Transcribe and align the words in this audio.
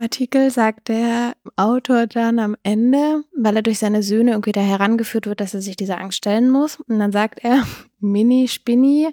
Artikel 0.00 0.50
sagt 0.50 0.88
der 0.88 1.34
Autor 1.56 2.06
dann 2.06 2.38
am 2.38 2.56
Ende, 2.62 3.24
weil 3.36 3.56
er 3.56 3.62
durch 3.62 3.80
seine 3.80 4.02
Söhne 4.02 4.30
irgendwie 4.32 4.52
da 4.52 4.60
herangeführt 4.60 5.26
wird, 5.26 5.40
dass 5.40 5.54
er 5.54 5.60
sich 5.60 5.76
dieser 5.76 6.00
Angst 6.00 6.18
stellen 6.18 6.50
muss. 6.50 6.76
Und 6.76 6.98
dann 6.98 7.12
sagt 7.12 7.40
er, 7.42 7.66
Mini 8.00 8.46
Spinni, 8.48 9.08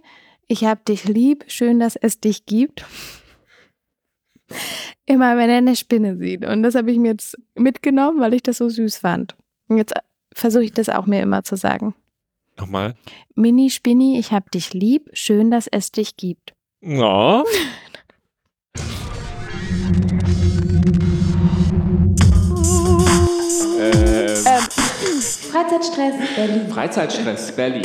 ich 0.48 0.64
hab 0.64 0.86
dich 0.86 1.06
lieb, 1.06 1.46
schön, 1.48 1.80
dass 1.80 1.96
es 1.96 2.20
dich 2.20 2.46
gibt. 2.46 2.86
Immer 5.08 5.38
wenn 5.38 5.50
er 5.50 5.58
eine 5.58 5.76
Spinne 5.76 6.18
sieht. 6.18 6.46
Und 6.46 6.64
das 6.64 6.76
habe 6.76 6.92
ich 6.92 6.98
mir 6.98 7.12
jetzt 7.12 7.38
mitgenommen, 7.56 8.20
weil 8.20 8.34
ich 8.34 8.44
das 8.44 8.58
so 8.58 8.70
süß 8.70 8.98
fand. 8.98 9.36
Und 9.68 9.78
jetzt 9.78 9.94
versuche 10.34 10.64
ich 10.64 10.72
das 10.72 10.90
auch 10.90 11.06
mir 11.08 11.22
immer 11.22 11.44
zu 11.44 11.56
sagen. 11.56 11.96
Nochmal. 12.58 12.96
Mini 13.36 13.70
Spinni, 13.70 14.20
ich 14.20 14.32
hab 14.32 14.52
dich 14.52 14.74
lieb, 14.74 15.10
schön, 15.14 15.52
dass 15.52 15.68
es 15.68 15.92
dich 15.92 16.18
gibt. 16.18 16.54
Ja. 16.82 17.44
äh, 23.92 24.36
Freizeitstress 25.52 26.16
Berlin. 26.36 26.70
Freizeitstress 26.70 27.52
Berlin. 27.56 27.84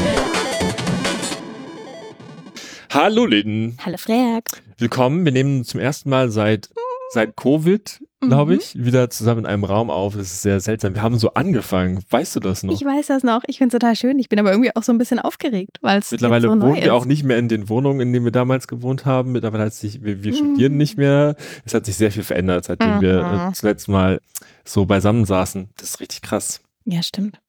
Hallo 2.92 3.26
Lynn. 3.26 3.76
Hallo 3.84 3.96
Freak. 3.96 4.44
Willkommen. 4.78 5.24
Wir 5.24 5.32
nehmen 5.32 5.64
zum 5.64 5.80
ersten 5.80 6.10
Mal 6.10 6.30
seit 6.30 6.70
seit 7.12 7.36
Covid, 7.36 8.00
glaube 8.20 8.52
Mhm. 8.54 8.58
ich, 8.60 8.74
wieder 8.84 9.08
zusammen 9.10 9.40
in 9.40 9.46
einem 9.46 9.64
Raum 9.64 9.90
auf. 9.90 10.14
Das 10.14 10.26
ist 10.26 10.42
sehr 10.42 10.60
seltsam. 10.60 10.94
Wir 10.94 11.02
haben 11.02 11.18
so 11.18 11.34
angefangen. 11.34 12.00
Weißt 12.10 12.36
du 12.36 12.40
das 12.40 12.62
noch? 12.62 12.74
Ich 12.74 12.84
weiß 12.84 13.06
das 13.06 13.22
noch. 13.22 13.42
Ich 13.46 13.58
finde 13.58 13.74
es 13.76 13.80
total 13.80 13.96
schön. 13.96 14.18
Ich 14.18 14.28
bin 14.28 14.38
aber 14.38 14.50
irgendwie 14.50 14.74
auch 14.76 14.82
so 14.82 14.92
ein 14.92 14.98
bisschen 14.98 15.18
aufgeregt, 15.18 15.78
weil 15.80 15.98
es 16.00 16.10
Mittlerweile 16.10 16.46
jetzt 16.48 16.54
so 16.54 16.60
wohnen 16.62 16.74
wir 16.76 16.82
ist. 16.82 16.90
auch 16.90 17.04
nicht 17.06 17.24
mehr 17.24 17.38
in 17.38 17.48
den 17.48 17.68
Wohnungen, 17.68 18.00
in 18.00 18.12
denen 18.12 18.24
wir 18.24 18.32
damals 18.32 18.68
gewohnt 18.68 19.06
haben. 19.06 19.32
Mittlerweile 19.32 19.64
hat 19.64 19.74
sich, 19.74 20.02
wir, 20.04 20.22
wir 20.22 20.32
Mhm. 20.32 20.36
studieren 20.36 20.76
nicht 20.76 20.96
mehr. 20.98 21.34
Es 21.64 21.72
hat 21.74 21.86
sich 21.86 21.96
sehr 21.96 22.12
viel 22.12 22.22
verändert, 22.22 22.64
seitdem 22.66 23.00
wir 23.00 23.22
Mhm. 23.24 23.50
äh, 23.50 23.52
zuletzt 23.52 23.88
mal 23.88 24.20
so 24.64 24.84
beisammen 24.86 25.24
saßen. 25.24 25.70
Das 25.78 25.90
ist 25.90 26.00
richtig 26.00 26.22
krass. 26.22 26.60
Ja, 26.84 27.02
stimmt. 27.02 27.40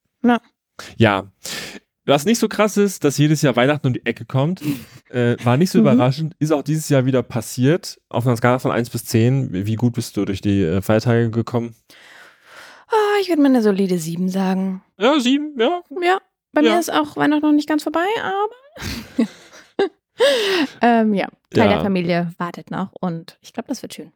Ja. 0.98 1.28
Was 2.12 2.26
nicht 2.26 2.40
so 2.40 2.50
krass 2.50 2.76
ist, 2.76 3.06
dass 3.06 3.18
jedes 3.18 3.42
Jahr 3.42 3.56
Weihnachten 3.56 3.88
um 3.88 3.94
die 3.94 4.06
Ecke 4.06 4.26
kommt, 4.26 4.62
äh, 5.12 5.38
war 5.46 5.56
nicht 5.56 5.70
so 5.70 5.78
Mhm. 5.80 5.86
überraschend, 5.86 6.36
ist 6.40 6.52
auch 6.52 6.62
dieses 6.62 6.90
Jahr 6.90 7.06
wieder 7.06 7.24
passiert. 7.24 8.02
Auf 8.10 8.28
einer 8.28 8.36
Skala 8.36 8.60
von 8.60 8.70
1 8.72 8.90
bis 8.90 9.06
10, 9.06 9.66
wie 9.66 9.76
gut 9.76 9.94
bist 9.94 10.18
du 10.18 10.26
durch 10.26 10.42
die 10.42 10.62
äh, 10.62 10.82
Feiertage 10.82 11.30
gekommen? 11.32 11.74
Ah, 12.90 13.20
ich 13.22 13.30
würde 13.30 13.42
mal 13.42 13.48
eine 13.48 13.62
solide 13.62 13.98
7 13.98 14.28
sagen. 14.28 14.84
Ja, 15.00 15.18
sieben, 15.22 15.58
ja. 15.58 15.82
Ja, 16.02 16.18
bei 16.52 16.62
Ja. 16.62 16.74
mir 16.74 16.80
ist 16.82 16.92
auch 16.92 17.16
Weihnachten 17.16 17.46
noch 17.46 17.54
nicht 17.54 17.70
ganz 17.70 17.84
vorbei, 17.84 18.04
aber. 18.22 19.30
ähm, 20.82 21.14
ja, 21.14 21.28
Teil 21.54 21.64
Ja. 21.64 21.74
der 21.76 21.82
Familie 21.82 22.34
wartet 22.38 22.72
noch 22.72 22.90
und 23.00 23.38
ich 23.42 23.54
glaube, 23.54 23.70
das 23.70 23.82
wird 23.82 23.94
schön. 23.94 24.12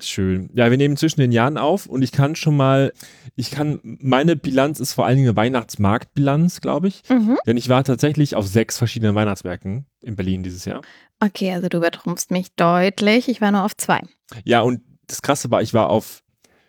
Schön. 0.00 0.50
Ja, 0.52 0.70
wir 0.70 0.76
nehmen 0.76 0.98
zwischen 0.98 1.20
den 1.20 1.32
Jahren 1.32 1.56
auf 1.56 1.86
und 1.86 2.02
ich 2.02 2.12
kann 2.12 2.36
schon 2.36 2.56
mal, 2.56 2.92
ich 3.34 3.50
kann, 3.50 3.80
meine 3.82 4.36
Bilanz 4.36 4.78
ist 4.78 4.92
vor 4.92 5.06
allen 5.06 5.16
Dingen 5.16 5.28
eine 5.28 5.36
Weihnachtsmarktbilanz, 5.36 6.60
glaube 6.60 6.88
ich. 6.88 7.02
Mhm. 7.08 7.38
Denn 7.46 7.56
ich 7.56 7.70
war 7.70 7.82
tatsächlich 7.82 8.36
auf 8.36 8.46
sechs 8.46 8.76
verschiedenen 8.76 9.14
Weihnachtsmärkten 9.14 9.86
in 10.02 10.16
Berlin 10.16 10.42
dieses 10.42 10.66
Jahr. 10.66 10.82
Okay, 11.20 11.52
also 11.52 11.68
du 11.68 11.78
übertrumpfst 11.78 12.26
mich 12.30 12.54
deutlich. 12.56 13.28
Ich 13.28 13.40
war 13.40 13.50
nur 13.52 13.64
auf 13.64 13.74
zwei. 13.74 14.02
Ja, 14.44 14.60
und 14.60 14.82
das 15.06 15.22
Krasse 15.22 15.50
war, 15.50 15.62
ich 15.62 15.72
war 15.72 15.88
auf 15.88 16.22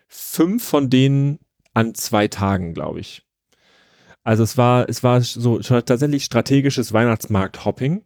fünf 0.06 0.64
von 0.64 0.88
denen 0.88 1.38
an 1.74 1.94
zwei 1.94 2.28
Tagen, 2.28 2.72
glaube 2.72 3.00
ich. 3.00 3.22
Also 4.24 4.42
es 4.42 4.56
war, 4.56 4.88
es 4.88 5.02
war 5.02 5.20
so 5.20 5.58
tatsächlich 5.58 6.24
strategisches 6.24 6.92
Weihnachtsmarkt-Hopping. 6.92 8.04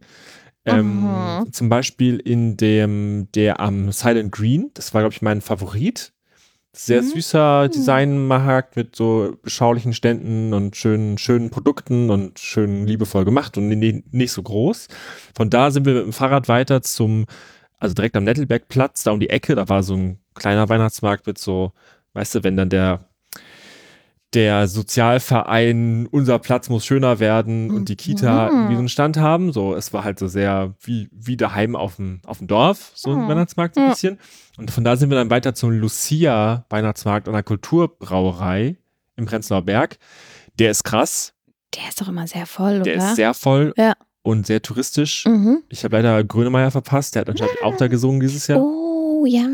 Ähm, 0.65 1.41
Mhm. 1.41 1.53
Zum 1.53 1.69
Beispiel 1.69 2.19
in 2.19 2.57
dem, 2.57 3.29
der 3.35 3.61
am 3.61 3.91
Silent 3.93 4.33
Green, 4.33 4.71
das 4.75 4.95
war, 4.95 5.03
glaube 5.03 5.15
ich, 5.15 5.23
mein 5.23 5.41
Favorit. 5.41 6.13
Sehr 6.75 7.03
Mhm. 7.03 7.07
süßer 7.07 7.69
Designmarkt 7.69 8.77
mit 8.77 8.97
so 8.97 9.37
beschaulichen 9.43 9.93
Ständen 9.93 10.55
und 10.55 10.75
schönen, 10.75 11.19
schönen 11.19 11.51
Produkten 11.51 12.09
und 12.11 12.39
schön 12.39 12.87
liebevoll 12.87 13.27
gemacht 13.27 13.59
und 13.59 13.69
nicht 13.69 14.33
so 14.33 14.43
groß. 14.43 14.89
Von 15.37 15.51
da 15.51 15.71
sind 15.71 15.85
wir 15.85 15.93
mit 15.95 16.05
dem 16.05 16.13
Fahrrad 16.15 16.49
weiter 16.49 16.81
zum, 16.81 17.27
also 17.79 17.95
direkt 17.95 18.17
am 18.17 18.25
Nettelbergplatz, 18.25 19.03
da 19.03 19.11
um 19.11 19.21
die 19.21 19.29
Ecke, 19.29 19.55
da 19.55 19.69
war 19.69 19.83
so 19.83 19.95
ein 19.97 20.19
kleiner 20.35 20.69
Weihnachtsmarkt 20.71 21.27
mit 21.27 21.37
so, 21.37 21.73
weißt 22.15 22.37
du, 22.37 22.45
wenn 22.45 22.57
dann 22.57 22.71
der, 22.71 23.05
der 24.35 24.67
Sozialverein, 24.67 26.07
unser 26.11 26.39
Platz 26.39 26.69
muss 26.69 26.87
schöner 26.87 27.21
werden 27.21 27.71
und 27.71 27.89
die 27.89 27.97
Kita 27.97 28.47
Mhm. 28.51 28.57
irgendwie 28.57 28.75
so 28.75 28.79
einen 28.81 28.89
Stand 28.89 29.17
haben. 29.19 29.53
So, 29.53 29.75
es 29.75 29.93
war 29.93 30.05
halt 30.05 30.19
so 30.19 30.27
sehr 30.27 30.75
wie, 30.83 31.09
wie 31.13 31.37
daheim 31.37 31.77
auf 31.77 31.97
dem, 31.97 32.21
auf 32.27 32.39
dem 32.39 32.47
Dorf, 32.47 32.93
so 32.95 33.11
ein 33.13 33.19
Mhm. 33.25 33.29
Weihnachtsmarkt 33.29 33.75
so 33.75 33.81
ein 33.81 33.87
Ja. 33.89 33.93
bisschen. 33.93 34.19
Und 34.57 34.71
von 34.71 34.85
da 34.85 34.97
sind 34.97 35.11
wir 35.11 35.17
dann 35.17 35.31
weiter 35.31 35.55
zum 35.55 35.71
Lucia 35.71 36.65
Weihnachtsmarkt 36.71 37.29
an 37.29 37.35
der 37.35 37.43
Kulturbrauerei 37.43 38.77
im 39.17 39.27
Prenzlauer 39.27 39.63
Berg. 39.63 39.99
Der 40.59 40.71
ist 40.71 40.85
krass, 40.85 41.35
Der 41.75 41.89
ist 41.89 42.01
doch 42.01 42.09
immer 42.09 42.27
sehr 42.27 42.45
voll, 42.47 42.81
der 42.83 42.97
oder? 42.97 43.05
ist 43.11 43.17
sehr 43.17 43.33
voll 43.35 43.73
Ja. 43.79 43.95
und 44.23 44.47
sehr 44.47 44.61
touristisch. 44.63 45.25
mhm. 45.27 45.63
Ich 45.69 45.85
habe 45.85 45.97
leider 45.97 46.23
Grönemeyer 46.25 46.71
verpasst, 46.71 47.15
der 47.15 47.21
hat 47.23 47.31
anscheinend 47.31 47.63
auch 47.63 47.77
da 47.77 47.89
gesungen 47.89 48.21
dieses 48.21 48.47
Jahr. 48.47 48.61
Oh, 48.61 49.25
ja. 49.27 49.47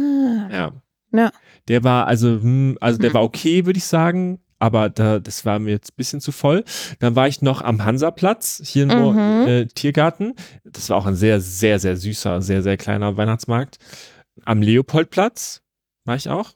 Ja. 0.50 0.72
Ja. 1.12 1.30
Der 1.68 1.84
war, 1.84 2.06
also, 2.06 2.28
hm, 2.40 2.76
also 2.80 2.98
der 2.98 3.10
Hm. 3.10 3.14
war 3.14 3.22
okay, 3.22 3.66
würde 3.66 3.78
ich 3.78 3.84
sagen. 3.84 4.40
Aber 4.60 4.88
da, 4.90 5.20
das 5.20 5.44
war 5.44 5.58
mir 5.58 5.70
jetzt 5.70 5.92
ein 5.92 5.96
bisschen 5.96 6.20
zu 6.20 6.32
voll. 6.32 6.64
Dann 6.98 7.14
war 7.14 7.28
ich 7.28 7.42
noch 7.42 7.62
am 7.62 7.84
Hansaplatz, 7.84 8.60
hier 8.64 8.84
im 8.84 8.88
Mhm. 9.12 9.46
äh, 9.48 9.66
Tiergarten. 9.66 10.34
Das 10.64 10.90
war 10.90 10.96
auch 10.96 11.06
ein 11.06 11.14
sehr, 11.14 11.40
sehr, 11.40 11.78
sehr 11.78 11.96
süßer, 11.96 12.42
sehr, 12.42 12.62
sehr 12.62 12.76
kleiner 12.76 13.16
Weihnachtsmarkt. 13.16 13.78
Am 14.44 14.60
Leopoldplatz 14.62 15.62
war 16.04 16.16
ich 16.16 16.28
auch. 16.28 16.52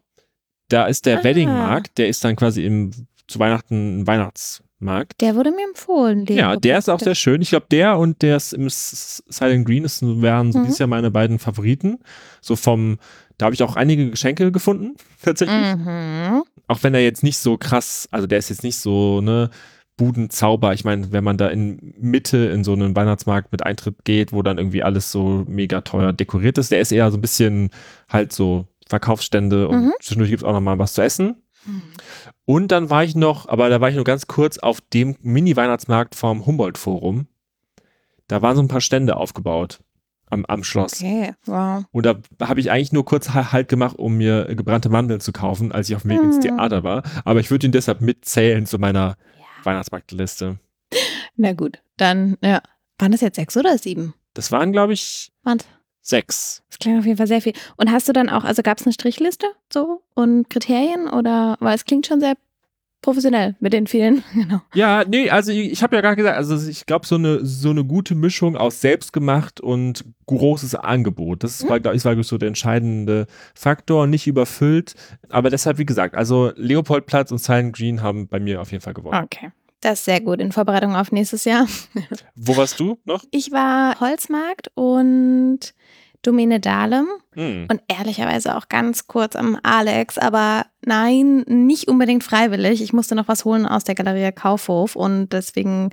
Da 0.69 0.87
ist 0.87 1.07
der 1.07 1.21
Ah. 1.21 1.25
Weddingmarkt, 1.25 1.99
der 1.99 2.09
ist 2.09 2.25
dann 2.25 2.35
quasi 2.37 2.65
im, 2.65 2.91
zu 3.29 3.39
Weihnachten 3.39 4.01
ein 4.01 4.07
Weihnachtsmarkt. 4.07 5.21
Der 5.21 5.37
wurde 5.37 5.51
mir 5.53 5.65
empfohlen. 5.69 6.27
Ja, 6.27 6.57
der 6.57 6.79
ist 6.79 6.89
auch 6.89 6.99
sehr 7.01 7.15
schön. 7.15 7.41
Ich 7.43 7.51
glaube, 7.51 7.67
der 7.71 7.99
und 7.99 8.23
der 8.23 8.37
ist 8.37 8.53
im 8.53 8.69
Silent 8.69 9.65
Green 9.67 9.85
ist, 9.85 10.03
wären 10.03 10.51
so 10.53 10.59
Mhm. 10.59 10.65
dieses 10.65 10.79
Jahr 10.79 10.89
meine 10.89 11.11
beiden 11.11 11.39
Favoriten. 11.39 11.99
So 12.41 12.57
vom, 12.57 12.99
da 13.39 13.47
habe 13.47 13.55
ich 13.55 13.63
auch 13.63 13.77
einige 13.77 14.11
Geschenke 14.11 14.51
gefunden, 14.51 14.97
tatsächlich. 15.23 15.77
Mhm. 15.77 16.43
Auch 16.73 16.83
wenn 16.83 16.95
er 16.95 17.03
jetzt 17.03 17.23
nicht 17.23 17.37
so 17.37 17.59
krass, 17.59 18.09
also 18.11 18.27
der 18.27 18.39
ist 18.39 18.49
jetzt 18.49 18.63
nicht 18.63 18.77
so, 18.77 19.21
ne, 19.21 19.51
Budenzauber. 19.99 20.73
Ich 20.73 20.85
meine, 20.85 21.13
wenn 21.13 21.23
man 21.23 21.37
da 21.37 21.49
in 21.49 21.93
Mitte 22.01 22.39
in 22.39 22.65
so 22.65 22.73
einen 22.73 22.97
Weihnachtsmarkt 22.97 23.53
mit 23.53 23.63
Eintritt 23.63 24.05
geht, 24.05 24.33
wo 24.33 24.41
dann 24.41 24.57
irgendwie 24.57 24.83
alles 24.83 25.13
so 25.13 25.45
mega 25.47 25.83
teuer 25.83 26.15
dekoriert 26.15 26.57
ist, 26.57 26.71
der 26.73 26.81
ist 26.81 26.93
eher 26.93 27.11
so 27.11 27.19
ein 27.19 27.21
bisschen 27.21 27.69
halt 28.09 28.33
so 28.33 28.67
Verkaufsstände 28.89 29.69
und 29.69 29.85
Mhm. 29.85 29.93
zwischendurch 30.01 30.31
gibt 30.31 30.43
es 30.43 30.49
auch 30.49 30.55
noch 30.55 30.63
mal 30.63 30.79
was 30.79 30.95
zu 30.95 31.03
essen. 31.03 31.43
Hm. 31.67 31.83
Und 32.47 32.73
dann 32.73 32.89
war 32.89 33.05
ich 33.05 33.15
noch, 33.15 33.47
aber 33.49 33.69
da 33.69 33.83
war 33.83 33.91
ich 33.91 33.95
nur 33.95 34.05
ganz 34.05 34.27
kurz 34.27 34.57
auf 34.59 34.81
dem 34.81 35.17
Mini-Weihnachtsmarkt 35.21 36.15
vom 36.15 36.47
Humboldt-Forum. 36.47 37.27
Da 38.29 38.41
waren 38.41 38.57
so 38.57 38.63
ein 38.63 38.69
paar 38.69 38.81
Stände 38.81 39.17
aufgebaut 39.19 39.81
am, 40.33 40.45
am 40.47 40.65
Schloss. 40.65 40.95
Okay, 41.01 41.33
wow. 41.47 41.85
Und 41.93 42.07
da 42.07 42.17
habe 42.43 42.59
ich 42.61 42.71
eigentlich 42.71 42.93
nur 42.93 43.05
kurz 43.05 43.31
Ha- 43.35 43.53
Halt 43.53 43.69
gemacht, 43.69 43.97
um 43.99 44.17
mir 44.17 44.47
gebrannte 44.55 44.89
Mandeln 44.89 45.21
zu 45.21 45.33
kaufen, 45.33 45.71
als 45.73 45.89
ich 45.89 45.95
auf 45.97 46.03
dem 46.03 46.11
Weg 46.13 46.23
ins 46.23 46.37
Hm. 46.37 46.43
Theater 46.43 46.83
war. 46.83 47.03
Aber 47.25 47.41
ich 47.41 47.51
würde 47.51 47.67
ihn 47.67 47.73
deshalb 47.73 48.01
mitzählen 48.01 48.67
zu 48.67 48.79
meiner 48.79 49.17
Weihnachtsmarktliste. 49.65 50.59
Na 51.37 51.53
gut, 51.53 51.79
dann, 51.97 52.37
ja. 52.43 52.61
Waren 52.99 53.13
das 53.13 53.21
jetzt 53.21 53.37
sechs 53.37 53.57
oder 53.57 53.77
sieben? 53.79 54.15
Das 54.35 54.53
waren, 54.53 54.71
glaube 54.71 54.93
ich, 54.93 55.33
Wand. 55.43 55.65
sechs. 56.03 56.63
Das 56.69 56.79
klingt 56.79 56.99
auf 57.01 57.05
jeden 57.05 57.17
Fall 57.17 57.27
sehr 57.27 57.41
viel. 57.43 57.53
Und 57.77 57.91
hast 57.91 58.09
du 58.09 58.13
dann 58.13 58.29
auch, 58.29 58.45
also 58.45 58.63
gab 58.63 58.79
es 58.79 58.87
eine 58.87 58.93
Strichliste 58.93 59.47
so 59.73 60.03
und 60.15 60.49
Kriterien 60.51 61.09
oder, 61.09 61.57
weil 61.61 61.75
es 61.75 61.85
klingt 61.85 62.07
schon 62.07 62.21
sehr 62.21 62.35
professionell 63.03 63.57
mit 63.61 63.73
den 63.73 63.87
vielen, 63.87 64.23
genau. 64.35 64.63
Ja, 64.75 65.05
nee, 65.07 65.29
also 65.29 65.53
ich, 65.53 65.73
ich 65.73 65.83
habe 65.83 65.97
ja 65.97 66.01
gerade 66.03 66.17
gesagt, 66.17 66.37
also 66.37 66.69
ich 66.69 66.87
glaube, 66.87 67.07
so 67.07 67.17
eine, 67.17 67.45
so 67.45 67.71
eine 67.71 67.85
gute 67.85 68.15
Mischung 68.15 68.57
aus 68.57 68.81
selbstgemacht 68.81 69.61
und 69.61 70.05
großes 70.27 70.75
Angebot. 70.77 71.45
Das 71.45 71.63
Mhm. 71.65 71.69
war, 71.69 71.81
glaube 71.81 71.97
ich, 71.97 72.05
war, 72.05 72.23
so 72.23 72.39
der 72.39 72.49
entscheidende 72.49 73.27
Faktor, 73.55 74.07
nicht 74.07 74.27
überfüllt. 74.27 74.95
Aber 75.29 75.51
deshalb, 75.51 75.79
wie 75.79 75.85
gesagt, 75.87 76.15
also 76.15 76.53
Leopoldplatz 76.57 77.31
und 77.33 77.39
Silent 77.39 77.77
Green 77.77 78.03
haben 78.03 78.29
bei 78.29 78.41
mir 78.41 78.61
auf 78.61 78.73
jeden 78.73 78.83
Fall 78.83 78.95
gewonnen. 78.95 79.23
Okay. 79.25 79.51
Das 79.81 79.99
ist 79.99 80.05
sehr 80.05 80.21
gut 80.21 80.41
in 80.41 80.53
Vorbereitung 80.53 80.95
auf 80.95 81.11
nächstes 81.11 81.45
Jahr. 81.45 81.67
Wo 82.37 82.57
warst 82.57 82.79
du 82.79 83.01
noch? 83.05 83.25
Ich 83.33 83.51
war 83.51 83.99
Holzmarkt 83.99 84.71
und 84.75 85.59
Domäne 86.23 86.61
Dahlem 86.61 87.07
Hm. 87.35 87.67
und 87.71 87.81
ehrlicherweise 87.89 88.57
auch 88.57 88.69
ganz 88.69 89.07
kurz 89.07 89.37
am 89.37 89.59
Alex, 89.63 90.19
aber 90.19 90.67
nein, 90.85 91.45
nicht 91.47 91.89
unbedingt 91.89 92.25
freiwillig. 92.25 92.83
Ich 92.83 92.93
musste 92.93 93.15
noch 93.15 93.29
was 93.29 93.47
holen 93.47 93.67
aus 93.67 93.85
der 93.85 93.95
Galerie 93.95 94.33
Kaufhof 94.33 94.97
und 94.97 95.33
deswegen 95.33 95.91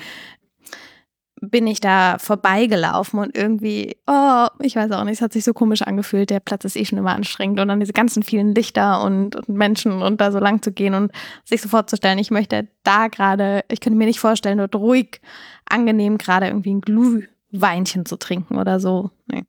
bin 1.42 1.68
ich 1.68 1.80
da 1.80 2.18
vorbeigelaufen 2.20 3.20
und 3.20 3.38
irgendwie, 3.38 3.96
oh, 4.08 4.48
ich 4.60 4.76
weiß 4.76 4.92
auch 4.92 5.06
nicht, 5.06 5.14
es 5.14 5.22
hat 5.22 5.32
sich 5.32 5.46
so 5.46 5.54
komisch 5.54 5.82
angefühlt. 5.82 6.30
Der 6.30 6.42
Platz 6.42 6.66
ist 6.66 6.76
eh 6.76 6.84
schon 6.84 6.98
immer 6.98 7.16
anstrengend 7.16 7.62
und 7.62 7.70
dann 7.70 7.80
diese 7.80 7.94
ganzen 7.94 8.24
vielen 8.24 8.54
Lichter 8.54 9.02
und, 9.04 9.38
und 9.38 9.48
Menschen 9.48 10.02
und 10.02 10.20
da 10.20 10.34
so 10.34 10.40
lang 10.40 10.62
zu 10.62 10.74
gehen 10.74 10.94
und 10.94 11.14
sich 11.46 11.62
so 11.62 11.70
vorzustellen, 11.70 12.20
ich 12.20 12.32
möchte 12.32 12.68
da 12.84 13.08
gerade, 13.08 13.64
ich 13.72 13.80
könnte 13.80 13.98
mir 13.98 14.08
nicht 14.08 14.20
vorstellen, 14.20 14.58
dort 14.58 14.76
ruhig, 14.76 15.22
angenehm 15.70 16.18
gerade 16.18 16.48
irgendwie 16.48 16.74
ein 16.74 16.82
Glühweinchen 16.82 18.06
zu 18.06 18.18
trinken 18.18 18.58
oder 18.58 18.82
so. 18.82 19.12
Nee. 19.28 19.46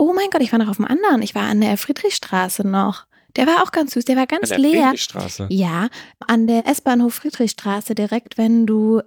Oh 0.00 0.14
mein 0.14 0.30
Gott, 0.30 0.40
ich 0.40 0.50
war 0.50 0.58
noch 0.58 0.68
auf 0.68 0.76
dem 0.76 0.86
anderen. 0.86 1.20
Ich 1.20 1.34
war 1.34 1.42
an 1.42 1.60
der 1.60 1.76
Friedrichstraße 1.76 2.66
noch. 2.66 3.04
Der 3.36 3.46
war 3.46 3.62
auch 3.62 3.70
ganz 3.70 3.92
süß, 3.92 4.06
der 4.06 4.16
war 4.16 4.26
ganz 4.26 4.50
An 4.50 4.62
der 4.62 4.70
leer. 4.70 4.82
Friedrichstraße. 4.84 5.46
Ja, 5.50 5.88
an 6.26 6.46
der 6.46 6.66
S-Bahnhof 6.66 7.14
Friedrichstraße 7.14 7.94
direkt, 7.94 8.38
wenn 8.38 8.66
du 8.66 9.02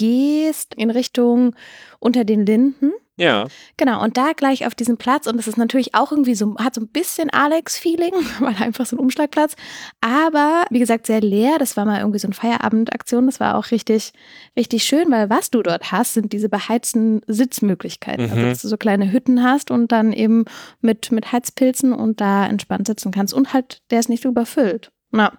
rausgehst 0.00 0.74
in 0.74 0.90
Richtung 0.90 1.54
unter 2.00 2.24
den 2.24 2.46
Linden. 2.46 2.92
Ja. 3.16 3.46
Genau, 3.76 4.02
und 4.02 4.16
da 4.16 4.32
gleich 4.32 4.66
auf 4.66 4.74
diesem 4.74 4.96
Platz, 4.96 5.28
und 5.28 5.36
das 5.36 5.46
ist 5.46 5.56
natürlich 5.56 5.94
auch 5.94 6.10
irgendwie 6.10 6.34
so, 6.34 6.56
hat 6.58 6.74
so 6.74 6.80
ein 6.80 6.88
bisschen 6.88 7.30
Alex-Feeling, 7.30 8.12
weil 8.40 8.56
einfach 8.56 8.86
so 8.86 8.96
ein 8.96 8.98
Umschlagplatz, 8.98 9.54
aber 10.00 10.64
wie 10.70 10.80
gesagt, 10.80 11.06
sehr 11.06 11.20
leer. 11.20 11.58
Das 11.60 11.76
war 11.76 11.84
mal 11.84 12.00
irgendwie 12.00 12.18
so 12.18 12.26
eine 12.26 12.34
Feierabendaktion. 12.34 13.26
Das 13.26 13.38
war 13.38 13.56
auch 13.56 13.70
richtig, 13.70 14.12
richtig 14.56 14.82
schön, 14.82 15.12
weil 15.12 15.30
was 15.30 15.50
du 15.50 15.62
dort 15.62 15.92
hast, 15.92 16.14
sind 16.14 16.32
diese 16.32 16.48
beheizten 16.48 17.20
Sitzmöglichkeiten. 17.28 18.24
Also, 18.30 18.34
Mhm. 18.42 18.48
dass 18.48 18.62
du 18.62 18.68
so 18.68 18.76
kleine 18.76 19.12
Hütten 19.12 19.44
hast 19.44 19.70
und 19.70 19.92
dann 19.92 20.12
eben 20.12 20.44
mit, 20.80 21.12
mit 21.12 21.30
Heizpilzen 21.30 21.92
und 21.92 22.20
da 22.20 22.46
entspannt 22.46 22.88
sitzen 22.88 23.12
kannst. 23.12 23.32
Und 23.32 23.52
halt, 23.52 23.80
der 23.92 24.00
ist 24.00 24.08
nicht 24.08 24.24
überfüllt. 24.24 24.90
Na. 25.12 25.38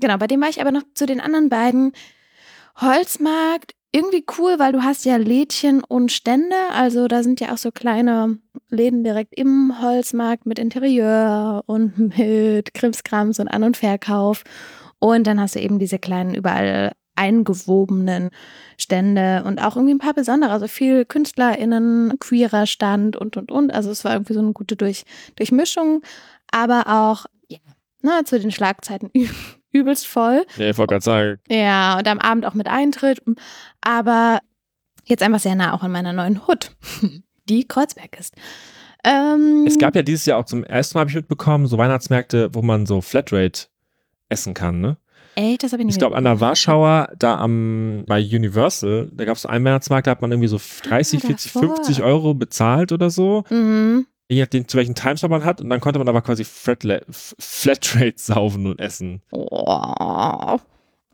Genau, 0.00 0.16
bei 0.18 0.26
dem 0.26 0.40
war 0.40 0.48
ich 0.48 0.60
aber 0.60 0.72
noch 0.72 0.82
zu 0.94 1.06
den 1.06 1.20
anderen 1.20 1.48
beiden. 1.48 1.92
Holzmarkt, 2.80 3.72
irgendwie 3.92 4.24
cool, 4.38 4.58
weil 4.58 4.72
du 4.72 4.82
hast 4.82 5.04
ja 5.04 5.16
Lädchen 5.16 5.82
und 5.82 6.12
Stände. 6.12 6.56
Also 6.72 7.08
da 7.08 7.22
sind 7.22 7.40
ja 7.40 7.52
auch 7.52 7.58
so 7.58 7.72
kleine 7.72 8.38
Läden 8.68 9.02
direkt 9.02 9.34
im 9.34 9.80
Holzmarkt 9.80 10.46
mit 10.46 10.58
Interieur 10.58 11.64
und 11.66 12.18
mit 12.18 12.74
Krimskrams 12.74 13.40
und 13.40 13.48
An- 13.48 13.64
und 13.64 13.76
Verkauf. 13.76 14.44
Und 14.98 15.26
dann 15.26 15.40
hast 15.40 15.54
du 15.54 15.60
eben 15.60 15.78
diese 15.78 15.98
kleinen 15.98 16.34
überall 16.34 16.92
eingewobenen 17.16 18.30
Stände 18.76 19.42
und 19.44 19.60
auch 19.60 19.74
irgendwie 19.74 19.94
ein 19.94 19.98
paar 19.98 20.14
besondere, 20.14 20.52
also 20.52 20.68
viel 20.68 21.04
KünstlerInnen, 21.04 22.18
queerer 22.20 22.66
Stand 22.66 23.16
und 23.16 23.36
und 23.36 23.50
und. 23.50 23.72
Also 23.72 23.90
es 23.90 24.04
war 24.04 24.12
irgendwie 24.12 24.34
so 24.34 24.40
eine 24.40 24.52
gute 24.52 24.76
Durch 24.76 25.04
Durchmischung, 25.34 26.02
aber 26.52 26.84
auch 26.86 27.26
ja, 27.48 27.58
ne, 28.02 28.22
zu 28.24 28.38
den 28.38 28.52
Schlagzeiten 28.52 29.10
übelst 29.78 30.06
voll. 30.06 30.44
Ja, 30.56 30.70
ich 30.70 30.78
wollte 30.78 30.92
gerade 30.94 31.04
sagen, 31.04 31.38
Ja, 31.48 31.98
und 31.98 32.06
am 32.08 32.18
Abend 32.18 32.46
auch 32.46 32.54
mit 32.54 32.68
Eintritt. 32.68 33.22
Aber 33.80 34.40
jetzt 35.04 35.22
einfach 35.22 35.40
sehr 35.40 35.54
nah 35.54 35.72
auch 35.74 35.82
an 35.82 35.92
meiner 35.92 36.12
neuen 36.12 36.46
Hut, 36.46 36.72
die 37.48 37.66
Kreuzberg 37.66 38.18
ist. 38.18 38.34
Ähm, 39.04 39.64
es 39.66 39.78
gab 39.78 39.94
ja 39.94 40.02
dieses 40.02 40.26
Jahr 40.26 40.38
auch 40.38 40.44
zum 40.44 40.64
ersten 40.64 40.96
Mal, 40.96 41.00
habe 41.02 41.10
ich 41.10 41.16
mitbekommen, 41.16 41.66
so 41.66 41.78
Weihnachtsmärkte, 41.78 42.50
wo 42.54 42.62
man 42.62 42.84
so 42.84 43.00
Flatrate 43.00 43.66
essen 44.28 44.54
kann, 44.54 44.80
ne? 44.80 44.96
Echt, 45.36 45.62
das 45.62 45.70
habe 45.72 45.82
ich 45.82 45.86
nicht 45.86 45.94
Ich 45.94 45.98
glaube, 46.00 46.16
an 46.16 46.24
der 46.24 46.40
Warschauer, 46.40 47.10
da 47.16 47.38
am, 47.38 48.02
bei 48.08 48.18
Universal, 48.20 49.08
da 49.14 49.24
gab 49.24 49.36
es 49.36 49.42
so 49.42 49.48
einen 49.48 49.64
Weihnachtsmarkt, 49.64 50.08
da 50.08 50.10
hat 50.10 50.20
man 50.20 50.32
irgendwie 50.32 50.48
so 50.48 50.58
30, 50.88 51.22
Ah, 51.22 51.26
40, 51.28 51.52
davor. 51.52 51.76
50 51.76 52.02
Euro 52.02 52.34
bezahlt 52.34 52.90
oder 52.90 53.08
so. 53.08 53.44
Mhm. 53.48 54.06
Je 54.30 54.40
nachdem, 54.42 54.68
zu 54.68 54.76
welchem 54.76 54.94
Timestop 54.94 55.30
man 55.30 55.44
hat. 55.44 55.60
Und 55.60 55.70
dann 55.70 55.80
konnte 55.80 55.98
man 55.98 56.08
aber 56.08 56.20
quasi 56.22 56.44
Flatrate 56.44 58.12
saufen 58.16 58.66
und 58.66 58.78
essen. 58.80 59.22
Oh. 59.32 60.58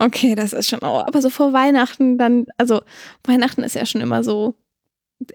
Okay, 0.01 0.35
das 0.35 0.53
ist 0.53 0.69
schon, 0.69 0.81
oh, 0.83 1.03
aber 1.07 1.23
so 1.23 1.31
vor 1.31 1.53
Weihnachten 1.53 2.19
dann, 2.19 2.47
also 2.59 2.83
Weihnachten 3.23 3.63
ist 3.63 3.77
ja 3.77 3.87
schon 3.87 4.01
immer 4.01 4.25
so 4.25 4.57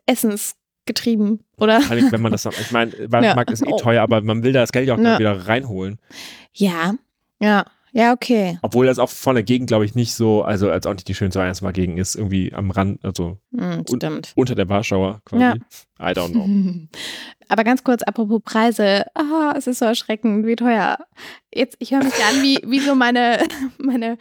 essensgetrieben, 0.06 1.40
oder? 1.58 1.81
Allem, 1.90 2.12
wenn 2.12 2.22
man 2.22 2.34
das, 2.34 2.46
ich 2.46 2.72
meine, 2.72 2.92
Weihnachtsmarkt 3.10 3.52
ist 3.52 3.64
eh 3.66 3.72
Oh. 3.72 3.78
teuer, 3.78 4.04
aber 4.04 4.22
man 4.22 4.44
will 4.44 4.52
da 4.52 4.60
das 4.60 4.72
Geld 4.74 4.88
ja 4.88 4.96
auch 4.96 5.00
Ja. 5.00 5.18
wieder 5.18 5.48
reinholen. 5.48 5.98
Ja, 6.54 6.96
ja, 7.40 7.66
ja, 7.94 8.12
okay. 8.14 8.60
Obwohl 8.62 8.86
das 8.86 9.00
auch 9.00 9.10
von 9.10 9.36
der 9.36 9.44
Gegend, 9.44 9.68
glaube 9.70 9.86
ich, 9.86 9.96
nicht 9.96 10.14
so, 10.14 10.44
also 10.44 10.70
als 10.70 10.86
auch 10.86 10.94
nicht 10.94 11.08
die 11.08 11.16
schönste 11.16 11.40
Weihnachtsmarkt-Gegend 11.40 11.98
ist, 11.98 12.16
irgendwie 12.16 12.54
am 12.54 12.70
Rand, 12.72 13.04
also 13.06 13.38
Und- 13.54 13.90
stimmt. 13.90 14.34
unter 14.36 14.56
der 14.56 14.68
Warschauer 14.68 15.22
quasi. 15.24 15.42
Ja. 15.44 15.54
I 16.02 16.12
don't 16.14 16.31
know. 16.34 16.46
Aber 17.50 17.63
ganz 17.63 17.84
kurz, 17.84 18.04
apropos 18.04 18.42
Preise. 18.44 19.06
Ah, 19.16 19.54
es 19.57 19.68
ist 19.68 19.80
so 19.80 19.86
erschreckend, 19.86 20.46
wie 20.46 20.56
teuer. 20.56 20.98
Jetzt, 21.54 21.75
ich 21.80 21.92
höre 21.92 22.04
mich 22.04 22.13
an 22.24 22.42
wie, 22.42 22.60
wie 22.66 22.80
so 22.80 22.96
meine, 22.96 23.44
meine 23.78 24.18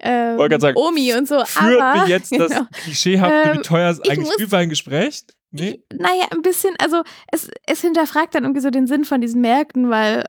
ähm, 0.00 0.38
sagen, 0.58 0.76
Omi 0.76 1.14
und 1.14 1.28
so. 1.28 1.44
Führt 1.44 1.80
aber, 1.80 2.02
mir 2.02 2.08
jetzt 2.08 2.32
das 2.32 2.50
genau. 2.50 2.64
klischeehafte, 2.72 3.52
wie 3.52 3.56
Ähm, 3.58 3.62
teuer 3.62 3.90
ist 3.90 4.00
ich 4.04 4.10
eigentlich 4.10 4.38
muss- 4.38 4.52
ein 4.54 4.68
Gespräch? 4.70 5.24
Nee? 5.52 5.82
Naja, 5.92 6.26
ein 6.30 6.42
bisschen, 6.42 6.74
also 6.80 7.02
es, 7.30 7.50
es 7.66 7.80
hinterfragt 7.80 8.34
dann 8.34 8.44
irgendwie 8.44 8.60
so 8.62 8.70
den 8.70 8.86
Sinn 8.86 9.04
von 9.04 9.20
diesen 9.20 9.40
Märkten, 9.40 9.90
weil 9.90 10.24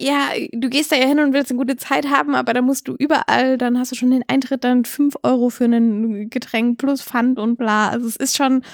ja, 0.00 0.30
du 0.52 0.68
gehst 0.68 0.90
da 0.90 0.96
ja 0.96 1.06
hin 1.06 1.20
und 1.20 1.32
willst 1.32 1.50
eine 1.52 1.58
gute 1.58 1.76
Zeit 1.76 2.08
haben, 2.10 2.34
aber 2.34 2.52
dann 2.52 2.64
musst 2.64 2.88
du 2.88 2.96
überall, 2.98 3.56
dann 3.58 3.78
hast 3.78 3.92
du 3.92 3.96
schon 3.96 4.10
den 4.10 4.24
Eintritt, 4.26 4.64
dann 4.64 4.84
5 4.84 5.14
Euro 5.22 5.50
für 5.50 5.64
ein 5.66 6.28
Getränk 6.30 6.78
plus 6.78 7.00
Pfand 7.02 7.38
und 7.38 7.56
bla. 7.56 7.90
Also 7.90 8.08
es 8.08 8.16
ist 8.16 8.36
schon, 8.36 8.64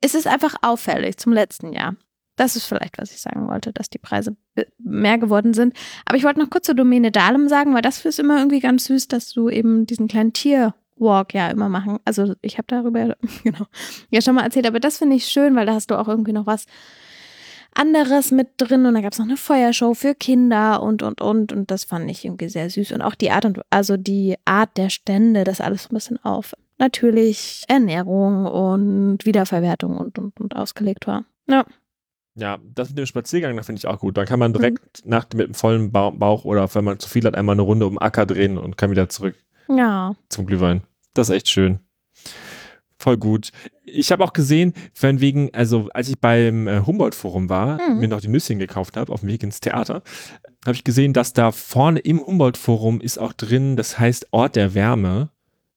es 0.00 0.14
ist 0.14 0.28
einfach 0.28 0.54
auffällig 0.62 1.16
zum 1.16 1.32
letzten 1.32 1.72
Jahr. 1.72 1.96
Das 2.36 2.56
ist 2.56 2.66
vielleicht, 2.66 2.98
was 2.98 3.12
ich 3.12 3.20
sagen 3.20 3.48
wollte, 3.48 3.72
dass 3.72 3.90
die 3.90 3.98
Preise 3.98 4.36
mehr 4.78 5.18
geworden 5.18 5.54
sind. 5.54 5.74
Aber 6.04 6.16
ich 6.16 6.24
wollte 6.24 6.40
noch 6.40 6.50
kurz 6.50 6.66
zur 6.66 6.74
Domäne 6.74 7.12
Dahlem 7.12 7.48
sagen, 7.48 7.74
weil 7.74 7.82
das 7.82 8.04
ist 8.04 8.18
immer 8.18 8.38
irgendwie 8.38 8.60
ganz 8.60 8.86
süß, 8.86 9.08
dass 9.08 9.32
du 9.32 9.48
eben 9.48 9.86
diesen 9.86 10.08
kleinen 10.08 10.32
Tierwalk 10.32 11.32
ja 11.32 11.48
immer 11.48 11.68
machen. 11.68 11.98
Also 12.04 12.34
ich 12.42 12.58
habe 12.58 12.66
darüber, 12.66 13.16
genau, 13.44 13.66
ja 14.10 14.20
schon 14.20 14.34
mal 14.34 14.44
erzählt, 14.44 14.66
aber 14.66 14.80
das 14.80 14.98
finde 14.98 15.16
ich 15.16 15.26
schön, 15.26 15.54
weil 15.54 15.66
da 15.66 15.74
hast 15.74 15.90
du 15.90 15.98
auch 15.98 16.08
irgendwie 16.08 16.32
noch 16.32 16.46
was 16.46 16.66
anderes 17.74 18.30
mit 18.30 18.50
drin 18.56 18.86
und 18.86 18.94
da 18.94 19.00
gab 19.00 19.12
es 19.12 19.18
noch 19.18 19.26
eine 19.26 19.36
Feuershow 19.36 19.94
für 19.94 20.14
Kinder 20.14 20.82
und 20.82 21.02
und 21.02 21.20
und 21.20 21.52
und 21.52 21.70
das 21.70 21.84
fand 21.84 22.08
ich 22.10 22.24
irgendwie 22.24 22.48
sehr 22.48 22.70
süß 22.70 22.92
und 22.92 23.02
auch 23.02 23.16
die 23.16 23.30
Art 23.30 23.44
und 23.44 23.60
also 23.70 23.96
die 23.96 24.36
Art 24.44 24.76
der 24.76 24.90
Stände, 24.90 25.44
das 25.44 25.60
alles 25.60 25.84
so 25.84 25.88
ein 25.90 25.94
bisschen 25.94 26.24
auf 26.24 26.54
natürlich 26.78 27.64
Ernährung 27.68 28.46
und 28.46 29.26
Wiederverwertung 29.26 29.96
und 29.96 30.18
und 30.18 30.40
und 30.40 30.56
ausgelegt 30.56 31.06
war. 31.06 31.24
Ja. 31.48 31.64
Ja, 32.36 32.58
das 32.74 32.88
mit 32.88 32.98
dem 32.98 33.06
Spaziergang, 33.06 33.56
das 33.56 33.66
finde 33.66 33.78
ich 33.78 33.86
auch 33.86 34.00
gut. 34.00 34.16
Da 34.16 34.24
kann 34.24 34.40
man 34.40 34.52
direkt 34.52 35.06
nach, 35.06 35.26
mit 35.34 35.44
einem 35.46 35.54
vollen 35.54 35.92
Ba- 35.92 36.10
Bauch 36.10 36.44
oder 36.44 36.72
wenn 36.74 36.84
man 36.84 36.98
zu 36.98 37.08
viel 37.08 37.24
hat, 37.24 37.36
einmal 37.36 37.54
eine 37.54 37.62
Runde 37.62 37.86
um 37.86 37.92
den 37.94 37.98
Acker 37.98 38.26
drehen 38.26 38.58
und 38.58 38.76
kann 38.76 38.90
wieder 38.90 39.08
zurück 39.08 39.36
Ja. 39.68 40.14
zum 40.28 40.44
Glühwein. 40.46 40.82
Das 41.14 41.28
ist 41.28 41.36
echt 41.36 41.48
schön. 41.48 41.78
Voll 42.98 43.18
gut. 43.18 43.50
Ich 43.84 44.10
habe 44.10 44.24
auch 44.24 44.32
gesehen, 44.32 44.72
von 44.94 45.20
wegen, 45.20 45.50
also 45.54 45.88
als 45.94 46.08
ich 46.08 46.18
beim 46.18 46.66
äh, 46.66 46.80
Humboldt-Forum 46.80 47.48
war, 47.48 47.78
Mhm. 47.80 48.00
mir 48.00 48.08
noch 48.08 48.20
die 48.20 48.28
Nüsschen 48.28 48.58
gekauft 48.58 48.96
habe, 48.96 49.12
auf 49.12 49.20
dem 49.20 49.28
Weg 49.28 49.42
ins 49.44 49.60
Theater, 49.60 50.02
habe 50.64 50.74
ich 50.74 50.82
gesehen, 50.84 51.12
dass 51.12 51.34
da 51.34 51.52
vorne 51.52 52.00
im 52.00 52.18
Humboldt-Forum 52.24 53.00
ist 53.00 53.18
auch 53.18 53.32
drin, 53.34 53.76
das 53.76 53.96
heißt 53.98 54.28
Ort 54.32 54.56
der 54.56 54.74
Wärme 54.74 55.28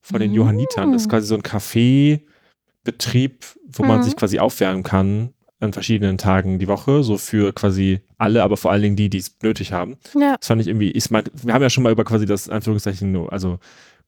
von 0.02 0.20
den 0.22 0.32
Mhm. 0.32 0.38
Johannitern. 0.38 0.92
Das 0.94 1.04
ist 1.04 1.10
quasi 1.10 1.28
so 1.28 1.36
ein 1.36 1.44
Café-Betrieb, 1.44 3.44
wo 3.74 3.84
man 3.84 4.00
Mhm. 4.00 4.04
sich 4.04 4.16
quasi 4.16 4.40
aufwärmen 4.40 4.82
kann 4.84 5.34
an 5.60 5.74
verschiedenen 5.74 6.18
Tagen 6.18 6.60
die 6.60 6.68
Woche, 6.68 7.04
so 7.04 7.18
für 7.18 7.52
quasi 7.54 8.02
alle, 8.18 8.44
aber 8.44 8.58
vor 8.58 8.72
allen 8.72 8.82
Dingen 8.84 8.96
die, 8.96 9.10
die 9.10 9.18
es 9.18 9.36
nötig 9.42 9.72
haben. 9.74 9.98
Ja. 10.14 10.36
Das 10.40 10.48
fand 10.48 10.62
ich 10.62 10.68
irgendwie, 10.68 10.92
ich 10.92 11.10
mein, 11.10 11.24
wir 11.34 11.54
haben 11.54 11.62
ja 11.64 11.70
schon 11.70 11.84
mal 11.84 11.92
über 11.92 12.04
quasi 12.04 12.26
das 12.26 12.48
Anführungszeichen, 12.50 13.16
also 13.30 13.58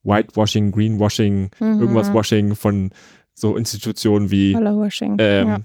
Whitewashing, 0.04 0.70
Greenwashing, 0.72 1.50
Mhm. 1.58 1.80
irgendwas 1.80 2.12
Washing 2.12 2.54
von 2.54 2.90
so 3.34 3.56
Institutionen 3.56 4.30
wie 4.30 4.52
ähm, 4.52 5.48
ja. 5.48 5.60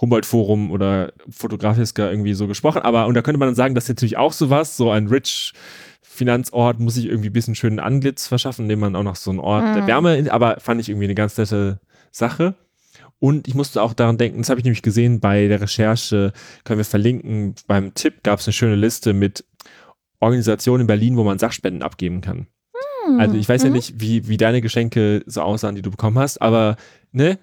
Humboldt-Forum 0.00 0.70
oder 0.70 1.12
Fotografiska 1.30 2.10
irgendwie 2.10 2.34
so 2.34 2.46
gesprochen. 2.46 2.82
Aber, 2.82 3.06
und 3.06 3.14
da 3.14 3.22
könnte 3.22 3.38
man 3.38 3.48
dann 3.48 3.54
sagen, 3.54 3.74
das 3.74 3.84
ist 3.84 3.90
natürlich 3.90 4.16
auch 4.16 4.32
sowas, 4.32 4.76
so 4.76 4.90
ein 4.90 5.06
rich 5.06 5.52
Finanzort 6.02 6.80
muss 6.80 6.94
sich 6.94 7.06
irgendwie 7.06 7.30
ein 7.30 7.32
bisschen 7.32 7.54
schönen 7.54 7.78
Anglitz 7.78 8.26
verschaffen, 8.26 8.62
indem 8.64 8.80
man 8.80 8.96
auch 8.96 9.02
noch 9.02 9.16
so 9.16 9.30
einen 9.30 9.38
Ort 9.40 9.64
der 9.74 9.82
Mhm. 9.82 9.86
Wärme, 9.86 10.26
aber 10.32 10.58
fand 10.60 10.80
ich 10.80 10.88
irgendwie 10.88 11.06
eine 11.06 11.14
ganz 11.14 11.36
nette 11.38 11.80
Sache. 12.10 12.54
Und 13.20 13.46
ich 13.46 13.54
musste 13.54 13.82
auch 13.82 13.92
daran 13.92 14.16
denken, 14.18 14.38
das 14.38 14.48
habe 14.50 14.58
ich 14.60 14.64
nämlich 14.64 14.82
gesehen 14.82 15.20
bei 15.20 15.46
der 15.46 15.60
Recherche, 15.60 16.32
können 16.64 16.78
wir 16.78 16.84
verlinken, 16.84 17.54
beim 17.66 17.94
Tipp 17.94 18.22
gab 18.22 18.40
es 18.40 18.46
eine 18.46 18.54
schöne 18.54 18.76
Liste 18.76 19.12
mit 19.12 19.44
Organisationen 20.20 20.82
in 20.82 20.86
Berlin, 20.86 21.16
wo 21.16 21.24
man 21.24 21.38
Sachspenden 21.38 21.82
abgeben 21.82 22.20
kann. 22.22 22.46
Also 23.18 23.36
ich 23.36 23.48
weiß 23.48 23.62
ja 23.62 23.68
Mhm. 23.68 23.74
nicht, 23.74 24.00
wie, 24.00 24.28
wie 24.28 24.36
deine 24.36 24.60
Geschenke 24.60 25.22
so 25.26 25.42
aussahen, 25.42 25.74
die 25.74 25.82
du 25.82 25.90
bekommen 25.90 26.18
hast, 26.18 26.40
aber 26.40 26.76
ne, 27.12 27.38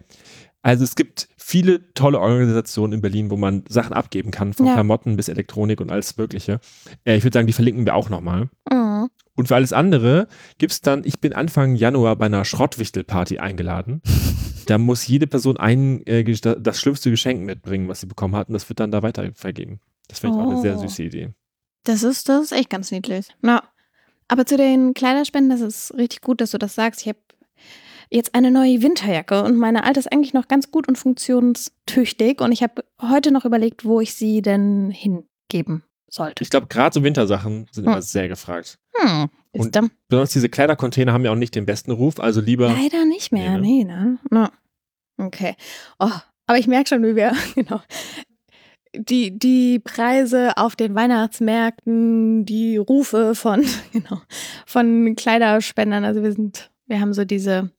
also 0.61 0.83
es 0.83 0.95
gibt 0.95 1.27
viele 1.37 1.93
tolle 1.93 2.19
Organisationen 2.19 2.93
in 2.93 3.01
Berlin, 3.01 3.29
wo 3.29 3.37
man 3.37 3.63
Sachen 3.69 3.93
abgeben 3.93 4.31
kann, 4.31 4.53
von 4.53 4.65
Ja. 4.65 4.73
Klamotten 4.73 5.15
bis 5.15 5.29
Elektronik 5.29 5.79
und 5.81 5.91
alles 5.91 6.17
Mögliche. 6.17 6.59
Äh, 7.05 7.17
ich 7.17 7.23
würde 7.23 7.35
sagen, 7.35 7.47
die 7.47 7.53
verlinken 7.53 7.85
wir 7.85 7.95
auch 7.95 8.09
nochmal. 8.09 8.49
Mhm. 8.71 9.07
Und 9.35 9.47
für 9.47 9.55
alles 9.55 9.73
andere 9.73 10.27
gibt 10.57 10.71
es 10.71 10.81
dann, 10.81 11.03
ich 11.05 11.19
bin 11.19 11.33
Anfang 11.33 11.75
Januar 11.75 12.15
bei 12.15 12.25
einer 12.25 12.45
Schrottwichtelparty 12.45 13.37
eingeladen. 13.39 14.01
da 14.67 14.77
muss 14.77 15.07
jede 15.07 15.27
Person 15.27 15.57
ein, 15.57 16.05
äh, 16.05 16.23
das 16.23 16.79
schlimmste 16.79 17.09
Geschenk 17.09 17.41
mitbringen, 17.43 17.87
was 17.87 18.01
sie 18.01 18.07
bekommen 18.07 18.35
hat, 18.35 18.47
und 18.49 18.53
das 18.53 18.67
wird 18.69 18.79
dann 18.79 18.91
da 18.91 19.01
weiter 19.01 19.29
vergeben. 19.33 19.79
Das 20.07 20.19
finde 20.19 20.37
ich 20.37 20.43
auch 20.43 20.51
eine 20.51 20.61
sehr 20.61 20.77
Oh. 20.77 20.81
süße 20.81 21.03
Idee. 21.03 21.29
Das 21.83 22.03
ist, 22.03 22.29
das 22.29 22.43
ist 22.45 22.51
echt 22.51 22.69
ganz 22.69 22.91
niedlich. 22.91 23.27
Ja. 23.43 23.63
Aber 24.27 24.45
zu 24.45 24.57
den 24.57 24.93
Kleiderspenden, 24.93 25.49
das 25.49 25.61
ist 25.61 25.93
richtig 25.97 26.21
gut, 26.21 26.41
dass 26.41 26.51
du 26.51 26.57
das 26.57 26.75
sagst. 26.75 27.01
Ich 27.01 27.07
habe 27.07 27.19
jetzt 28.09 28.35
eine 28.35 28.51
neue 28.51 28.81
Winterjacke 28.81 29.43
und 29.43 29.57
meine 29.57 29.83
alte 29.85 29.99
ist 29.99 30.11
eigentlich 30.11 30.33
noch 30.33 30.47
ganz 30.47 30.69
gut 30.71 30.87
und 30.87 30.97
funktionstüchtig. 30.97 32.41
Und 32.41 32.51
ich 32.51 32.61
habe 32.63 32.83
heute 33.01 33.31
noch 33.31 33.45
überlegt, 33.45 33.85
wo 33.85 34.01
ich 34.01 34.13
sie 34.15 34.41
denn 34.41 34.91
hingeben 34.91 35.83
sollte. 36.09 36.43
Ich 36.43 36.49
glaube, 36.49 36.67
gerade 36.67 36.93
so 36.93 37.03
Wintersachen 37.03 37.67
sind 37.71 37.85
Hm. 37.85 37.91
immer 37.93 38.01
sehr 38.01 38.27
gefragt. 38.27 38.77
Hm, 38.95 39.29
ist 39.53 39.61
Und- 39.65 39.75
dann 39.75 39.91
Besonders 40.07 40.31
diese 40.33 40.49
Kleidercontainer 40.49 41.13
haben 41.13 41.25
ja 41.25 41.31
auch 41.31 41.35
nicht 41.35 41.55
den 41.55 41.65
besten 41.65 41.91
Ruf, 41.91 42.19
also 42.19 42.41
lieber. 42.41 42.69
leider 42.69 43.05
nicht 43.05 43.31
mehr. 43.31 43.57
Nee, 43.57 43.83
Nee, 43.83 43.83
ne? 43.85 44.17
Na. 44.29 44.51
Okay. 45.17 45.55
Oh, 45.99 46.11
aber 46.45 46.57
ich 46.59 46.67
merke 46.67 46.89
schon, 46.89 47.03
wie 47.03 47.15
wir, 47.15 47.33
genau. 47.55 47.81
die, 48.95 49.37
die 49.37 49.79
Preise 49.79 50.55
auf 50.57 50.75
den 50.75 50.95
Weihnachtsmärkten, 50.95 52.45
die 52.45 52.77
Rufe 52.77 53.35
von, 53.35 53.65
genau, 53.93 54.21
von 54.65 55.15
Kleiderspendern. 55.15 56.03
Also 56.05 56.23
wir 56.23 56.31
sind, 56.31 56.71
wir 56.87 56.99
haben 57.01 57.13
so 57.13 57.25
diese, 57.25 57.71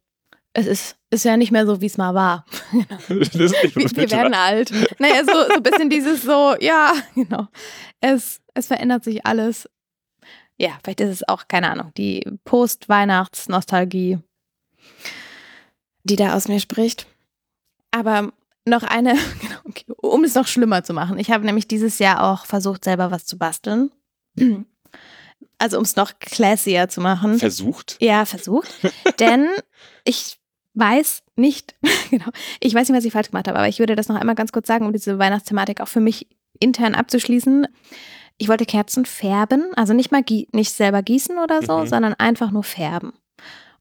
es 0.58 0.66
ist, 0.66 0.96
ist 1.10 1.24
ja 1.24 1.36
nicht 1.36 1.52
mehr 1.52 1.66
so, 1.66 1.80
wie 1.80 1.86
es 1.86 1.98
mal 1.98 2.14
war. 2.14 2.44
wir, 3.08 3.20
wir 3.20 4.10
werden 4.10 4.34
alt. 4.34 4.72
Naja, 4.98 5.24
so, 5.24 5.32
so 5.32 5.54
ein 5.54 5.62
bisschen 5.62 5.88
dieses 5.88 6.22
so, 6.22 6.56
ja, 6.60 6.92
genau. 7.14 7.46
Es, 8.00 8.40
es 8.54 8.66
verändert 8.66 9.04
sich 9.04 9.24
alles. 9.24 9.68
Ja, 10.56 10.70
vielleicht 10.82 11.00
ist 11.00 11.10
es 11.10 11.28
auch, 11.28 11.46
keine 11.46 11.70
Ahnung, 11.70 11.92
die 11.96 12.26
Post-Weihnachts-Nostalgie, 12.44 14.18
die 16.02 16.16
da 16.16 16.34
aus 16.34 16.48
mir 16.48 16.58
spricht. 16.58 17.06
Aber 17.92 18.32
noch 18.64 18.82
eine, 18.82 19.14
genau, 19.40 19.60
okay, 19.64 19.84
um 19.98 20.24
es 20.24 20.34
noch 20.34 20.48
schlimmer 20.48 20.82
zu 20.82 20.92
machen. 20.92 21.18
Ich 21.18 21.30
habe 21.30 21.46
nämlich 21.46 21.68
dieses 21.68 22.00
Jahr 22.00 22.24
auch 22.24 22.46
versucht, 22.46 22.82
selber 22.82 23.12
was 23.12 23.24
zu 23.24 23.38
basteln. 23.38 23.92
Also 25.58 25.78
um 25.78 25.84
es 25.84 25.94
noch 25.94 26.18
classier 26.18 26.88
zu 26.88 27.00
machen. 27.00 27.38
Versucht? 27.38 27.96
Ja, 28.00 28.24
versucht. 28.24 28.68
Denn 29.20 29.46
ich 30.04 30.37
weiß 30.78 31.22
nicht, 31.36 31.74
genau, 32.10 32.28
ich 32.60 32.74
weiß 32.74 32.88
nicht, 32.88 32.96
was 32.96 33.04
ich 33.04 33.12
falsch 33.12 33.30
gemacht 33.30 33.48
habe, 33.48 33.58
aber 33.58 33.68
ich 33.68 33.78
würde 33.78 33.96
das 33.96 34.08
noch 34.08 34.16
einmal 34.16 34.34
ganz 34.34 34.52
kurz 34.52 34.66
sagen, 34.66 34.86
um 34.86 34.92
diese 34.92 35.18
Weihnachtsthematik 35.18 35.80
auch 35.80 35.88
für 35.88 36.00
mich 36.00 36.26
intern 36.60 36.94
abzuschließen. 36.94 37.66
Ich 38.36 38.48
wollte 38.48 38.66
Kerzen 38.66 39.04
färben, 39.04 39.66
also 39.74 39.94
nicht 39.94 40.12
mal 40.12 40.22
nicht 40.52 40.72
selber 40.72 41.02
gießen 41.02 41.38
oder 41.38 41.62
so, 41.62 41.78
mhm. 41.78 41.86
sondern 41.86 42.14
einfach 42.14 42.50
nur 42.50 42.64
färben. 42.64 43.12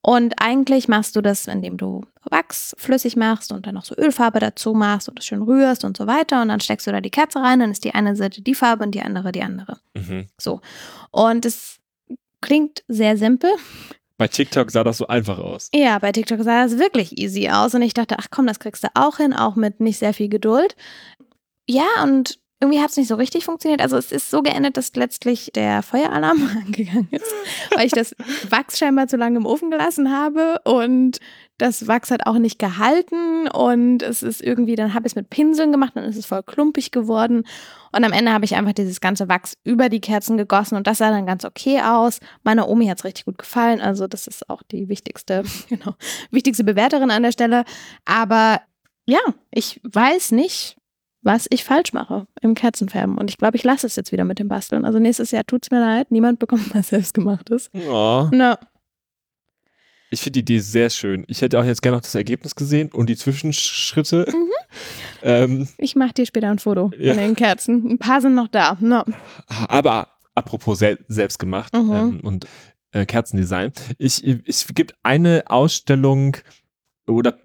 Und 0.01 0.35
eigentlich 0.37 0.87
machst 0.87 1.15
du 1.15 1.21
das, 1.21 1.47
indem 1.47 1.77
du 1.77 2.05
Wachs 2.23 2.73
flüssig 2.77 3.17
machst 3.17 3.51
und 3.51 3.67
dann 3.67 3.75
noch 3.75 3.83
so 3.83 3.95
Ölfarbe 3.97 4.39
dazu 4.39 4.73
machst 4.73 5.09
und 5.09 5.19
es 5.19 5.25
schön 5.25 5.41
rührst 5.41 5.83
und 5.83 5.97
so 5.97 6.07
weiter. 6.07 6.41
Und 6.41 6.47
dann 6.47 6.61
steckst 6.61 6.87
du 6.87 6.91
da 6.91 7.01
die 7.01 7.09
Kerze 7.09 7.39
rein, 7.39 7.59
dann 7.59 7.71
ist 7.71 7.83
die 7.83 7.93
eine 7.93 8.15
Seite 8.15 8.41
die 8.41 8.55
Farbe 8.55 8.85
und 8.85 8.95
die 8.95 9.01
andere 9.01 9.31
die 9.31 9.41
andere. 9.41 9.79
Mhm. 9.95 10.27
So. 10.37 10.61
Und 11.11 11.45
es 11.45 11.79
klingt 12.41 12.83
sehr 12.87 13.17
simpel. 13.17 13.49
Bei 14.17 14.27
TikTok 14.27 14.71
sah 14.71 14.83
das 14.83 14.97
so 14.97 15.07
einfach 15.07 15.37
aus. 15.37 15.69
Ja, 15.73 15.99
bei 15.99 16.11
TikTok 16.11 16.41
sah 16.41 16.63
das 16.63 16.79
wirklich 16.79 17.17
easy 17.17 17.49
aus. 17.49 17.75
Und 17.75 17.83
ich 17.83 17.93
dachte, 17.93 18.15
ach 18.17 18.27
komm, 18.31 18.47
das 18.47 18.59
kriegst 18.59 18.83
du 18.83 18.87
auch 18.95 19.17
hin, 19.17 19.33
auch 19.33 19.55
mit 19.55 19.79
nicht 19.79 19.99
sehr 19.99 20.13
viel 20.13 20.29
Geduld. 20.29 20.75
Ja, 21.67 21.85
und 22.03 22.39
irgendwie 22.59 22.81
hat 22.81 22.89
es 22.89 22.97
nicht 22.97 23.07
so 23.07 23.15
richtig 23.15 23.45
funktioniert. 23.45 23.81
Also 23.81 23.97
es 23.97 24.11
ist 24.11 24.31
so 24.31 24.41
geendet, 24.41 24.77
dass 24.77 24.95
letztlich 24.95 25.51
der 25.53 25.83
Feueralarm 25.83 26.49
angegangen 26.65 27.09
ist, 27.11 27.31
weil 27.75 27.85
ich 27.85 27.91
das 27.91 28.15
Wachs 28.49 28.79
scheinbar 28.79 29.07
zu 29.07 29.17
lange 29.17 29.37
im 29.37 29.45
Ofen 29.45 29.69
gelassen 29.69 30.11
habe 30.11 30.59
und 30.63 31.19
das 31.57 31.87
Wachs 31.87 32.11
hat 32.11 32.25
auch 32.25 32.37
nicht 32.37 32.59
gehalten 32.59 33.47
und 33.47 34.03
es 34.03 34.21
ist 34.21 34.43
irgendwie, 34.43 34.75
dann 34.75 34.93
habe 34.93 35.07
ich 35.07 35.13
es 35.13 35.15
mit 35.15 35.29
Pinseln 35.29 35.71
gemacht, 35.71 35.93
dann 35.95 36.03
ist 36.03 36.17
es 36.17 36.25
voll 36.25 36.43
klumpig 36.43 36.91
geworden 36.91 37.43
und 37.91 38.03
am 38.03 38.13
Ende 38.13 38.31
habe 38.31 38.45
ich 38.45 38.55
einfach 38.55 38.73
dieses 38.73 39.01
ganze 39.01 39.27
Wachs 39.27 39.57
über 39.63 39.89
die 39.89 40.01
Kerzen 40.01 40.37
gegossen 40.37 40.75
und 40.75 40.87
das 40.87 40.99
sah 40.99 41.09
dann 41.09 41.25
ganz 41.25 41.45
okay 41.45 41.81
aus. 41.81 42.19
Meiner 42.43 42.69
Omi 42.69 42.87
hat 42.87 42.99
es 42.99 43.05
richtig 43.05 43.25
gut 43.25 43.37
gefallen, 43.37 43.81
also 43.81 44.07
das 44.07 44.27
ist 44.27 44.49
auch 44.49 44.61
die 44.63 44.87
wichtigste, 44.89 45.43
genau, 45.69 45.95
wichtigste 46.31 46.63
Bewerterin 46.63 47.11
an 47.11 47.23
der 47.23 47.31
Stelle. 47.31 47.63
Aber 48.05 48.61
ja, 49.05 49.19
ich 49.51 49.79
weiß 49.83 50.31
nicht, 50.31 50.77
was 51.21 51.47
ich 51.49 51.63
falsch 51.63 51.93
mache 51.93 52.27
im 52.41 52.53
Kerzenfärben. 52.55 53.17
Und 53.17 53.29
ich 53.29 53.37
glaube, 53.37 53.57
ich 53.57 53.63
lasse 53.63 53.87
es 53.87 53.95
jetzt 53.95 54.11
wieder 54.11 54.23
mit 54.23 54.39
dem 54.39 54.47
Basteln. 54.47 54.85
Also 54.85 54.99
nächstes 54.99 55.31
Jahr 55.31 55.45
tut 55.45 55.63
es 55.63 55.71
mir 55.71 55.79
leid, 55.79 56.11
niemand 56.11 56.39
bekommt 56.39 56.73
was 56.73 56.89
selbstgemachtes. 56.89 57.69
Oh. 57.89 58.27
Na. 58.31 58.57
Ich 60.09 60.21
finde 60.21 60.41
die 60.43 60.53
Idee 60.53 60.59
sehr 60.59 60.89
schön. 60.89 61.25
Ich 61.27 61.41
hätte 61.41 61.59
auch 61.59 61.65
jetzt 61.65 61.81
gerne 61.81 61.97
noch 61.97 62.03
das 62.03 62.15
Ergebnis 62.15 62.55
gesehen 62.55 62.89
und 62.91 63.09
die 63.09 63.17
Zwischenschritte. 63.17 64.25
Mhm. 64.29 64.49
ähm, 65.23 65.67
ich 65.77 65.95
mache 65.95 66.13
dir 66.13 66.25
später 66.25 66.49
ein 66.49 66.59
Foto 66.59 66.91
ja. 66.97 67.13
von 67.13 67.21
den 67.21 67.35
Kerzen. 67.35 67.89
Ein 67.89 67.97
paar 67.97 68.21
sind 68.21 68.35
noch 68.35 68.47
da. 68.47 68.77
No. 68.79 69.03
Aber 69.67 70.09
apropos 70.35 70.79
sel 70.79 70.99
selbst 71.07 71.39
gemacht 71.39 71.73
mhm. 71.73 71.91
ähm, 71.93 72.19
und 72.21 72.47
äh, 72.91 73.05
Kerzendesign. 73.05 73.71
Ich, 73.97 74.23
es 74.23 74.67
gibt 74.73 74.95
eine 75.03 75.43
Ausstellung, 75.47 76.37
oder 77.07 77.37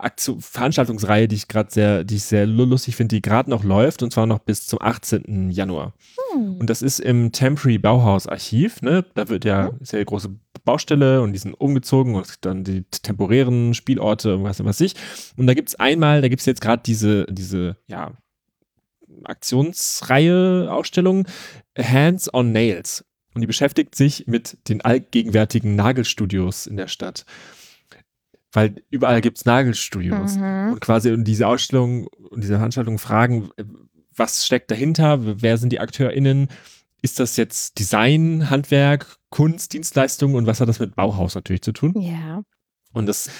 Aktion, 0.00 0.40
Veranstaltungsreihe, 0.40 1.28
die 1.28 1.36
ich 1.36 1.48
gerade 1.48 1.70
sehr, 1.70 2.04
die 2.04 2.16
ich 2.16 2.24
sehr 2.24 2.46
lustig 2.46 2.96
finde, 2.96 3.16
die 3.16 3.22
gerade 3.22 3.50
noch 3.50 3.64
läuft 3.64 4.02
und 4.02 4.12
zwar 4.12 4.26
noch 4.26 4.38
bis 4.38 4.66
zum 4.66 4.80
18. 4.80 5.50
Januar. 5.50 5.92
Hm. 6.32 6.56
Und 6.56 6.70
das 6.70 6.80
ist 6.80 7.00
im 7.00 7.30
Temporary 7.30 7.78
Bauhaus 7.78 8.26
Archiv, 8.26 8.80
ne? 8.82 9.04
Da 9.14 9.28
wird 9.28 9.44
ja 9.44 9.72
mhm. 9.72 9.84
sehr 9.84 10.04
große 10.04 10.30
Baustelle 10.64 11.22
und 11.22 11.32
die 11.32 11.38
sind 11.38 11.54
umgezogen 11.54 12.14
und 12.14 12.44
dann 12.44 12.64
die 12.64 12.84
temporären 12.84 13.74
Spielorte 13.74 14.36
und 14.36 14.44
was 14.44 14.62
weiß 14.62 14.80
ich. 14.80 14.94
Und 15.36 15.46
da 15.46 15.54
gibt 15.54 15.68
es 15.70 15.74
einmal, 15.74 16.20
da 16.20 16.28
gibt 16.28 16.40
es 16.40 16.46
jetzt 16.46 16.60
gerade 16.60 16.82
diese, 16.84 17.26
diese, 17.26 17.76
ja, 17.86 18.12
Aktionsreihe, 19.24 20.68
Ausstellung 20.70 21.26
Hands 21.76 22.32
on 22.32 22.52
Nails. 22.52 23.04
Und 23.34 23.42
die 23.42 23.46
beschäftigt 23.46 23.94
sich 23.94 24.26
mit 24.26 24.56
den 24.68 24.80
allgegenwärtigen 24.80 25.76
Nagelstudios 25.76 26.66
in 26.66 26.76
der 26.76 26.88
Stadt 26.88 27.24
weil 28.52 28.82
überall 28.90 29.20
gibt 29.20 29.38
es 29.38 29.44
Nagelstudios. 29.44 30.36
Mhm. 30.36 30.72
Und 30.72 30.80
quasi 30.80 31.10
in 31.10 31.24
diese 31.24 31.46
Ausstellung 31.46 32.06
und 32.06 32.42
diese 32.42 32.56
Veranstaltung 32.56 32.98
fragen, 32.98 33.50
was 34.14 34.44
steckt 34.44 34.70
dahinter, 34.70 35.42
wer 35.42 35.56
sind 35.56 35.70
die 35.70 35.80
AkteurInnen, 35.80 36.48
ist 37.02 37.20
das 37.20 37.36
jetzt 37.36 37.78
Design, 37.78 38.50
Handwerk, 38.50 39.16
Kunst, 39.30 39.72
Dienstleistung 39.72 40.34
und 40.34 40.46
was 40.46 40.60
hat 40.60 40.68
das 40.68 40.80
mit 40.80 40.94
Bauhaus 40.94 41.34
natürlich 41.34 41.62
zu 41.62 41.72
tun? 41.72 41.94
Ja. 42.00 42.42
Und 42.92 43.06
das 43.06 43.30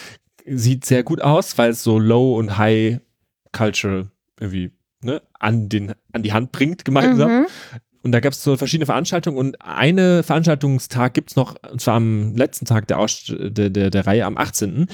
sieht 0.47 0.85
sehr 0.85 1.03
gut 1.03 1.21
aus, 1.21 1.59
weil 1.59 1.71
es 1.71 1.83
so 1.83 1.99
Low 1.99 2.37
und 2.37 2.57
High 2.57 3.01
Culture 3.53 4.11
irgendwie 4.39 4.73
ne, 5.03 5.23
an, 5.39 5.69
den, 5.69 5.95
an 6.13 6.23
die 6.23 6.33
Hand 6.33 6.53
bringt 6.53 6.85
gemeinsam. 6.85 7.41
Mhm. 7.41 7.47
Und 8.03 8.13
da 8.13 8.21
gab 8.21 8.33
es 8.33 8.43
so 8.43 8.57
verschiedene 8.57 8.87
Veranstaltungen 8.87 9.37
und 9.37 9.61
eine 9.61 10.23
Veranstaltungstag 10.23 11.13
gibt 11.13 11.31
es 11.31 11.37
noch, 11.37 11.57
und 11.71 11.81
zwar 11.81 11.97
am 11.97 12.35
letzten 12.35 12.65
Tag 12.65 12.89
der, 12.89 12.99
Aus 12.99 13.25
der, 13.27 13.69
der, 13.69 13.91
der 13.91 14.07
Reihe, 14.07 14.25
am 14.25 14.39
18. 14.39 14.87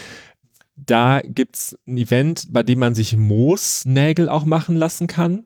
Da 0.74 1.20
gibt 1.24 1.56
es 1.56 1.78
ein 1.86 1.96
Event, 1.98 2.52
bei 2.52 2.62
dem 2.62 2.80
man 2.80 2.94
sich 2.94 3.16
Moosnägel 3.16 4.28
auch 4.28 4.44
machen 4.44 4.76
lassen 4.76 5.06
kann. 5.06 5.44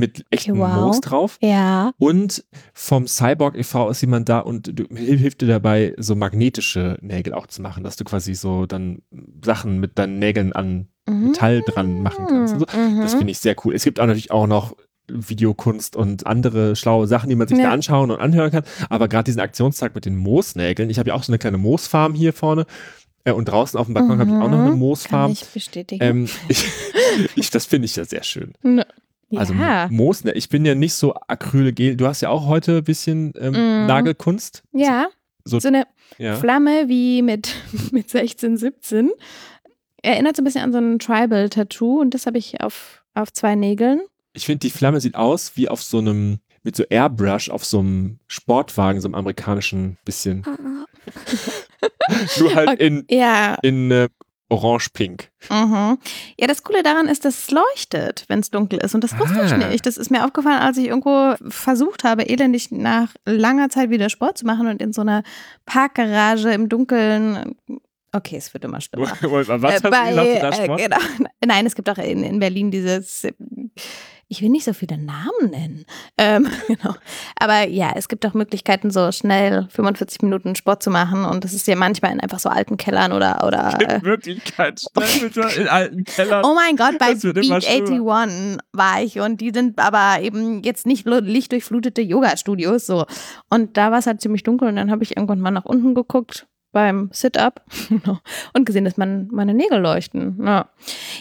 Mit 0.00 0.24
echtem 0.30 0.58
wow. 0.58 0.74
Moos 0.74 1.00
drauf. 1.00 1.38
Ja. 1.40 1.92
Und 1.98 2.44
vom 2.72 3.06
Cyborg 3.06 3.56
e.V. 3.56 3.90
ist 3.90 4.00
jemand 4.00 4.28
da 4.28 4.40
und 4.40 4.78
du, 4.78 4.84
hilft 4.94 5.42
dir 5.42 5.46
dabei, 5.46 5.94
so 5.98 6.16
magnetische 6.16 6.98
Nägel 7.00 7.34
auch 7.34 7.46
zu 7.46 7.62
machen, 7.62 7.84
dass 7.84 7.96
du 7.96 8.04
quasi 8.04 8.34
so 8.34 8.66
dann 8.66 9.02
Sachen 9.44 9.78
mit 9.78 9.98
deinen 9.98 10.18
Nägeln 10.18 10.52
an 10.52 10.88
Metall 11.08 11.62
dran 11.62 12.02
machen 12.02 12.26
kannst. 12.28 12.54
Also, 12.54 12.66
mhm. 12.76 13.00
Das 13.00 13.14
finde 13.14 13.30
ich 13.30 13.38
sehr 13.38 13.56
cool. 13.64 13.74
Es 13.74 13.84
gibt 13.84 14.00
auch 14.00 14.06
natürlich 14.06 14.30
auch 14.30 14.46
noch 14.46 14.74
Videokunst 15.08 15.96
und 15.96 16.26
andere 16.26 16.76
schlaue 16.76 17.06
Sachen, 17.06 17.28
die 17.28 17.34
man 17.34 17.48
sich 17.48 17.58
ja. 17.58 17.64
da 17.64 17.70
anschauen 17.72 18.10
und 18.10 18.20
anhören 18.20 18.50
kann. 18.50 18.64
Aber 18.88 19.08
gerade 19.08 19.24
diesen 19.24 19.40
Aktionstag 19.40 19.94
mit 19.94 20.04
den 20.04 20.16
Moosnägeln, 20.16 20.88
ich 20.90 20.98
habe 20.98 21.08
ja 21.08 21.14
auch 21.14 21.22
so 21.22 21.32
eine 21.32 21.38
kleine 21.38 21.58
Moosfarm 21.58 22.14
hier 22.14 22.32
vorne. 22.32 22.66
Äh, 23.24 23.32
und 23.32 23.46
draußen 23.46 23.78
auf 23.78 23.86
dem 23.86 23.94
Balkon 23.94 24.16
mhm. 24.16 24.20
habe 24.20 24.30
ich 24.30 24.36
auch 24.36 24.50
noch 24.50 24.60
eine 24.60 24.70
mhm. 24.70 24.78
Moosfarm. 24.78 25.22
Kann 25.22 25.32
ich 25.32 25.44
bestätigen. 25.46 26.02
Ähm, 26.02 26.28
ich, 26.48 26.64
ich, 27.34 27.50
das 27.50 27.66
finde 27.66 27.86
ich 27.86 27.96
ja 27.96 28.04
sehr 28.04 28.22
schön. 28.22 28.54
Ne. 28.62 28.86
Also 29.36 29.54
ja. 29.54 29.88
Moos, 29.90 30.24
ich 30.24 30.48
bin 30.48 30.64
ja 30.64 30.74
nicht 30.74 30.94
so 30.94 31.14
Acrylgel. 31.14 31.96
Du 31.96 32.06
hast 32.06 32.20
ja 32.20 32.30
auch 32.30 32.46
heute 32.46 32.78
ein 32.78 32.84
bisschen 32.84 33.32
ähm, 33.38 33.52
mm. 33.52 33.86
Nagelkunst. 33.86 34.62
Ja. 34.72 35.08
So, 35.44 35.60
so 35.60 35.68
eine 35.68 35.86
ja. 36.18 36.36
Flamme 36.36 36.88
wie 36.88 37.22
mit, 37.22 37.54
mit 37.92 38.10
16, 38.10 38.56
17. 38.56 39.10
Erinnert 40.02 40.36
so 40.36 40.42
ein 40.42 40.44
bisschen 40.44 40.62
an 40.62 40.72
so 40.72 40.78
ein 40.78 40.98
Tribal-Tattoo 40.98 42.00
und 42.00 42.14
das 42.14 42.26
habe 42.26 42.38
ich 42.38 42.60
auf, 42.60 43.04
auf 43.14 43.32
zwei 43.32 43.54
Nägeln 43.54 44.00
ich 44.32 44.46
finde, 44.46 44.60
die 44.60 44.70
Flamme 44.70 45.00
sieht 45.00 45.16
aus 45.16 45.52
wie 45.56 45.68
auf 45.68 45.82
so 45.82 45.98
einem, 45.98 46.38
mit 46.62 46.76
so 46.76 46.84
Airbrush 46.84 47.50
auf 47.50 47.64
so 47.64 47.80
einem 47.80 48.18
Sportwagen, 48.28 49.00
so 49.00 49.08
einem 49.08 49.14
amerikanischen 49.14 49.98
bisschen. 50.04 50.42
Nur 52.38 52.54
halt 52.54 52.68
okay, 52.74 52.86
in, 52.86 53.04
ja. 53.10 53.56
in 53.62 53.90
äh, 53.90 54.08
orange-pink. 54.50 55.30
Mhm. 55.48 55.98
Ja, 56.38 56.46
das 56.46 56.62
Coole 56.62 56.82
daran 56.82 57.08
ist, 57.08 57.24
dass 57.24 57.38
es 57.38 57.50
leuchtet, 57.50 58.24
wenn 58.28 58.40
es 58.40 58.50
dunkel 58.50 58.80
ist. 58.80 58.94
Und 58.94 59.02
das 59.02 59.18
wusste 59.18 59.40
ah. 59.40 59.46
ich 59.46 59.56
nicht. 59.56 59.86
Das 59.86 59.96
ist 59.96 60.10
mir 60.10 60.24
aufgefallen, 60.24 60.60
als 60.60 60.76
ich 60.76 60.88
irgendwo 60.88 61.34
versucht 61.48 62.04
habe, 62.04 62.28
elendig 62.28 62.70
nach 62.70 63.14
langer 63.24 63.70
Zeit 63.70 63.90
wieder 63.90 64.10
Sport 64.10 64.38
zu 64.38 64.46
machen 64.46 64.66
und 64.66 64.82
in 64.82 64.92
so 64.92 65.00
einer 65.00 65.22
Parkgarage 65.64 66.52
im 66.52 66.68
Dunkeln 66.68 67.56
Okay, 68.12 68.36
es 68.36 68.52
wird 68.52 68.64
immer 68.64 68.80
schlimmer. 68.80 69.12
Was 69.20 69.48
äh, 69.48 69.62
hast 69.62 69.82
bei, 69.88 70.12
du 70.12 70.62
äh, 70.62 70.66
genau. 70.76 70.96
Nein, 71.44 71.64
es 71.64 71.76
gibt 71.76 71.88
auch 71.88 71.98
in, 71.98 72.24
in 72.24 72.40
Berlin 72.40 72.72
dieses 72.72 73.24
ich 74.30 74.42
will 74.42 74.48
nicht 74.48 74.64
so 74.64 74.72
viele 74.72 74.96
Namen 74.96 75.50
nennen. 75.50 75.84
Ähm, 76.16 76.48
genau. 76.68 76.94
Aber 77.36 77.66
ja, 77.68 77.92
es 77.96 78.08
gibt 78.08 78.24
auch 78.24 78.32
Möglichkeiten, 78.32 78.92
so 78.92 79.10
schnell 79.10 79.66
45 79.70 80.22
Minuten 80.22 80.54
Sport 80.54 80.84
zu 80.84 80.90
machen. 80.90 81.24
Und 81.24 81.42
das 81.42 81.52
ist 81.52 81.66
ja 81.66 81.74
manchmal 81.74 82.12
in 82.12 82.20
einfach 82.20 82.38
so 82.38 82.48
alten 82.48 82.76
Kellern 82.76 83.12
oder. 83.12 83.44
oder 83.44 83.76
in 83.96 84.02
Wirklichkeit, 84.02 84.82
schnell 84.96 85.52
in 85.56 85.68
alten 85.68 86.04
Kellern. 86.04 86.44
Oh 86.44 86.54
mein 86.54 86.76
Gott, 86.76 86.98
bei 86.98 87.14
Beat 87.14 87.66
81 87.66 88.00
war 88.72 89.02
ich. 89.02 89.18
Und 89.18 89.40
die 89.40 89.50
sind 89.52 89.80
aber 89.80 90.22
eben 90.22 90.62
jetzt 90.62 90.86
nicht 90.86 91.06
lichtdurchflutete 91.06 92.00
Yoga-Studios. 92.00 92.86
So. 92.86 93.06
Und 93.50 93.76
da 93.76 93.90
war 93.90 93.98
es 93.98 94.06
halt 94.06 94.20
ziemlich 94.20 94.44
dunkel. 94.44 94.68
Und 94.68 94.76
dann 94.76 94.92
habe 94.92 95.02
ich 95.02 95.16
irgendwann 95.16 95.40
mal 95.40 95.50
nach 95.50 95.64
unten 95.64 95.96
geguckt 95.96 96.46
beim 96.72 97.10
Sit-Up 97.12 97.64
und 98.54 98.64
gesehen, 98.64 98.84
dass 98.84 98.96
man 98.96 99.28
meine 99.32 99.54
Nägel 99.54 99.80
leuchten. 99.80 100.38
Ja. 100.44 100.68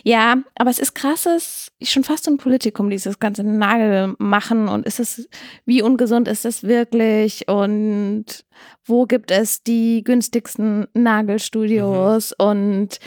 ja, 0.04 0.38
aber 0.56 0.70
es 0.70 0.80
ist 0.80 0.94
krasses, 0.94 1.72
schon 1.82 2.04
fast 2.04 2.26
so 2.26 2.32
ein 2.32 2.38
Politikum, 2.38 2.90
dieses 2.90 3.20
ganze 3.20 3.44
Nagel 3.44 4.16
machen 4.20 4.68
und 4.68 4.86
ist 4.86 5.00
es, 5.00 5.28
wie 5.66 5.82
ungesund 5.82 6.28
ist 6.28 6.46
es 6.46 6.64
wirklich 6.64 7.48
und 7.48 8.46
wo 8.86 9.06
gibt 9.06 9.32
es 9.32 9.64
die 9.64 10.04
günstigsten 10.04 10.88
Nagelstudios 10.94 12.34
mhm. 12.40 12.46
und 12.46 13.00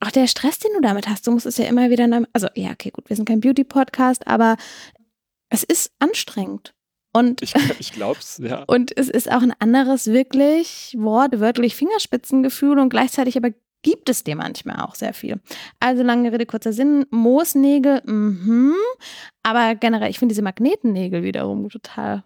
auch 0.00 0.10
der 0.10 0.26
Stress, 0.26 0.58
den 0.58 0.72
du 0.74 0.80
damit 0.80 1.08
hast, 1.08 1.26
du 1.26 1.32
musst 1.32 1.46
es 1.46 1.58
ja 1.58 1.66
immer 1.66 1.90
wieder, 1.90 2.08
also 2.32 2.48
ja, 2.54 2.70
okay, 2.70 2.90
gut, 2.90 3.08
wir 3.08 3.16
sind 3.16 3.28
kein 3.28 3.40
Beauty-Podcast, 3.40 4.26
aber 4.26 4.56
es 5.50 5.62
ist 5.62 5.92
anstrengend. 5.98 6.74
Und 7.12 7.42
ich, 7.42 7.54
ich 7.78 7.92
glaub's, 7.92 8.38
ja. 8.38 8.62
Und 8.66 8.96
es 8.96 9.08
ist 9.08 9.30
auch 9.30 9.42
ein 9.42 9.52
anderes 9.58 10.06
wirklich 10.06 10.94
wortwörtlich 10.98 11.74
Fingerspitzengefühl 11.74 12.78
und 12.78 12.90
gleichzeitig 12.90 13.36
aber 13.36 13.50
gibt 13.82 14.08
es 14.08 14.24
dir 14.24 14.36
manchmal 14.36 14.80
auch 14.80 14.94
sehr 14.94 15.14
viel. 15.14 15.40
Also 15.80 16.02
lange 16.02 16.32
Rede, 16.32 16.46
kurzer 16.46 16.72
Sinn, 16.72 17.06
Moosnägel, 17.10 18.02
mhm. 18.04 18.74
Aber 19.42 19.74
generell, 19.74 20.10
ich 20.10 20.18
finde 20.18 20.34
diese 20.34 20.42
Magnetennägel 20.42 21.22
wiederum 21.22 21.68
total 21.68 22.24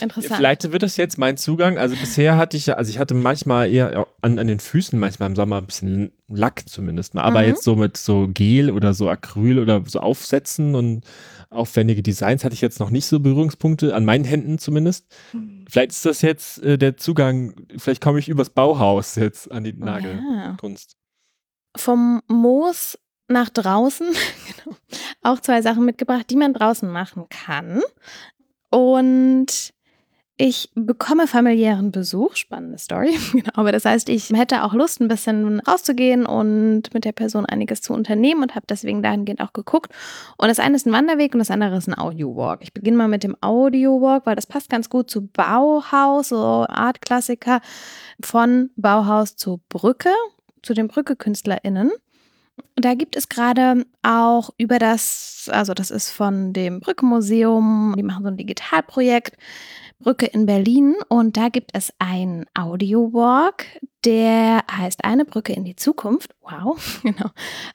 Interessant. 0.00 0.36
Vielleicht 0.36 0.70
wird 0.70 0.82
das 0.82 0.96
jetzt 0.96 1.18
mein 1.18 1.36
Zugang. 1.36 1.76
Also 1.76 1.96
bisher 1.96 2.36
hatte 2.36 2.56
ich 2.56 2.66
ja, 2.66 2.74
also 2.74 2.90
ich 2.90 2.98
hatte 2.98 3.14
manchmal 3.14 3.70
eher 3.70 4.06
an, 4.20 4.38
an 4.38 4.46
den 4.46 4.60
Füßen, 4.60 4.98
manchmal 4.98 5.28
im 5.30 5.36
Sommer 5.36 5.58
ein 5.58 5.66
bisschen 5.66 6.12
Lack 6.28 6.68
zumindest. 6.68 7.16
Aber 7.16 7.40
mhm. 7.40 7.48
jetzt 7.48 7.64
so 7.64 7.76
mit 7.76 7.96
so 7.96 8.28
Gel 8.28 8.70
oder 8.70 8.94
so 8.94 9.08
Acryl 9.08 9.58
oder 9.58 9.82
so 9.86 10.00
Aufsätzen 10.00 10.74
und 10.74 11.04
aufwendige 11.50 12.02
Designs 12.02 12.44
hatte 12.44 12.54
ich 12.54 12.60
jetzt 12.60 12.80
noch 12.80 12.90
nicht 12.90 13.06
so 13.06 13.20
Berührungspunkte, 13.20 13.94
an 13.94 14.04
meinen 14.04 14.24
Händen 14.24 14.58
zumindest. 14.58 15.06
Mhm. 15.32 15.64
Vielleicht 15.68 15.90
ist 15.90 16.06
das 16.06 16.22
jetzt 16.22 16.62
äh, 16.62 16.78
der 16.78 16.96
Zugang, 16.96 17.54
vielleicht 17.76 18.00
komme 18.00 18.18
ich 18.18 18.28
übers 18.28 18.50
Bauhaus 18.50 19.16
jetzt 19.16 19.50
an 19.50 19.64
die 19.64 19.72
Nagelkunst. 19.72 20.92
Ja. 20.92 21.80
Vom 21.80 22.22
Moos 22.28 22.98
nach 23.28 23.48
draußen, 23.48 24.06
genau. 24.64 24.76
auch 25.22 25.40
zwei 25.40 25.62
Sachen 25.62 25.84
mitgebracht, 25.84 26.26
die 26.30 26.36
man 26.36 26.54
draußen 26.54 26.90
machen 26.90 27.26
kann. 27.28 27.82
Und 28.72 29.74
ich 30.38 30.70
bekomme 30.74 31.26
familiären 31.26 31.92
Besuch, 31.92 32.36
spannende 32.36 32.78
Story. 32.78 33.16
genau, 33.32 33.52
aber 33.52 33.70
das 33.70 33.84
heißt, 33.84 34.08
ich 34.08 34.30
hätte 34.30 34.64
auch 34.64 34.72
Lust, 34.72 35.00
ein 35.00 35.08
bisschen 35.08 35.60
rauszugehen 35.60 36.24
und 36.24 36.92
mit 36.94 37.04
der 37.04 37.12
Person 37.12 37.44
einiges 37.44 37.82
zu 37.82 37.92
unternehmen 37.92 38.42
und 38.42 38.54
habe 38.54 38.66
deswegen 38.68 39.02
dahingehend 39.02 39.42
auch 39.42 39.52
geguckt. 39.52 39.92
Und 40.38 40.48
das 40.48 40.58
eine 40.58 40.74
ist 40.74 40.86
ein 40.86 40.92
Wanderweg 40.92 41.34
und 41.34 41.38
das 41.38 41.50
andere 41.50 41.76
ist 41.76 41.86
ein 41.86 41.98
Audio-Walk. 41.98 42.60
Ich 42.62 42.72
beginne 42.72 42.96
mal 42.96 43.08
mit 43.08 43.24
dem 43.24 43.36
Audio-Walk, 43.42 44.24
weil 44.24 44.34
das 44.34 44.46
passt 44.46 44.70
ganz 44.70 44.88
gut 44.88 45.10
zu 45.10 45.26
Bauhaus, 45.26 46.30
so 46.30 46.66
Art-Klassiker 46.66 47.60
von 48.22 48.70
Bauhaus 48.76 49.36
zu 49.36 49.60
Brücke, 49.68 50.10
zu 50.62 50.72
den 50.72 50.88
Brücke-KünstlerInnen. 50.88 51.92
Da 52.76 52.94
gibt 52.94 53.16
es 53.16 53.28
gerade 53.28 53.84
auch 54.02 54.50
über 54.58 54.78
das, 54.78 55.48
also 55.52 55.74
das 55.74 55.90
ist 55.90 56.10
von 56.10 56.52
dem 56.52 56.80
Brückenmuseum, 56.80 57.94
die 57.96 58.02
machen 58.02 58.24
so 58.24 58.28
ein 58.28 58.36
Digitalprojekt, 58.36 59.36
Brücke 60.02 60.26
in 60.26 60.46
Berlin 60.46 60.96
und 61.08 61.36
da 61.36 61.48
gibt 61.48 61.70
es 61.74 61.92
ein 61.98 62.44
Audio-Walk, 62.54 63.66
der 64.04 64.64
heißt 64.70 65.04
Eine 65.04 65.24
Brücke 65.24 65.52
in 65.52 65.64
die 65.64 65.76
Zukunft. 65.76 66.34
Wow, 66.40 67.00
genau. 67.02 67.30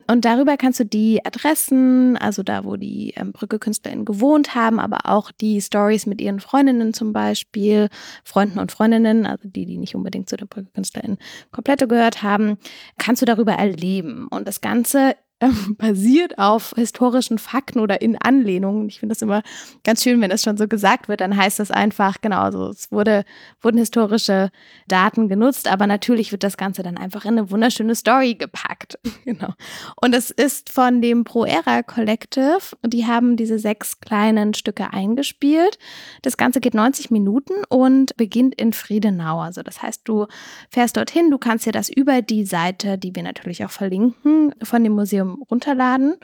Und 0.07 0.25
darüber 0.25 0.57
kannst 0.57 0.79
du 0.81 0.85
die 0.85 1.25
Adressen, 1.25 2.17
also 2.17 2.43
da, 2.43 2.65
wo 2.65 2.75
die 2.75 3.13
ähm, 3.15 3.31
Brücke-KünstlerInnen 3.31 4.03
gewohnt 4.03 4.55
haben, 4.55 4.79
aber 4.79 5.05
auch 5.05 5.31
die 5.31 5.61
Stories 5.61 6.05
mit 6.05 6.19
ihren 6.19 6.41
Freundinnen 6.41 6.93
zum 6.93 7.13
Beispiel, 7.13 7.87
Freunden 8.25 8.59
und 8.59 8.73
Freundinnen, 8.73 9.25
also 9.25 9.47
die, 9.47 9.65
die 9.65 9.77
nicht 9.77 9.95
unbedingt 9.95 10.29
zu 10.29 10.35
der 10.35 10.47
Brücke-KünstlerInnen 10.47 11.17
komplett 11.51 11.87
gehört 11.87 12.23
haben, 12.23 12.57
kannst 12.97 13.21
du 13.21 13.25
darüber 13.25 13.53
erleben. 13.53 14.27
Und 14.27 14.47
das 14.47 14.59
Ganze 14.59 15.15
ähm, 15.39 15.75
basiert 15.77 16.39
auf 16.39 16.73
historischen 16.75 17.37
Fakten 17.37 17.79
oder 17.79 18.01
in 18.01 18.17
Anlehnungen. 18.17 18.87
Ich 18.89 18.99
finde 18.99 19.13
das 19.13 19.21
immer 19.21 19.43
ganz 19.83 20.01
schön, 20.01 20.19
wenn 20.21 20.31
das 20.31 20.41
schon 20.41 20.57
so 20.57 20.67
gesagt 20.67 21.07
wird, 21.07 21.21
dann 21.21 21.37
heißt 21.37 21.59
das 21.59 21.69
einfach, 21.69 22.21
genau, 22.21 22.41
also 22.41 22.69
es 22.69 22.91
wurde, 22.91 23.23
wurden 23.61 23.77
historische 23.77 24.49
Daten 24.87 25.29
genutzt, 25.29 25.67
aber 25.67 25.85
natürlich 25.85 26.31
wird 26.31 26.43
das 26.43 26.57
Ganze 26.57 26.81
dann 26.81 26.97
einfach 26.97 27.25
in 27.25 27.33
eine 27.33 27.51
wunderschöne 27.51 27.93
Story 27.93 28.33
gepackt. 28.33 28.97
genau. 29.25 29.53
Und 30.01 30.15
es 30.15 30.31
ist 30.31 30.71
von 30.71 31.01
dem 31.01 31.23
Pro 31.23 31.45
Era 31.45 31.83
Collective, 31.83 32.75
die 32.83 33.05
haben 33.05 33.37
diese 33.37 33.59
sechs 33.59 33.99
kleinen 33.99 34.55
Stücke 34.55 34.91
eingespielt. 34.91 35.77
Das 36.23 36.37
Ganze 36.37 36.61
geht 36.61 36.73
90 36.73 37.11
Minuten 37.11 37.53
und 37.69 38.17
beginnt 38.17 38.55
in 38.55 38.73
Friedenau. 38.73 39.39
Also 39.41 39.61
das 39.61 39.83
heißt, 39.83 40.01
du 40.05 40.25
fährst 40.71 40.97
dorthin, 40.97 41.29
du 41.29 41.37
kannst 41.37 41.67
dir 41.67 41.71
das 41.71 41.89
über 41.89 42.23
die 42.23 42.45
Seite, 42.45 42.97
die 42.97 43.15
wir 43.15 43.21
natürlich 43.21 43.63
auch 43.63 43.71
verlinken, 43.71 44.55
von 44.63 44.83
dem 44.83 44.93
Museum 44.93 45.26
runterladen. 45.35 46.15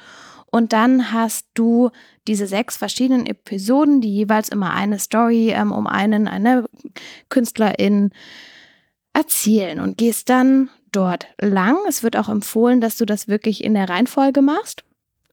Und 0.51 0.71
dann 0.71 1.11
hast 1.11 1.47
du 1.55 1.89
diese 2.27 2.45
sechs 2.45 2.77
verschiedenen 2.77 3.25
Episoden, 3.25 4.01
die 4.01 4.13
jeweils 4.13 4.49
immer 4.49 4.71
eine 4.71 4.99
Story 4.99 5.49
ähm, 5.49 5.71
um 5.71 5.87
einen, 5.87 6.27
eine 6.27 6.65
Künstlerin 7.29 8.11
erzählen 9.13 9.79
und 9.79 9.97
gehst 9.97 10.29
dann 10.29 10.69
dort 10.91 11.27
lang. 11.41 11.77
Es 11.87 12.03
wird 12.03 12.17
auch 12.17 12.29
empfohlen, 12.29 12.81
dass 12.81 12.97
du 12.97 13.05
das 13.05 13.27
wirklich 13.27 13.63
in 13.63 13.73
der 13.73 13.89
Reihenfolge 13.89 14.41
machst. 14.41 14.83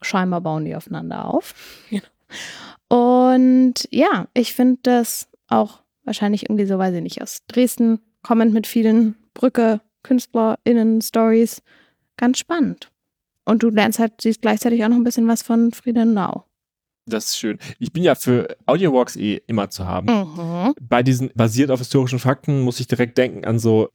Scheinbar 0.01 0.41
bauen 0.41 0.65
die 0.65 0.75
aufeinander 0.75 1.27
auf. 1.27 1.55
Und 2.89 3.75
ja, 3.91 4.27
ich 4.35 4.55
finde 4.55 4.81
das 4.83 5.29
auch 5.49 5.81
wahrscheinlich 6.05 6.45
irgendwie 6.45 6.67
so, 6.67 6.79
weiß 6.79 6.95
ich 6.95 7.03
nicht, 7.03 7.23
aus 7.23 7.43
Dresden 7.47 8.01
kommend 8.23 8.53
mit 8.53 8.67
vielen 8.67 9.17
Brücke, 9.35 9.81
KünstlerInnen, 10.03 11.03
Stories. 11.03 11.63
Ganz 12.17 12.39
spannend. 12.39 12.91
Und 13.45 13.63
du 13.63 13.71
lernst 13.71 13.99
halt, 13.99 14.21
siehst 14.21 14.43
gleichzeitig 14.43 14.85
auch 14.85 14.89
noch 14.89 14.97
ein 14.97 15.05
bisschen 15.05 15.27
was 15.29 15.43
von 15.43 15.73
Friedenau. 15.73 16.45
Das 17.07 17.27
ist 17.27 17.39
schön. 17.39 17.59
Ich 17.79 17.93
bin 17.93 18.03
ja 18.03 18.15
für 18.15 18.57
Audiowalks 18.67 19.17
eh 19.17 19.41
immer 19.47 19.71
zu 19.71 19.87
haben. 19.87 20.07
Mhm. 20.07 20.75
Bei 20.81 21.03
diesen 21.03 21.31
basiert 21.35 21.71
auf 21.71 21.81
historischen 21.81 22.19
Fakten 22.19 22.61
muss 22.61 22.81
ich 22.81 22.87
direkt 22.87 23.19
denken 23.19 23.45
an 23.45 23.59
so, 23.59 23.89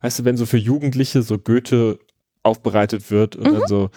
weißt 0.00 0.20
du, 0.20 0.24
wenn 0.24 0.36
so 0.36 0.46
für 0.46 0.56
Jugendliche 0.56 1.22
so 1.22 1.38
Goethe 1.38 1.98
aufbereitet 2.42 3.10
wird 3.10 3.36
und 3.36 3.50
mhm. 3.50 3.58
dann 3.58 3.66
so, 3.66 3.90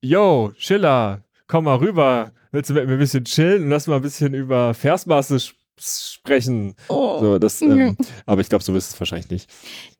yo, 0.00 0.52
Schiller, 0.56 1.24
komm 1.46 1.64
mal 1.64 1.76
rüber, 1.76 2.32
willst 2.50 2.70
du 2.70 2.74
mit 2.74 2.86
mir 2.86 2.94
ein 2.94 2.98
bisschen 2.98 3.24
chillen 3.24 3.64
und 3.64 3.70
lass 3.70 3.86
mal 3.86 3.96
ein 3.96 4.02
bisschen 4.02 4.34
über 4.34 4.74
Versmaße 4.74 5.40
sprechen? 5.40 5.61
Sprechen. 5.78 6.74
Oh. 6.88 7.18
So, 7.20 7.38
das, 7.38 7.60
ähm, 7.62 7.96
aber 8.26 8.40
ich 8.40 8.48
glaube, 8.48 8.62
so 8.62 8.74
ist 8.74 8.90
es 8.90 9.00
wahrscheinlich 9.00 9.30
nicht. 9.30 9.50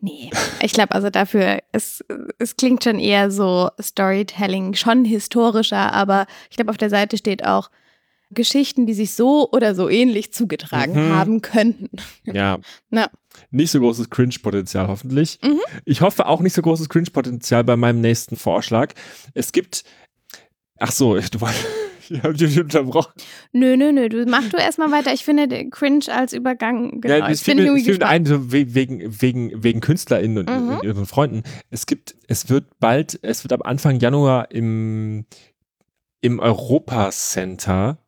Nee, 0.00 0.30
ich 0.62 0.72
glaube 0.72 0.94
also 0.94 1.10
dafür, 1.10 1.58
es, 1.72 2.04
es 2.38 2.56
klingt 2.56 2.84
schon 2.84 2.98
eher 2.98 3.30
so 3.30 3.70
Storytelling, 3.80 4.74
schon 4.74 5.04
historischer, 5.04 5.92
aber 5.92 6.26
ich 6.50 6.56
glaube, 6.56 6.70
auf 6.70 6.78
der 6.78 6.90
Seite 6.90 7.16
steht 7.16 7.44
auch 7.44 7.70
Geschichten, 8.34 8.86
die 8.86 8.94
sich 8.94 9.14
so 9.14 9.50
oder 9.50 9.74
so 9.74 9.88
ähnlich 9.88 10.32
zugetragen 10.32 10.94
mhm. 10.94 11.12
haben 11.12 11.42
könnten. 11.42 11.90
Ja. 12.24 12.58
Na. 12.90 13.10
Nicht 13.50 13.70
so 13.70 13.80
großes 13.80 14.10
Cringe-Potenzial 14.10 14.88
hoffentlich. 14.88 15.38
Mhm. 15.42 15.60
Ich 15.84 16.00
hoffe 16.00 16.26
auch 16.26 16.40
nicht 16.40 16.54
so 16.54 16.62
großes 16.62 16.88
Cringe-Potenzial 16.88 17.64
bei 17.64 17.76
meinem 17.76 18.00
nächsten 18.00 18.36
Vorschlag. 18.36 18.94
Es 19.34 19.52
gibt, 19.52 19.84
ach 20.78 20.92
so, 20.92 21.14
du 21.14 21.40
wolltest 21.40 21.66
ich 22.10 22.22
habe 22.22 22.34
dich 22.34 22.58
unterbrochen. 22.58 23.12
Nö, 23.52 23.76
nö, 23.76 23.92
nö. 23.92 24.08
Du 24.08 24.24
mach 24.26 24.48
du 24.48 24.56
erstmal 24.56 24.90
weiter. 24.90 25.12
Ich 25.12 25.24
finde 25.24 25.68
cringe 25.70 26.06
als 26.10 26.32
Übergang. 26.32 27.00
Genau. 27.00 27.14
Ja, 27.14 27.28
ich 27.28 27.40
finde 27.40 27.76
ich 27.76 27.84
find 27.84 28.02
ein, 28.02 28.26
so 28.26 28.52
wegen, 28.52 29.20
wegen, 29.20 29.62
wegen 29.62 29.80
KünstlerInnen 29.80 30.38
und, 30.38 30.50
mhm. 30.50 30.68
und 30.70 30.84
ihren 30.84 31.06
Freunden. 31.06 31.42
Es 31.70 31.86
gibt, 31.86 32.14
es 32.28 32.48
wird 32.48 32.78
bald, 32.80 33.18
es 33.22 33.44
wird 33.44 33.52
ab 33.52 33.66
Anfang 33.66 34.00
Januar 34.00 34.50
im, 34.50 35.26
im 36.20 36.38
Europa 36.38 37.10
Center 37.10 37.98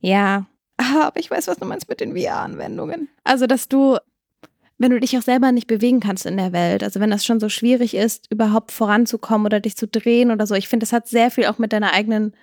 Ja. 0.00 0.46
Aber 0.80 1.20
ich 1.20 1.30
weiß, 1.30 1.46
was 1.46 1.58
du 1.58 1.66
meinst 1.66 1.88
mit 1.88 2.00
den 2.00 2.16
VR-Anwendungen. 2.16 3.08
Also, 3.24 3.46
dass 3.46 3.68
du, 3.68 3.98
wenn 4.78 4.90
du 4.90 5.00
dich 5.00 5.16
auch 5.18 5.22
selber 5.22 5.52
nicht 5.52 5.66
bewegen 5.66 6.00
kannst 6.00 6.24
in 6.24 6.38
der 6.38 6.52
Welt, 6.52 6.82
also 6.82 7.00
wenn 7.00 7.10
das 7.10 7.24
schon 7.24 7.38
so 7.38 7.48
schwierig 7.48 7.94
ist, 7.94 8.30
überhaupt 8.30 8.72
voranzukommen 8.72 9.46
oder 9.46 9.60
dich 9.60 9.76
zu 9.76 9.86
drehen 9.86 10.30
oder 10.30 10.46
so, 10.46 10.54
ich 10.54 10.68
finde, 10.68 10.84
das 10.84 10.92
hat 10.92 11.06
sehr 11.06 11.30
viel 11.30 11.46
auch 11.46 11.58
mit 11.58 11.72
deiner 11.72 11.92
eigenen 11.92 12.34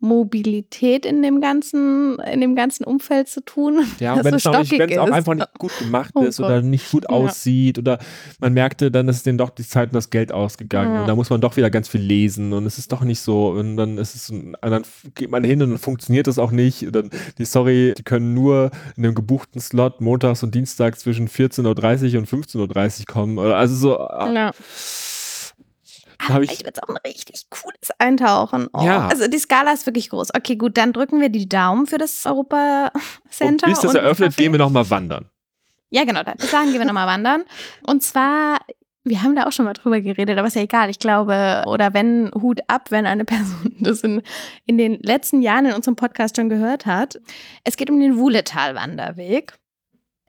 Mobilität 0.00 1.06
in 1.06 1.22
dem 1.22 1.40
ganzen, 1.40 2.18
in 2.20 2.40
dem 2.40 2.54
ganzen 2.54 2.84
Umfeld 2.84 3.28
zu 3.28 3.42
tun. 3.44 3.84
Ja, 4.00 4.14
und 4.14 4.24
wenn 4.24 4.32
so 4.32 4.36
es 4.36 4.46
auch, 4.46 4.58
nicht, 4.58 4.78
wenn 4.78 4.90
es 4.90 4.98
auch 4.98 5.10
einfach 5.10 5.34
nicht 5.34 5.48
gut 5.58 5.70
gemacht 5.78 6.10
Oh 6.14 6.22
ist 6.22 6.40
oder 6.40 6.56
Gott. 6.60 6.64
nicht 6.70 6.90
gut 6.90 7.04
Ja. 7.04 7.10
aussieht 7.16 7.78
oder 7.78 7.98
man 8.40 8.52
merkte, 8.52 8.90
dann 8.90 9.08
ist 9.08 9.24
denen 9.24 9.38
doch 9.38 9.50
die 9.50 9.66
Zeit 9.66 9.88
und 9.90 9.94
das 9.94 10.10
Geld 10.10 10.30
ausgegangen 10.32 10.94
Ja. 10.94 11.00
und 11.02 11.06
da 11.08 11.14
muss 11.14 11.30
man 11.30 11.40
doch 11.40 11.56
wieder 11.56 11.70
ganz 11.70 11.88
viel 11.88 12.02
lesen 12.02 12.52
und 12.52 12.66
es 12.66 12.76
ist 12.78 12.92
doch 12.92 13.02
nicht 13.02 13.20
so 13.20 13.48
und 13.50 13.76
dann 13.76 13.96
ist 13.98 14.14
es, 14.14 14.32
dann 14.60 14.82
geht 15.14 15.30
man 15.30 15.42
hin 15.44 15.62
und 15.62 15.70
dann 15.70 15.78
funktioniert 15.78 16.26
das 16.26 16.38
auch 16.38 16.50
nicht. 16.50 16.82
Und 16.86 16.94
dann, 16.94 17.10
die 17.38 17.44
Sorry, 17.44 17.94
die 17.96 18.02
können 18.02 18.34
nur 18.34 18.70
in 18.96 19.04
einem 19.04 19.14
gebuchten 19.14 19.60
Slot 19.60 20.00
montags 20.00 20.42
und 20.42 20.54
dienstags 20.54 21.00
zwischen 21.00 21.28
14.30 21.28 22.14
Uhr 22.14 22.18
und 22.20 22.28
15.30 22.28 23.00
Uhr 23.00 23.06
kommen. 23.06 23.38
Oder 23.38 23.56
Also 23.56 23.74
so, 23.74 23.98
ah, 23.98 24.32
Ja. 24.32 24.50
Da 24.50 24.52
hab 26.28 26.42
ich- 26.42 26.48
Vielleicht 26.50 26.64
wird 26.64 26.76
es 26.76 26.82
auch 26.82 26.88
ein 26.88 26.96
richtig 27.06 27.46
cooles 27.50 27.90
Eintauchen. 27.98 28.68
Oh. 28.72 28.82
Ja. 28.84 29.08
Also 29.08 29.26
die 29.28 29.38
Skala 29.38 29.72
ist 29.72 29.86
wirklich 29.86 30.10
groß. 30.10 30.34
Okay, 30.34 30.56
gut, 30.56 30.76
dann 30.76 30.92
drücken 30.92 31.20
wir 31.20 31.28
die 31.28 31.48
Daumen 31.48 31.86
für 31.86 31.98
das 31.98 32.24
Europa 32.26 32.90
und 32.94 33.32
Center. 33.32 33.66
bis 33.66 33.80
das 33.80 33.90
und 33.90 33.96
eröffnet, 33.96 34.36
gehen 34.36 34.52
wir 34.52 34.58
nochmal 34.58 34.88
wandern. 34.90 35.28
Ja, 35.90 36.04
genau. 36.04 36.22
Bis 36.24 36.50
dahin 36.50 36.70
gehen 36.70 36.80
wir 36.80 36.86
nochmal 36.86 37.06
wandern. 37.06 37.44
Und 37.86 38.02
zwar, 38.02 38.58
wir 39.04 39.22
haben 39.22 39.36
da 39.36 39.46
auch 39.46 39.52
schon 39.52 39.64
mal 39.64 39.74
drüber 39.74 40.00
geredet, 40.00 40.36
aber 40.38 40.48
ist 40.48 40.56
ja 40.56 40.62
egal. 40.62 40.90
Ich 40.90 40.98
glaube, 40.98 41.62
oder 41.66 41.94
wenn, 41.94 42.30
Hut 42.34 42.60
ab, 42.66 42.90
wenn 42.90 43.06
eine 43.06 43.24
Person 43.24 43.76
das 43.80 44.00
in, 44.00 44.22
in 44.66 44.76
den 44.78 44.98
letzten 45.02 45.40
Jahren 45.42 45.66
in 45.66 45.72
unserem 45.74 45.94
Podcast 45.94 46.36
schon 46.36 46.48
gehört 46.48 46.86
hat. 46.86 47.20
Es 47.62 47.76
geht 47.76 47.90
um 47.90 48.00
den 48.00 48.16
Wuhletal-Wanderweg. 48.16 49.54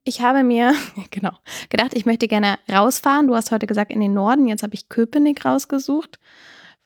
Ich 0.08 0.22
habe 0.22 0.44
mir, 0.44 0.76
genau, 1.12 1.32
gedacht, 1.70 1.94
ich 1.96 2.06
möchte 2.06 2.28
gerne 2.28 2.60
rausfahren. 2.72 3.28
Du 3.28 3.36
hast 3.36 3.52
heute 3.52 3.65
gesagt 3.65 3.91
in 3.91 4.00
den 4.00 4.13
Norden, 4.13 4.48
jetzt 4.48 4.62
habe 4.62 4.76
ich 4.76 4.88
Köpenick 4.88 5.44
rausgesucht. 5.44 6.20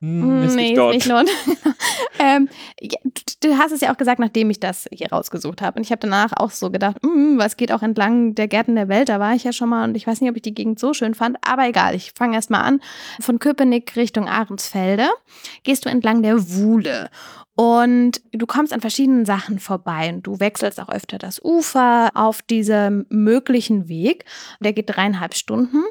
Hm, 0.02 0.44
ist 0.44 0.56
nee, 0.56 0.72
ist 0.72 0.78
nicht 0.78 1.08
Norden. 1.08 1.28
ähm, 2.20 2.48
ja, 2.80 2.98
du, 3.04 3.50
du 3.50 3.58
hast 3.58 3.74
es 3.74 3.82
ja 3.82 3.92
auch 3.92 3.98
gesagt, 3.98 4.20
nachdem 4.20 4.50
ich 4.50 4.60
das 4.60 4.88
hier 4.94 5.12
rausgesucht 5.12 5.62
habe. 5.62 5.78
Und 5.78 5.86
ich 5.86 5.92
habe 5.92 6.00
danach 6.00 6.32
auch 6.38 6.52
so 6.52 6.72
gedacht, 6.72 7.04
mm, 7.04 7.38
was 7.38 7.58
geht 7.58 7.74
auch 7.74 7.82
entlang 7.82 8.34
der 8.34 8.48
Gärten 8.48 8.76
der 8.76 8.88
Welt. 8.88 9.10
Da 9.10 9.20
war 9.20 9.36
ich 9.36 9.44
ja 9.44 9.52
schon 9.52 9.68
mal 9.68 9.84
und 9.84 9.96
ich 9.96 10.08
weiß 10.08 10.22
nicht, 10.22 10.30
ob 10.30 10.38
ich 10.38 10.42
die 10.42 10.56
Gegend 10.56 10.80
so 10.80 10.94
schön 10.94 11.16
fand. 11.16 11.38
Aber 11.42 11.68
egal, 11.68 11.96
ich 11.96 12.14
fange 12.16 12.36
erst 12.36 12.50
mal 12.50 12.62
an. 12.62 12.80
Von 13.20 13.40
Köpenick 13.40 13.98
Richtung 13.98 14.30
Ahrensfelde 14.30 15.08
gehst 15.64 15.84
du 15.86 15.90
entlang 15.90 16.24
der 16.24 16.50
Wuhle. 16.50 17.10
Und 17.56 18.22
du 18.32 18.46
kommst 18.46 18.72
an 18.72 18.80
verschiedenen 18.80 19.26
Sachen 19.26 19.60
vorbei 19.60 20.14
und 20.14 20.24
du 20.24 20.40
wechselst 20.40 20.80
auch 20.80 20.88
öfter 20.88 21.18
das 21.18 21.44
Ufer 21.44 22.10
auf 22.14 22.42
diesem 22.42 23.06
möglichen 23.10 23.90
Weg. 23.90 24.24
Der 24.62 24.72
geht 24.72 24.90
dreieinhalb 24.90 25.36
Stunden. 25.36 25.84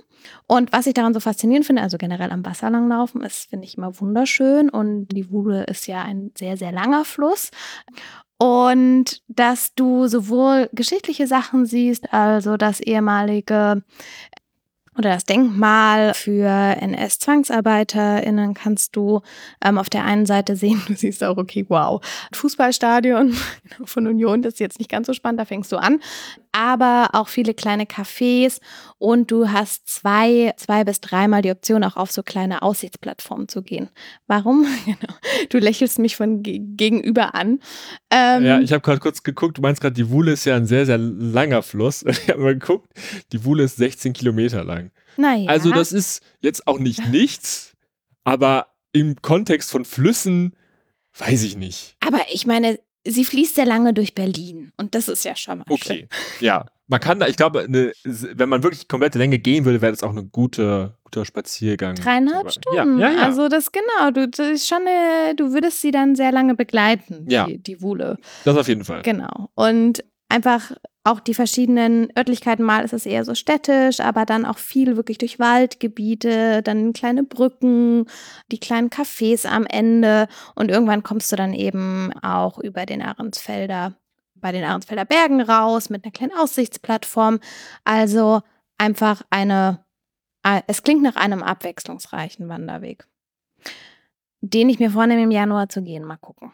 Und 0.46 0.72
was 0.72 0.86
ich 0.86 0.94
daran 0.94 1.14
so 1.14 1.20
faszinierend 1.20 1.66
finde, 1.66 1.82
also 1.82 1.98
generell 1.98 2.30
am 2.30 2.44
Wasser 2.44 2.70
langlaufen, 2.70 3.22
ist, 3.22 3.50
finde 3.50 3.66
ich 3.66 3.76
immer 3.76 4.00
wunderschön. 4.00 4.70
Und 4.70 5.08
die 5.08 5.30
Wuhle 5.30 5.64
ist 5.64 5.86
ja 5.86 6.02
ein 6.02 6.32
sehr, 6.36 6.56
sehr 6.56 6.72
langer 6.72 7.04
Fluss. 7.04 7.50
Und 8.38 9.22
dass 9.26 9.74
du 9.74 10.06
sowohl 10.06 10.70
geschichtliche 10.72 11.26
Sachen 11.26 11.66
siehst, 11.66 12.12
also 12.12 12.56
das 12.56 12.80
ehemalige 12.80 13.82
oder 14.98 15.10
das 15.10 15.24
Denkmal 15.24 16.12
für 16.12 16.48
NS-ZwangsarbeiterInnen 16.48 18.54
kannst 18.54 18.96
du 18.96 19.20
ähm, 19.64 19.78
auf 19.78 19.88
der 19.88 20.04
einen 20.04 20.26
Seite 20.26 20.56
sehen, 20.56 20.82
du 20.88 20.94
siehst 20.94 21.22
auch, 21.22 21.36
okay, 21.36 21.64
wow, 21.68 22.04
Fußballstadion 22.32 23.34
von 23.84 24.06
Union, 24.08 24.42
das 24.42 24.54
ist 24.54 24.60
jetzt 24.60 24.80
nicht 24.80 24.90
ganz 24.90 25.06
so 25.06 25.12
spannend, 25.12 25.40
da 25.40 25.44
fängst 25.44 25.70
du 25.70 25.76
an, 25.76 26.00
aber 26.52 27.10
auch 27.12 27.28
viele 27.28 27.54
kleine 27.54 27.84
Cafés 27.84 28.60
und 28.98 29.30
du 29.30 29.50
hast 29.50 29.88
zwei, 29.88 30.52
zwei 30.56 30.84
bis 30.84 31.00
dreimal 31.00 31.42
die 31.42 31.50
Option, 31.50 31.84
auch 31.84 31.96
auf 31.96 32.10
so 32.10 32.22
kleine 32.22 32.62
Aussichtsplattformen 32.62 33.48
zu 33.48 33.62
gehen. 33.62 33.90
Warum? 34.26 34.66
Genau. 34.86 35.14
Du 35.50 35.58
lächelst 35.58 35.98
mich 35.98 36.16
von 36.16 36.42
ge 36.42 36.58
gegenüber 36.60 37.34
an. 37.34 37.60
Ähm, 38.10 38.44
Ja, 38.44 38.60
ich 38.60 38.72
habe 38.72 38.80
gerade 38.80 39.00
kurz 39.00 39.22
geguckt, 39.22 39.58
du 39.58 39.62
meinst 39.62 39.80
gerade, 39.80 39.94
die 39.94 40.10
Wuhle 40.10 40.32
ist 40.32 40.44
ja 40.44 40.56
ein 40.56 40.66
sehr, 40.66 40.86
sehr 40.86 40.98
langer 40.98 41.62
Fluss. 41.62 42.04
Ich 42.08 42.28
habe 42.30 42.40
mal 42.40 42.54
geguckt, 42.58 42.90
die 43.32 43.44
Wuhle 43.44 43.64
ist 43.64 43.76
16 43.76 44.12
Kilometer 44.12 44.64
lang. 44.64 44.90
naja. 45.16 45.48
Also 45.48 45.70
das 45.70 45.92
ist 45.92 46.22
jetzt 46.40 46.66
auch 46.66 46.78
nicht 46.78 47.06
nichts, 47.10 47.74
aber 48.24 48.68
im 48.92 49.16
Kontext 49.22 49.70
von 49.70 49.84
Flüssen 49.84 50.54
weiß 51.18 51.42
ich 51.42 51.56
nicht. 51.56 51.96
aber 52.00 52.20
ich 52.32 52.46
meine, 52.46 52.78
sie 53.06 53.24
fließt 53.24 53.54
sehr 53.56 53.66
lange 53.66 53.92
durch 53.94 54.14
Berlin 54.14 54.72
und 54.76 54.94
das 54.94 55.08
ist 55.08 55.24
ja 55.24 55.34
schon 55.36 55.58
mal 55.58 55.64
schön. 55.68 55.76
Okay, 55.76 56.08
ja. 56.40 56.64
Man 56.90 57.00
kann 57.00 57.20
da, 57.20 57.26
ich 57.26 57.36
glaube, 57.36 57.60
eine, 57.60 57.92
wenn 58.04 58.48
man 58.48 58.62
wirklich 58.62 58.80
die 58.80 58.86
komplette 58.88 59.18
Länge 59.18 59.38
gehen 59.38 59.66
würde, 59.66 59.82
wäre 59.82 59.92
das 59.92 60.02
auch 60.02 60.16
ein 60.16 60.30
gute, 60.32 60.94
guter 61.04 61.26
Spaziergang. 61.26 61.96
Dreieinhalb 61.96 62.46
Ja, 62.46 62.50
Stunden. 62.50 62.98
ja, 62.98 63.10
ja. 63.10 63.22
Also 63.24 63.48
das 63.48 63.72
genau, 63.72 64.10
du 64.10 64.26
das 64.26 64.46
ist 64.46 64.68
schon 64.68 64.78
eine, 64.86 65.34
du 65.34 65.52
würdest 65.52 65.82
sie 65.82 65.90
dann 65.90 66.16
sehr 66.16 66.32
lange 66.32 66.54
begleiten, 66.54 67.26
Ja. 67.28 67.44
die, 67.44 67.58
die 67.58 67.82
Wuhle. 67.82 68.16
das 68.44 68.56
auf 68.56 68.68
jeden 68.68 68.84
Fall. 68.84 69.02
Genau. 69.02 69.50
Und 69.54 70.02
einfach 70.30 70.72
auch 71.08 71.20
die 71.20 71.34
verschiedenen 71.34 72.08
Örtlichkeiten, 72.16 72.64
mal 72.64 72.84
ist 72.84 72.92
es 72.92 73.06
eher 73.06 73.24
so 73.24 73.34
städtisch, 73.34 74.00
aber 74.00 74.26
dann 74.26 74.44
auch 74.44 74.58
viel 74.58 74.96
wirklich 74.96 75.18
durch 75.18 75.38
Waldgebiete, 75.38 76.62
dann 76.62 76.92
kleine 76.92 77.24
Brücken, 77.24 78.06
die 78.52 78.58
kleinen 78.58 78.90
Cafés 78.90 79.46
am 79.46 79.66
Ende 79.66 80.28
und 80.54 80.70
irgendwann 80.70 81.02
kommst 81.02 81.32
du 81.32 81.36
dann 81.36 81.54
eben 81.54 82.12
auch 82.22 82.58
über 82.58 82.86
den 82.86 83.02
Ahrensfelder, 83.02 83.94
bei 84.34 84.52
den 84.52 84.64
Ahrensfelder 84.64 85.04
Bergen 85.04 85.40
raus 85.40 85.90
mit 85.90 86.04
einer 86.04 86.12
kleinen 86.12 86.36
Aussichtsplattform. 86.36 87.40
Also 87.84 88.42
einfach 88.76 89.22
eine, 89.30 89.84
äh, 90.42 90.62
es 90.66 90.82
klingt 90.82 91.02
nach 91.02 91.16
einem 91.16 91.42
abwechslungsreichen 91.42 92.48
Wanderweg, 92.48 93.06
den 94.40 94.68
ich 94.68 94.78
mir 94.78 94.90
vornehme 94.90 95.22
im 95.22 95.30
Januar 95.30 95.68
zu 95.68 95.82
gehen. 95.82 96.04
Mal 96.04 96.18
gucken. 96.18 96.52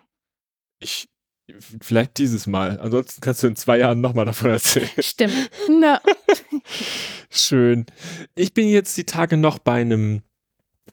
Ich, 0.79 1.09
vielleicht 1.81 2.19
dieses 2.19 2.47
Mal. 2.47 2.81
Ansonsten 2.81 3.21
kannst 3.21 3.43
du 3.43 3.47
in 3.49 3.57
zwei 3.57 3.79
Jahren 3.79 4.01
nochmal 4.01 4.25
davon 4.25 4.51
erzählen. 4.51 4.89
Stimmt. 4.99 5.33
No. 5.69 5.97
Schön. 7.31 7.87
Ich 8.35 8.55
bin 8.55 8.69
jetzt 8.69 8.97
die 8.97 9.05
Tage 9.05 9.37
noch 9.37 9.59
bei 9.59 9.81
einem 9.81 10.23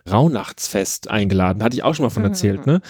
Rauhnachtsfest 0.10 1.10
eingeladen. 1.10 1.64
Hatte 1.64 1.76
ich 1.76 1.84
auch 1.84 1.94
schon 1.96 2.04
mal 2.04 2.10
von 2.10 2.24
Mhm. 2.24 2.30
erzählt, 2.30 2.66
ne? 2.66 2.82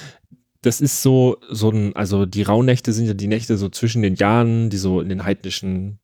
Das 0.61 0.79
ist 0.79 1.01
so, 1.01 1.37
so 1.49 1.69
ein, 1.71 1.95
also 1.95 2.25
die 2.25 2.43
Rauhnächte 2.43 2.93
sind 2.93 3.07
ja 3.07 3.13
die 3.13 3.27
Nächte 3.27 3.57
so 3.57 3.69
zwischen 3.69 4.01
den 4.03 4.15
Jahren, 4.15 4.69
die 4.69 4.77
so 4.77 5.01
in 5.01 5.09
den 5.09 5.23
heidnischen 5.23 5.99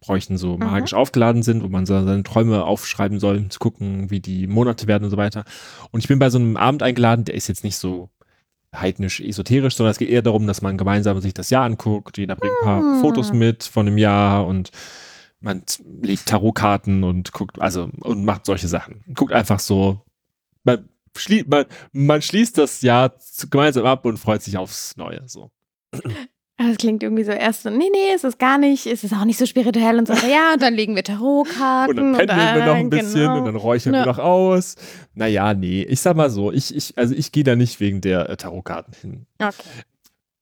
Bräuchen 0.00 0.36
so 0.36 0.54
Mhm. 0.58 0.64
magisch 0.64 0.94
aufgeladen 0.94 1.42
sind, 1.42 1.62
wo 1.62 1.68
man 1.68 1.86
so 1.86 1.94
seine 2.04 2.22
Träume 2.22 2.64
aufschreiben 2.64 3.18
soll, 3.20 3.38
um 3.38 3.50
zu 3.50 3.58
gucken, 3.58 4.10
wie 4.10 4.20
die 4.20 4.46
Monate 4.46 4.86
werden 4.86 5.04
und 5.04 5.10
so 5.10 5.16
weiter. 5.16 5.44
Und 5.90 6.00
ich 6.00 6.08
bin 6.08 6.18
bei 6.18 6.28
so 6.30 6.38
einem 6.38 6.56
Abend 6.56 6.82
eingeladen, 6.82 7.24
der 7.24 7.34
ist 7.34 7.48
jetzt 7.48 7.64
nicht 7.64 7.76
so 7.76 8.10
heidnisch 8.74 9.20
esoterisch, 9.20 9.76
sondern 9.76 9.92
es 9.92 9.98
geht 9.98 10.08
eher 10.08 10.22
darum, 10.22 10.46
dass 10.46 10.62
man 10.62 10.78
gemeinsam 10.78 11.20
sich 11.20 11.34
das 11.34 11.50
Jahr 11.50 11.64
anguckt, 11.64 12.18
jeder 12.18 12.36
bringt 12.36 12.54
ein 12.60 12.64
paar 12.64 12.80
Hm. 12.80 13.00
Fotos 13.00 13.32
mit 13.32 13.64
von 13.64 13.86
dem 13.86 13.98
Jahr 13.98 14.46
und 14.46 14.70
man 15.40 15.62
legt 16.02 16.26
Tarotkarten 16.26 17.04
und 17.04 17.32
guckt, 17.32 17.60
also 17.60 17.90
und 18.00 18.24
macht 18.24 18.46
solche 18.46 18.68
Sachen. 18.68 19.02
Guckt 19.14 19.32
einfach 19.32 19.58
so, 19.58 20.00
man, 20.64 20.88
schlie 21.16 21.44
man, 21.46 21.66
man 21.92 22.22
schließt 22.22 22.56
das 22.58 22.80
Jahr 22.82 23.14
gemeinsam 23.50 23.84
ab 23.86 24.04
und 24.06 24.18
freut 24.18 24.42
sich 24.42 24.56
aufs 24.56 24.96
Neue. 24.96 25.22
So. 25.26 25.50
Das 26.68 26.76
klingt 26.78 27.02
irgendwie 27.02 27.24
so 27.24 27.32
erst 27.32 27.62
so, 27.62 27.70
nee, 27.70 27.88
nee, 27.92 28.12
es 28.14 28.24
ist 28.24 28.38
gar 28.38 28.58
nicht, 28.58 28.86
es 28.86 29.04
ist 29.04 29.12
auch 29.12 29.24
nicht 29.24 29.38
so 29.38 29.46
spirituell 29.46 29.98
und 29.98 30.06
so, 30.06 30.14
ja, 30.14 30.52
und 30.54 30.62
dann 30.62 30.74
legen 30.74 30.94
wir 30.96 31.02
Tarotkarten. 31.04 31.98
Und 31.98 32.12
dann 32.18 32.26
pendeln 32.26 32.54
wir 32.56 32.66
noch 32.66 32.74
ein 32.74 32.90
bisschen 32.90 33.20
genau. 33.20 33.38
und 33.38 33.44
dann 33.46 33.56
räuchern 33.56 33.94
Ja. 33.94 34.00
wir 34.00 34.06
noch 34.06 34.18
aus. 34.18 34.76
Naja, 35.14 35.54
nee, 35.54 35.82
ich 35.82 36.00
sag 36.00 36.16
mal 36.16 36.30
so, 36.30 36.52
ich, 36.52 36.74
ich, 36.74 36.96
also 36.98 37.14
ich 37.14 37.32
gehe 37.32 37.44
da 37.44 37.56
nicht 37.56 37.80
wegen 37.80 38.00
der 38.00 38.28
äh, 38.28 38.36
Tarotkarten 38.36 38.94
hin. 39.00 39.26
Okay. 39.38 39.52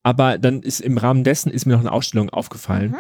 Aber 0.03 0.39
dann 0.39 0.63
ist 0.63 0.81
im 0.81 0.97
Rahmen 0.99 1.25
dessen 1.25 1.51
ist 1.53 1.67
mir 1.67 1.75
noch 1.75 1.81
eine 1.81 1.93
Ausstellung 1.93 2.31
aufgefallen, 2.31 2.93
Mhm. 2.93 2.97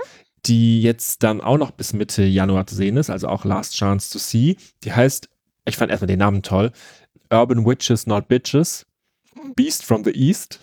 die 0.47 0.83
jetzt 0.83 1.23
dann 1.23 1.41
auch 1.41 1.57
noch 1.59 1.71
bis 1.71 1.93
Mitte 1.93 2.23
Januar 2.25 2.67
zu 2.67 2.75
sehen 2.75 2.97
ist, 2.97 3.11
also 3.11 3.29
auch 3.29 3.45
Last 3.45 3.75
Chance 3.75 4.13
to 4.13 4.19
See. 4.19 4.57
Die 4.85 4.93
heißt, 4.93 5.29
ich 5.65 5.77
fand 5.77 5.91
erstmal 5.91 6.09
den 6.09 6.19
Namen 6.19 6.43
toll, 6.43 6.73
Urban 7.33 7.65
Witches 7.65 8.07
Not 8.07 8.29
Bitches, 8.29 8.87
Beast 9.57 9.85
from 9.85 10.05
the 10.05 10.11
East. 10.11 10.61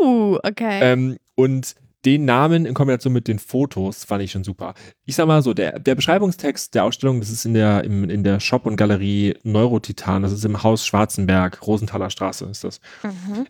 Uh, 0.00 0.36
okay. 0.42 0.78
Ähm, 0.82 1.16
und 1.34 1.74
den 2.04 2.24
Namen 2.26 2.66
in 2.66 2.74
Kombination 2.74 3.12
mit 3.12 3.28
den 3.28 3.38
Fotos 3.38 4.04
fand 4.04 4.22
ich 4.22 4.32
schon 4.32 4.44
super. 4.44 4.74
Ich 5.06 5.16
sag 5.16 5.26
mal 5.26 5.42
so, 5.42 5.54
der, 5.54 5.78
der 5.78 5.94
Beschreibungstext 5.94 6.74
der 6.74 6.84
Ausstellung, 6.84 7.20
das 7.20 7.30
ist 7.30 7.46
in 7.46 7.54
der, 7.54 7.84
im, 7.84 8.08
in 8.10 8.24
der 8.24 8.40
Shop 8.40 8.66
und 8.66 8.76
Galerie 8.76 9.34
Neurotitan, 9.42 10.22
das 10.22 10.32
ist 10.32 10.44
im 10.44 10.62
Haus 10.62 10.86
Schwarzenberg, 10.86 11.66
Rosenthaler 11.66 12.10
Straße 12.10 12.44
ist 12.44 12.64
das. 12.64 12.80
mhm. 13.02 13.46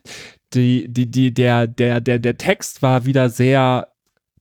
Die, 0.53 0.87
die, 0.89 1.11
die, 1.11 1.35
der, 1.35 1.67
der, 1.67 2.01
der, 2.01 2.21
der 2.21 2.39
Text 2.39 2.81
war 2.81 3.05
wieder 3.07 3.29
sehr 3.29 3.89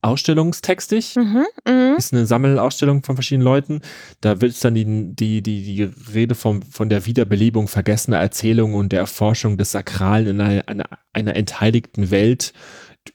ausstellungstextig. 0.04 1.16
Mhm. 1.16 1.46
Mhm. 1.66 1.94
Ist 1.96 2.12
eine 2.12 2.26
Sammelausstellung 2.26 3.02
von 3.02 3.16
verschiedenen 3.16 3.44
Leuten. 3.44 3.80
Da 4.20 4.40
wird 4.40 4.52
es 4.52 4.60
dann 4.60 4.74
die, 4.74 4.84
die, 4.84 5.42
die, 5.42 5.62
die 5.62 5.90
Rede 6.14 6.34
vom, 6.34 6.62
von 6.62 6.88
der 6.88 7.06
Wiederbelebung 7.06 7.68
vergessener 7.68 8.18
Erzählungen 8.18 8.76
und 8.76 8.92
der 8.92 9.00
Erforschung 9.00 9.56
des 9.56 9.72
Sakralen 9.72 10.26
in 10.28 10.40
einer, 10.40 10.68
einer, 10.68 10.84
einer 11.12 11.34
entheiligten 11.34 12.10
Welt 12.10 12.52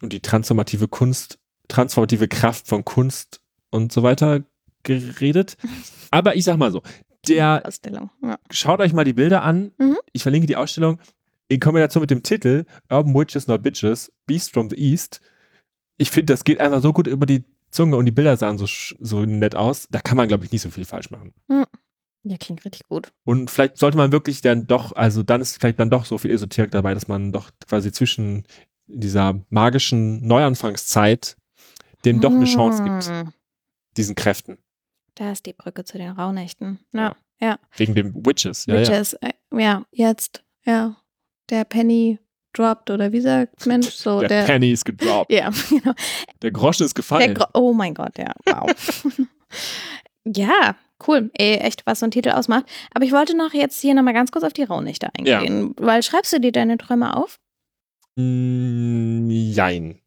und 0.02 0.14
die 0.14 0.22
transformative 0.22 0.88
Kunst, 0.88 1.40
transformative 1.68 2.28
Kraft 2.28 2.68
von 2.68 2.86
Kunst 2.86 3.42
und 3.70 3.92
so 3.92 4.04
weiter 4.04 4.44
geredet. 4.84 5.58
Aber 6.12 6.36
ich 6.36 6.44
sag 6.44 6.58
mal 6.58 6.72
so, 6.72 6.82
der, 7.28 7.64
Ausstellung. 7.66 8.10
Ja. 8.22 8.40
schaut 8.50 8.80
euch 8.80 8.94
mal 8.94 9.04
die 9.04 9.14
Bilder 9.14 9.44
an. 9.44 9.72
Mhm. 9.78 9.98
Ich 10.14 10.24
verlinke 10.24 10.48
die 10.48 10.56
Ausstellung 10.56 11.00
in 11.48 11.60
Kombination 11.60 12.02
mit 12.02 12.12
dem 12.12 12.24
Titel 12.24 12.66
Urban 12.90 13.14
Witches 13.14 13.48
Not 13.48 13.64
Bitches, 13.64 14.12
Beast 14.26 14.54
from 14.54 14.70
the 14.70 14.78
East. 14.78 15.22
Ich 15.98 16.12
finde, 16.12 16.34
das 16.34 16.44
geht 16.44 16.60
einfach 16.62 16.82
so 16.82 16.94
gut 16.94 17.08
über 17.08 17.26
die 17.26 17.44
Zunge 17.72 17.98
und 17.98 18.06
die 18.06 18.12
Bilder 18.12 18.38
sahen 18.38 18.58
so, 18.58 18.66
so 19.00 19.26
nett 19.26 19.56
aus. 19.56 19.88
Da 19.92 20.00
kann 20.00 20.18
man, 20.18 20.28
glaube 20.28 20.46
ich, 20.46 20.52
nicht 20.52 20.62
so 20.62 20.70
viel 20.70 20.86
falsch 20.86 21.12
machen. 21.12 21.34
ja, 22.24 22.38
klingt 22.38 22.64
richtig 22.66 22.88
gut. 22.88 23.12
Und 23.26 23.52
vielleicht 23.52 23.78
sollte 23.78 23.98
man 23.98 24.12
wirklich 24.12 24.42
dann 24.42 24.66
doch, 24.66 24.94
also 24.94 25.24
dann 25.24 25.42
ist 25.42 25.60
vielleicht 25.60 25.80
dann 25.80 25.90
doch 25.90 26.06
so 26.06 26.18
viel 26.18 26.32
Esoterik 26.32 26.72
dabei, 26.72 26.94
dass 26.94 27.08
man 27.08 27.32
doch 27.32 27.52
quasi 27.68 27.92
zwischen 27.92 28.46
dieser 28.90 29.40
magischen 29.50 30.26
Neuanfangszeit 30.28 31.36
dem 32.06 32.22
doch 32.22 32.32
eine 32.32 32.46
Chance 32.46 32.84
gibt, 32.84 33.10
Mhm. 33.10 33.34
diesen 33.98 34.16
Kräften. 34.16 34.58
Da 35.16 35.32
ist 35.32 35.46
die 35.46 35.54
Brücke 35.54 35.84
zu 35.84 35.98
den 35.98 36.12
Rauhnächten. 36.12 36.80
Ja, 36.94 37.16
ja. 37.42 37.60
Wegen 37.76 37.94
dem 37.96 38.26
Witches. 38.26 38.66
Ja, 38.66 38.76
ja. 38.76 38.82
Witches, 38.82 39.14
äh, 39.16 39.34
ja, 39.54 39.84
jetzt, 39.92 40.44
ja. 40.66 40.96
Der 41.50 41.66
Penny 41.66 42.20
droppt 42.54 42.90
oder 42.90 43.12
wie 43.12 43.20
sagt 43.22 43.66
Mensch 43.66 43.90
so 43.96 44.22
Der, 44.22 44.30
der. 44.30 44.44
Penny 44.46 44.72
ist 44.72 44.86
gedroppt. 44.86 45.32
ja, 45.32 45.50
genau. 45.70 45.94
Der 46.42 46.52
Groschen 46.52 46.86
ist 46.86 46.96
gefallen. 46.96 47.34
Gro 47.34 47.46
oh 47.54 47.74
mein 47.74 47.94
Gott, 47.94 48.18
ja, 48.18 48.32
wow. 48.46 48.72
ja, 50.26 50.76
cool. 51.08 51.30
Ey, 51.34 51.56
echt, 51.58 51.86
was 51.86 52.00
so 52.00 52.06
ein 52.06 52.12
Titel 52.12 52.30
ausmacht. 52.30 52.66
Aber 52.94 53.06
ich 53.06 53.12
wollte 53.12 53.36
noch 53.36 53.54
jetzt 53.54 53.80
hier 53.82 53.94
nochmal 53.94 54.14
ganz 54.14 54.32
kurz 54.32 54.44
auf 54.46 54.54
die 54.54 54.64
Rauhnächte 54.64 55.10
eingehen. 55.18 55.74
Weil 55.78 56.04
schreibst 56.04 56.34
du 56.34 56.40
dir 56.40 56.52
deine 56.52 56.78
Träume 56.78 57.16
auf? 57.16 57.40
Mm, 58.20 59.30
Jein. 59.30 60.00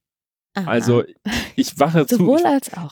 Aha. 0.55 0.71
Also 0.71 1.03
ich 1.57 1.79
wache 1.81 2.07
zu, 2.07 2.37
ich, 2.37 2.43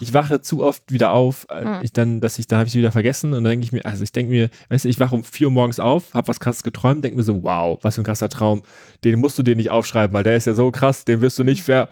ich 0.08 0.14
wache 0.14 0.40
zu 0.40 0.62
oft 0.64 0.90
wieder 0.90 1.12
auf, 1.12 1.46
Mhm. 1.52 1.80
ich 1.82 1.92
dann, 1.92 2.20
dass 2.22 2.38
ich, 2.38 2.46
dann 2.46 2.58
habe 2.60 2.68
ich 2.68 2.74
wieder 2.74 2.90
vergessen 2.90 3.34
und 3.34 3.44
dann 3.44 3.50
denke 3.50 3.64
ich 3.64 3.72
mir, 3.72 3.84
also 3.84 4.02
ich 4.02 4.12
denke 4.12 4.32
mir, 4.32 4.48
weißt 4.70 4.86
du, 4.86 4.88
ich 4.88 4.98
wache 4.98 5.14
um 5.14 5.24
vier 5.24 5.48
Uhr 5.48 5.52
morgens 5.52 5.78
auf, 5.78 6.14
habe 6.14 6.28
was 6.28 6.40
krasses 6.40 6.62
geträumt, 6.62 7.04
denke 7.04 7.18
mir 7.18 7.22
so, 7.22 7.42
wow, 7.42 7.78
was 7.82 7.96
für 7.96 8.00
ein 8.00 8.04
krasser 8.04 8.30
Traum, 8.30 8.62
den 9.04 9.18
musst 9.20 9.38
du 9.38 9.42
dir 9.42 9.56
nicht 9.56 9.68
aufschreiben, 9.70 10.14
weil 10.14 10.22
der 10.24 10.36
ist 10.36 10.46
ja 10.46 10.54
so 10.54 10.70
krass, 10.70 11.04
den 11.04 11.20
wirst 11.20 11.38
du 11.38 11.44
nicht 11.44 11.62
ver 11.62 11.90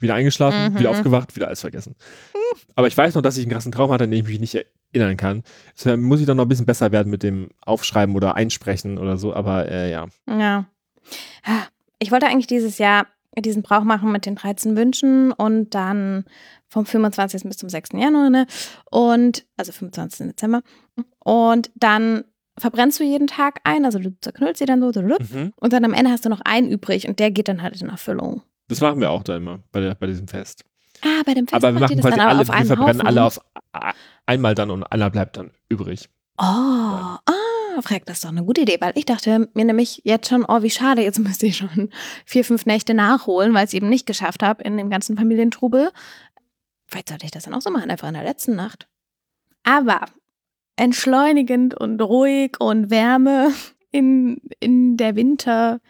wieder 0.00 0.14
eingeschlafen, 0.14 0.72
Mhm. 0.74 0.78
wieder 0.80 0.90
aufgewacht, 0.90 1.34
wieder 1.36 1.46
alles 1.46 1.60
vergessen. 1.60 1.94
Aber 2.74 2.86
ich 2.88 2.96
weiß 2.96 3.14
noch, 3.14 3.22
dass 3.22 3.36
ich 3.36 3.44
einen 3.44 3.52
krassen 3.52 3.72
Traum 3.72 3.90
hatte, 3.92 4.04
an 4.04 4.10
den 4.10 4.20
ich 4.24 4.28
mich 4.28 4.40
nicht 4.40 4.64
erinnern 4.92 5.16
kann. 5.16 5.42
Deshalb 5.76 6.00
muss 6.00 6.20
ich 6.20 6.26
dann 6.26 6.36
noch 6.36 6.44
ein 6.44 6.48
bisschen 6.48 6.66
besser 6.66 6.90
werden 6.92 7.10
mit 7.10 7.22
dem 7.22 7.50
Aufschreiben 7.60 8.14
oder 8.16 8.34
Einsprechen 8.36 8.98
oder 8.98 9.16
so, 9.16 9.32
aber 9.34 9.68
äh, 9.68 9.90
ja. 9.92 10.06
Ja. 10.28 10.66
Ich 11.98 12.10
wollte 12.12 12.26
eigentlich 12.26 12.46
dieses 12.46 12.78
Jahr 12.78 13.06
diesen 13.36 13.62
Brauch 13.62 13.84
machen 13.84 14.10
mit 14.10 14.26
den 14.26 14.34
13 14.34 14.76
Wünschen 14.76 15.32
und 15.32 15.74
dann 15.74 16.24
vom 16.68 16.86
25. 16.86 17.44
bis 17.44 17.56
zum 17.56 17.68
6. 17.68 17.90
Januar, 17.94 18.30
ne? 18.30 18.46
Und, 18.90 19.46
also 19.56 19.70
25. 19.72 20.26
Dezember. 20.28 20.62
Und 21.22 21.70
dann 21.76 22.24
verbrennst 22.58 22.98
du 22.98 23.04
jeden 23.04 23.28
Tag 23.28 23.60
ein, 23.64 23.84
also 23.84 23.98
du 24.00 24.10
zerknüllst 24.20 24.58
sie 24.58 24.64
dann 24.66 24.80
so, 24.80 25.00
Mhm. 25.00 25.52
und 25.56 25.72
dann 25.72 25.84
am 25.84 25.94
Ende 25.94 26.10
hast 26.10 26.24
du 26.24 26.28
noch 26.28 26.40
einen 26.44 26.68
übrig 26.70 27.06
und 27.08 27.20
der 27.20 27.30
geht 27.30 27.46
dann 27.48 27.62
halt 27.62 27.80
in 27.80 27.88
Erfüllung. 27.88 28.42
Das 28.66 28.80
machen 28.80 29.00
wir 29.00 29.10
auch 29.10 29.22
da 29.22 29.36
immer 29.36 29.60
bei, 29.70 29.80
der, 29.80 29.94
bei 29.94 30.06
diesem 30.08 30.26
Fest. 30.26 30.64
Ah, 31.02 31.22
bei 31.24 31.34
dem 31.34 31.46
Fest 31.46 31.62
aber 31.62 31.72
wir 31.72 31.80
machen 31.80 32.00
quasi 32.00 32.18
alle, 32.18 32.40
auf 32.40 32.48
wir 32.48 32.64
verbrennen 32.66 32.96
Haufen. 32.98 33.06
alle 33.06 33.24
auf 33.24 33.40
einmal 34.26 34.54
dann 34.56 34.70
und 34.72 34.82
einer 34.84 35.10
bleibt 35.10 35.36
dann 35.36 35.52
übrig. 35.68 36.08
Oh, 36.38 36.42
ah, 36.44 37.20
Frag, 37.82 38.06
das 38.06 38.18
ist 38.18 38.24
doch 38.24 38.30
eine 38.30 38.44
gute 38.44 38.62
Idee, 38.62 38.78
weil 38.80 38.92
ich 38.94 39.04
dachte 39.04 39.48
mir 39.54 39.64
nämlich 39.64 40.02
jetzt 40.04 40.28
schon, 40.28 40.44
oh, 40.46 40.62
wie 40.62 40.70
schade, 40.70 41.02
jetzt 41.02 41.18
müsste 41.18 41.46
ich 41.46 41.56
schon 41.56 41.90
vier, 42.24 42.44
fünf 42.44 42.66
Nächte 42.66 42.94
nachholen, 42.94 43.54
weil 43.54 43.64
ich 43.64 43.70
es 43.70 43.74
eben 43.74 43.88
nicht 43.88 44.06
geschafft 44.06 44.42
habe 44.42 44.62
in 44.62 44.76
dem 44.76 44.90
ganzen 44.90 45.16
Familientrubel. 45.16 45.90
Vielleicht 46.86 47.08
sollte 47.08 47.26
ich 47.26 47.30
das 47.30 47.44
dann 47.44 47.54
auch 47.54 47.60
so 47.60 47.70
machen, 47.70 47.90
einfach 47.90 48.08
in 48.08 48.14
der 48.14 48.24
letzten 48.24 48.54
Nacht. 48.56 48.88
Aber 49.62 50.06
entschleunigend 50.76 51.74
und 51.74 52.00
ruhig 52.00 52.60
und 52.60 52.90
Wärme 52.90 53.52
in, 53.90 54.40
in 54.60 54.96
der 54.96 55.16
Winter, 55.16 55.80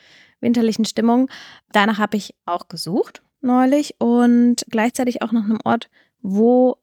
winterlichen 0.40 0.84
Stimmung. 0.84 1.28
Danach 1.72 1.98
habe 1.98 2.16
ich 2.16 2.34
auch 2.46 2.68
gesucht 2.68 3.22
neulich 3.40 3.94
und 4.00 4.64
gleichzeitig 4.70 5.22
auch 5.22 5.32
nach 5.32 5.44
einem 5.44 5.60
Ort, 5.64 5.88
wo 6.22 6.78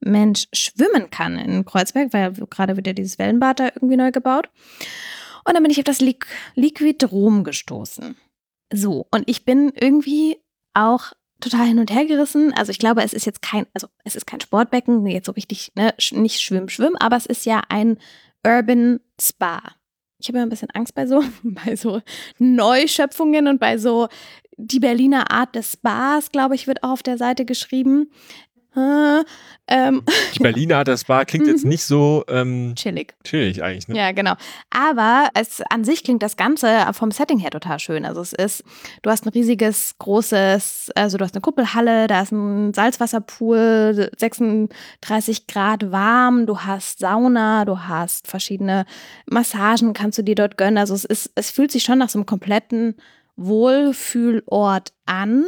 Mensch 0.00 0.46
schwimmen 0.52 1.10
kann 1.10 1.38
in 1.38 1.64
Kreuzberg, 1.64 2.12
weil 2.12 2.32
gerade 2.32 2.76
wird 2.76 2.86
ja 2.86 2.92
dieses 2.92 3.18
Wellenbad 3.18 3.60
da 3.60 3.66
irgendwie 3.66 3.96
neu 3.96 4.12
gebaut. 4.12 4.48
Und 5.44 5.54
dann 5.54 5.62
bin 5.62 5.72
ich 5.72 5.78
auf 5.78 5.84
das 5.84 6.00
Liq 6.00 6.26
Liquidrom 6.54 7.44
gestoßen. 7.44 8.16
So, 8.72 9.06
und 9.10 9.28
ich 9.28 9.44
bin 9.44 9.72
irgendwie 9.74 10.36
auch 10.74 11.12
total 11.40 11.66
hin 11.66 11.78
und 11.78 11.92
her 11.92 12.04
gerissen. 12.04 12.52
Also 12.54 12.70
ich 12.70 12.78
glaube, 12.78 13.02
es 13.02 13.12
ist 13.12 13.26
jetzt 13.26 13.42
kein, 13.42 13.66
also 13.72 13.88
es 14.04 14.16
ist 14.16 14.26
kein 14.26 14.40
Sportbecken, 14.40 15.06
jetzt 15.06 15.26
so 15.26 15.32
richtig, 15.32 15.72
ne, 15.74 15.94
nicht 16.12 16.40
schwimm, 16.40 16.68
schwimm, 16.68 16.96
aber 16.98 17.16
es 17.16 17.26
ist 17.26 17.46
ja 17.46 17.62
ein 17.68 17.98
Urban 18.46 19.00
Spa. 19.20 19.62
Ich 20.20 20.28
habe 20.28 20.38
ja 20.38 20.42
ein 20.42 20.48
bisschen 20.48 20.70
Angst 20.70 20.94
bei 20.94 21.06
so, 21.06 21.22
bei 21.42 21.76
so 21.76 22.02
Neuschöpfungen 22.38 23.46
und 23.46 23.60
bei 23.60 23.78
so 23.78 24.08
die 24.56 24.80
Berliner 24.80 25.30
Art 25.30 25.54
des 25.54 25.72
Spas, 25.72 26.30
glaube 26.30 26.56
ich, 26.56 26.66
wird 26.66 26.82
auch 26.82 26.90
auf 26.90 27.02
der 27.04 27.16
Seite 27.16 27.44
geschrieben. 27.44 28.10
Äh, 28.76 29.24
ähm, 29.66 30.02
Die 30.34 30.38
Berliner 30.38 30.84
das 30.84 31.04
Bar 31.04 31.24
klingt 31.26 31.46
jetzt 31.46 31.64
Mhm. 31.64 31.68
nicht 31.70 31.82
so 31.84 32.24
ähm, 32.28 32.74
chillig. 32.76 33.14
chillig 33.24 33.62
eigentlich. 33.62 33.88
Ne? 33.88 33.96
Ja, 33.96 34.12
genau. 34.12 34.34
Aber 34.70 35.28
es 35.34 35.60
an 35.70 35.84
sich 35.84 36.04
klingt 36.04 36.22
das 36.22 36.36
Ganze 36.36 36.86
vom 36.92 37.10
Setting 37.10 37.38
her 37.38 37.50
total 37.50 37.78
schön. 37.80 38.04
Also 38.04 38.20
es 38.20 38.32
ist, 38.32 38.62
du 39.02 39.10
hast 39.10 39.26
ein 39.26 39.30
riesiges, 39.30 39.94
großes, 39.98 40.90
also 40.94 41.18
du 41.18 41.24
hast 41.24 41.34
eine 41.34 41.40
Kuppelhalle, 41.42 42.06
da 42.06 42.22
ist 42.22 42.32
ein 42.32 42.72
Salzwasserpool, 42.72 44.10
36 44.16 45.46
Grad 45.46 45.90
warm, 45.90 46.46
du 46.46 46.60
hast 46.60 47.00
Sauna, 47.00 47.64
du 47.64 47.80
hast 47.80 48.26
verschiedene 48.28 48.84
Massagen, 49.26 49.92
kannst 49.92 50.18
du 50.18 50.22
dir 50.22 50.34
dort 50.34 50.56
gönnen. 50.56 50.78
Also 50.78 50.94
es 50.94 51.04
ist, 51.04 51.30
es 51.34 51.50
fühlt 51.50 51.72
sich 51.72 51.82
schon 51.82 51.98
nach 51.98 52.08
so 52.08 52.18
einem 52.18 52.26
kompletten 52.26 52.94
Wohlfühlort 53.36 54.92
an. 55.06 55.44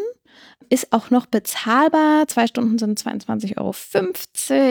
Ist 0.71 0.93
auch 0.93 1.11
noch 1.11 1.27
bezahlbar. 1.27 2.29
Zwei 2.29 2.47
Stunden 2.47 2.79
sind 2.79 2.99
22,50 2.99 3.59
Euro. 3.59 3.73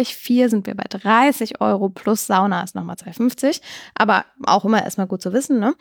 Vier 0.05 0.49
sind 0.49 0.65
wir 0.65 0.75
bei 0.75 0.85
30 0.89 1.59
Euro 1.59 1.89
plus 1.89 2.25
Sauna 2.25 2.63
ist 2.63 2.73
nochmal 2.73 2.95
2,50. 2.95 3.59
Aber 3.95 4.23
auch 4.45 4.63
immer 4.63 4.81
erstmal 4.83 5.07
gut 5.07 5.21
zu 5.21 5.33
wissen, 5.33 5.59
ne? 5.59 5.75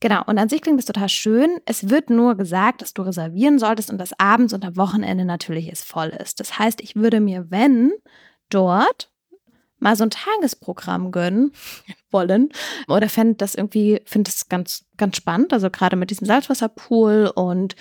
Genau, 0.00 0.22
und 0.26 0.38
an 0.38 0.48
sich 0.48 0.62
klingt 0.62 0.78
das 0.78 0.86
total 0.86 1.08
schön. 1.08 1.58
Es 1.66 1.90
wird 1.90 2.10
nur 2.10 2.34
gesagt, 2.34 2.82
dass 2.82 2.94
du 2.94 3.02
reservieren 3.02 3.58
solltest 3.58 3.90
und 3.90 3.98
dass 3.98 4.18
abends 4.18 4.52
und 4.52 4.64
am 4.64 4.76
Wochenende 4.76 5.24
natürlich 5.24 5.70
es 5.70 5.82
voll 5.82 6.08
ist. 6.08 6.40
Das 6.40 6.58
heißt, 6.58 6.80
ich 6.80 6.96
würde 6.96 7.20
mir, 7.20 7.50
wenn 7.50 7.92
dort 8.50 9.10
mal 9.78 9.96
so 9.96 10.04
ein 10.04 10.10
Tagesprogramm 10.10 11.10
gönnen 11.10 11.52
wollen 12.10 12.50
oder 12.88 13.08
fände 13.08 13.34
das 13.34 13.54
irgendwie, 13.54 14.00
finde 14.04 14.30
es 14.30 14.48
ganz, 14.48 14.84
ganz 14.96 15.16
spannend. 15.16 15.52
Also 15.52 15.70
gerade 15.70 15.96
mit 15.96 16.10
diesem 16.10 16.26
Salzwasserpool 16.26 17.32
und 17.34 17.76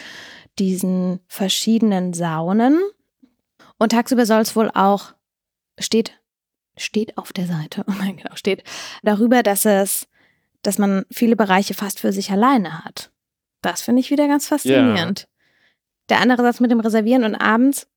diesen 0.59 1.19
verschiedenen 1.27 2.13
Saunen. 2.13 2.79
Und 3.77 3.91
tagsüber 3.93 4.25
soll 4.25 4.41
es 4.41 4.55
wohl 4.55 4.69
auch, 4.73 5.13
steht, 5.79 6.19
steht 6.77 7.17
auf 7.17 7.33
der 7.33 7.47
Seite, 7.47 7.83
oh 7.87 7.93
mein 7.97 8.17
genau, 8.17 8.35
steht 8.35 8.63
darüber, 9.03 9.43
dass 9.43 9.65
es, 9.65 10.07
dass 10.61 10.77
man 10.77 11.05
viele 11.11 11.35
Bereiche 11.35 11.73
fast 11.73 11.99
für 11.99 12.11
sich 12.11 12.31
alleine 12.31 12.83
hat. 12.83 13.11
Das 13.61 13.81
finde 13.81 14.01
ich 14.01 14.11
wieder 14.11 14.27
ganz 14.27 14.47
faszinierend. 14.47 15.27
Der 16.09 16.19
andere 16.21 16.41
Satz 16.41 16.59
mit 16.59 16.71
dem 16.71 16.79
Reservieren 16.79 17.23
und 17.23 17.35
abends, 17.35 17.87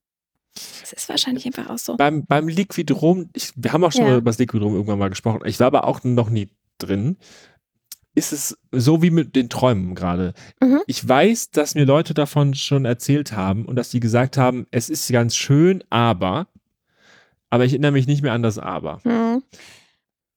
das 0.81 0.93
ist 0.93 1.09
wahrscheinlich 1.09 1.47
einfach 1.47 1.71
auch 1.71 1.79
so. 1.79 1.97
Beim, 1.97 2.27
beim 2.27 2.47
Liquidrom, 2.47 3.31
ich, 3.33 3.53
wir 3.57 3.73
haben 3.73 3.85
auch 3.85 3.93
schon 3.93 4.03
Ja. 4.03 4.11
mal 4.11 4.19
über 4.19 4.31
das 4.31 4.39
Liquidrom 4.39 4.75
irgendwann 4.75 4.99
mal 4.99 5.09
gesprochen. 5.09 5.41
Ich 5.47 5.59
war 5.61 5.69
aber 5.69 5.85
auch 5.87 6.05
noch 6.05 6.29
nie 6.29 6.51
drin. 6.79 7.17
Ist 8.15 8.33
es 8.33 8.59
so 8.71 9.03
wie 9.03 9.11
mit 9.11 9.35
den 9.37 9.49
Träumen 9.49 9.95
gerade. 9.95 10.35
Mhm. 10.61 10.81
Ich 10.87 11.07
weiß, 11.07 11.51
dass 11.51 11.75
mir 11.75 11.87
Leute 11.87 12.15
davon 12.15 12.55
schon 12.55 12.85
erzählt 12.85 13.33
haben 13.33 13.65
und 13.65 13.77
dass 13.77 13.91
die 13.91 14.01
gesagt 14.01 14.37
haben, 14.37 14.67
es 14.71 14.91
ist 14.91 15.11
ganz 15.11 15.35
schön, 15.37 15.83
aber, 15.91 16.49
aber 17.51 17.65
ich 17.65 17.73
erinnere 17.73 17.93
mich 17.93 18.07
nicht 18.07 18.23
mehr 18.23 18.33
an 18.33 18.43
das 18.43 18.59
Aber. 18.59 19.01
Hm. 19.05 19.43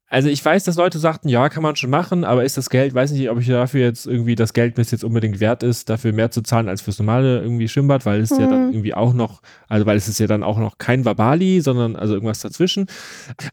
Also 0.07 0.29
ich 0.29 0.43
weiß, 0.45 0.63
dass 0.63 0.75
Leute 0.75 0.99
sagten, 0.99 1.29
ja, 1.29 1.49
kann 1.49 1.63
man 1.63 1.75
schon 1.75 1.89
machen, 1.89 2.23
aber 2.25 2.43
ist 2.45 2.57
das 2.57 2.69
Geld, 2.69 2.93
weiß 2.93 3.11
nicht, 3.11 3.29
ob 3.29 3.39
ich 3.39 3.47
dafür 3.47 3.81
jetzt 3.81 4.05
irgendwie 4.05 4.35
das 4.35 4.53
Geld 4.53 4.77
mir 4.77 4.83
jetzt 4.83 5.03
unbedingt 5.03 5.39
wert 5.39 5.63
ist, 5.63 5.89
dafür 5.89 6.13
mehr 6.13 6.29
zu 6.29 6.41
zahlen 6.41 6.69
als 6.69 6.81
fürs 6.81 6.99
normale 6.99 7.41
irgendwie 7.41 7.67
Schwimmbad, 7.67 8.05
weil 8.05 8.21
es 8.21 8.29
ja 8.29 8.45
dann 8.45 8.67
Mhm. 8.67 8.73
irgendwie 8.73 8.93
auch 8.93 9.13
noch, 9.13 9.41
also 9.67 9.85
weil 9.87 9.97
es 9.97 10.07
ist 10.07 10.19
ja 10.19 10.27
dann 10.27 10.43
auch 10.43 10.59
noch 10.59 10.77
kein 10.77 11.05
Wabali, 11.05 11.59
sondern 11.61 11.95
also 11.95 12.13
irgendwas 12.13 12.39
dazwischen. 12.39 12.85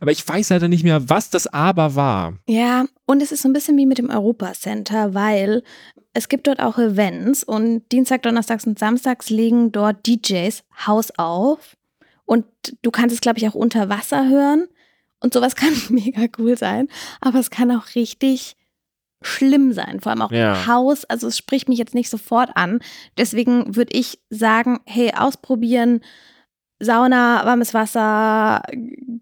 Aber 0.00 0.12
ich 0.12 0.28
weiß 0.28 0.50
leider 0.50 0.68
nicht 0.68 0.84
mehr, 0.84 1.08
was 1.08 1.30
das 1.30 1.46
Aber 1.46 1.94
war. 1.94 2.34
Ja, 2.46 2.84
und 3.06 3.22
es 3.22 3.32
ist 3.32 3.42
so 3.42 3.48
ein 3.48 3.54
bisschen 3.54 3.78
wie 3.78 3.86
mit 3.86 3.96
dem 3.98 4.10
Europa 4.10 4.52
Center, 4.52 5.14
weil 5.14 5.62
es 6.12 6.28
gibt 6.28 6.46
dort 6.46 6.60
auch 6.60 6.78
Events 6.78 7.42
und 7.42 7.90
Dienstag, 7.90 8.22
Donnerstags 8.22 8.66
und 8.66 8.78
Samstags 8.78 9.30
legen 9.30 9.72
dort 9.72 10.06
DJs 10.06 10.62
Haus 10.86 11.12
auf 11.16 11.76
und 12.26 12.44
du 12.82 12.90
kannst 12.90 13.14
es, 13.14 13.22
glaube 13.22 13.38
ich, 13.38 13.48
auch 13.48 13.54
unter 13.54 13.88
Wasser 13.88 14.28
hören 14.28 14.68
und 15.22 15.32
sowas 15.32 15.56
kann 15.56 15.72
mega 15.88 16.26
cool 16.38 16.56
sein, 16.56 16.88
aber 17.20 17.38
es 17.38 17.50
kann 17.50 17.70
auch 17.70 17.94
richtig 17.94 18.56
schlimm 19.22 19.72
sein, 19.72 20.00
vor 20.00 20.10
allem 20.10 20.22
auch 20.22 20.32
Ja. 20.32 20.66
Haus, 20.66 21.04
also 21.04 21.28
es 21.28 21.38
spricht 21.38 21.68
mich 21.68 21.78
jetzt 21.78 21.94
nicht 21.94 22.10
sofort 22.10 22.50
an. 22.56 22.80
Deswegen 23.16 23.76
würde 23.76 23.96
ich 23.96 24.18
sagen, 24.30 24.80
hey, 24.84 25.12
ausprobieren, 25.16 26.00
Sauna, 26.80 27.44
warmes 27.46 27.72
Wasser, 27.74 28.62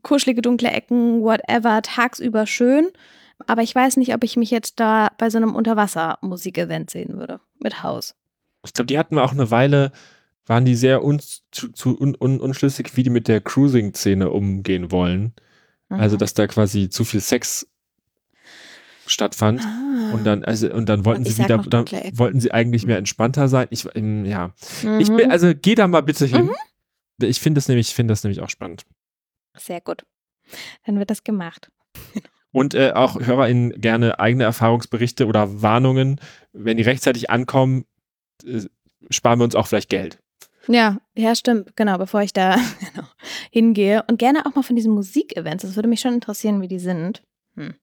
kuschelige 0.02 0.40
dunkle 0.40 0.70
Ecken, 0.70 1.20
whatever, 1.20 1.82
tagsüber 1.82 2.46
schön. 2.46 2.88
Aber 3.46 3.62
ich 3.62 3.74
weiß 3.74 3.98
nicht, 3.98 4.14
ob 4.14 4.24
ich 4.24 4.36
mich 4.36 4.50
jetzt 4.50 4.80
da 4.80 5.08
bei 5.18 5.28
so 5.30 5.38
einem 5.38 5.54
Unterwasser-Musikevent 5.54 6.90
sehen 6.90 7.18
würde. 7.18 7.40
Mit 7.62 7.82
Haus. 7.82 8.14
Ich 8.64 8.72
glaube, 8.72 8.86
die 8.86 8.98
hatten 8.98 9.18
auch 9.18 9.32
eine 9.32 9.50
Weile, 9.50 9.92
waren 10.46 10.64
die 10.64 10.74
sehr 10.74 11.04
un 11.04 11.20
zu, 11.50 11.68
zu 11.72 11.98
un 11.98 12.16
un 12.18 12.40
unschlüssig, 12.40 12.96
wie 12.96 13.02
die 13.02 13.10
mit 13.10 13.28
der 13.28 13.40
Cruising-Szene 13.40 14.30
umgehen 14.30 14.90
wollen. 14.90 15.34
Also, 15.90 16.16
Mhm. 16.16 16.20
dass 16.20 16.34
da 16.34 16.46
quasi 16.46 16.88
zu 16.88 17.04
viel 17.04 17.20
Sex 17.20 17.66
stattfand. 19.06 19.60
Ah. 19.62 20.12
Und 20.14 20.24
dann, 20.24 20.44
also, 20.44 20.72
und 20.72 20.88
dann 20.88 21.04
wollten 21.04 21.26
Und 21.26 21.28
sie 21.28 21.42
wieder, 21.42 21.58
dann 21.58 21.86
wollten 22.12 22.40
sie 22.40 22.52
eigentlich 22.52 22.86
mehr 22.86 22.98
entspannter 22.98 23.48
sein. 23.48 23.66
Ich, 23.70 23.86
ähm, 23.94 24.24
ja. 24.24 24.52
Mhm. 24.82 25.00
Ich 25.00 25.08
bin, 25.08 25.30
also 25.30 25.52
geh 25.54 25.74
da 25.74 25.86
mal 25.88 26.02
bitte 26.02 26.26
hin. 26.26 26.46
Mhm. 26.46 26.54
Ich 27.26 27.40
finde 27.40 27.58
das 27.58 27.68
nämlich, 27.68 27.88
ich 27.88 27.94
finde 27.94 28.12
das 28.12 28.22
nämlich 28.24 28.40
auch 28.40 28.48
spannend. 28.50 28.86
Sehr 29.58 29.80
gut. 29.80 30.04
Dann 30.86 30.98
wird 30.98 31.10
das 31.10 31.24
gemacht. 31.24 31.70
Und 32.52 32.74
äh, 32.74 32.92
auch 32.92 33.20
HörerInnen 33.20 33.80
gerne 33.80 34.18
eigene 34.18 34.42
Erfahrungsberichte 34.44 35.26
oder 35.26 35.62
Warnungen. 35.62 36.20
Wenn 36.52 36.76
die 36.76 36.82
rechtzeitig 36.82 37.30
ankommen, 37.30 37.84
äh, 38.44 38.62
sparen 39.10 39.38
wir 39.38 39.44
uns 39.44 39.54
auch 39.54 39.66
vielleicht 39.68 39.88
Geld. 39.88 40.18
Ja, 40.68 40.98
ja, 41.16 41.34
stimmt. 41.34 41.76
Genau, 41.76 41.98
bevor 41.98 42.22
ich 42.22 42.32
da 42.32 42.56
genau, 42.94 43.06
hingehe. 43.50 44.04
Und 44.08 44.18
gerne 44.18 44.46
auch 44.46 44.54
mal 44.54 44.62
von 44.62 44.76
diesen 44.76 44.92
Musikevents. 44.92 45.62
Das 45.62 45.76
würde 45.76 45.88
mich 45.88 46.00
schon 46.00 46.14
interessieren, 46.14 46.60
wie 46.60 46.68
die 46.68 46.78
sind. 46.78 47.22
Hm. 47.56 47.74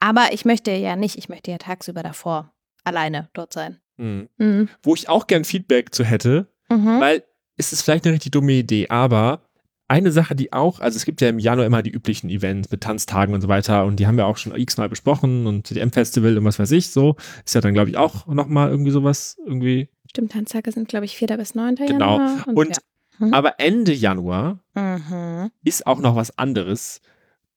Aber 0.00 0.28
ich 0.32 0.44
möchte 0.44 0.70
ja 0.72 0.96
nicht, 0.96 1.16
ich 1.18 1.28
möchte 1.28 1.50
ja 1.50 1.58
tagsüber 1.58 2.02
davor 2.02 2.52
alleine 2.84 3.28
dort 3.34 3.52
sein. 3.52 3.78
Mhm. 3.96 4.28
Mhm. 4.38 4.68
Wo 4.82 4.94
ich 4.94 5.08
auch 5.08 5.26
gern 5.26 5.44
Feedback 5.44 5.94
zu 5.94 6.04
hätte, 6.04 6.46
Mhm. 6.70 7.00
weil 7.00 7.24
es 7.56 7.72
ist 7.72 7.82
vielleicht 7.82 8.04
eine 8.04 8.14
richtig 8.14 8.30
dumme 8.32 8.52
Idee, 8.52 8.88
aber 8.88 9.42
eine 9.88 10.12
Sache, 10.12 10.36
die 10.36 10.52
auch, 10.52 10.80
also 10.80 10.96
es 10.96 11.04
gibt 11.06 11.20
ja 11.22 11.30
im 11.30 11.38
Januar 11.38 11.66
immer 11.66 11.82
die 11.82 11.90
üblichen 11.90 12.28
Events 12.28 12.70
mit 12.70 12.82
Tanztagen 12.82 13.32
und 13.34 13.40
so 13.40 13.48
weiter 13.48 13.86
und 13.86 13.96
die 13.96 14.06
haben 14.06 14.18
wir 14.18 14.26
auch 14.26 14.36
schon 14.36 14.54
x-mal 14.54 14.88
besprochen 14.88 15.46
und 15.46 15.66
CDM-Festival 15.66 16.36
und 16.36 16.44
was 16.44 16.58
weiß 16.58 16.70
ich, 16.72 16.90
so. 16.90 17.16
Ist 17.44 17.54
ja 17.54 17.62
dann, 17.62 17.72
glaube 17.74 17.88
ich, 17.90 17.96
auch 17.96 18.26
nochmal 18.26 18.68
irgendwie 18.70 18.90
sowas, 18.90 19.36
irgendwie. 19.46 19.88
Stimmt, 20.08 20.32
Tanztage 20.32 20.72
sind, 20.72 20.88
glaube 20.88 21.04
ich, 21.04 21.16
4. 21.16 21.36
bis 21.36 21.54
9. 21.54 21.76
Genau. 21.76 22.18
Januar. 22.18 22.48
Und, 22.48 22.68
ja. 22.76 22.82
Mhm. 23.26 23.34
aber 23.34 23.58
Ende 23.60 23.92
Januar 23.92 24.58
Mhm. 24.74 25.50
ist 25.64 25.86
auch 25.86 25.98
noch 26.00 26.14
was 26.16 26.36
anderes, 26.38 27.00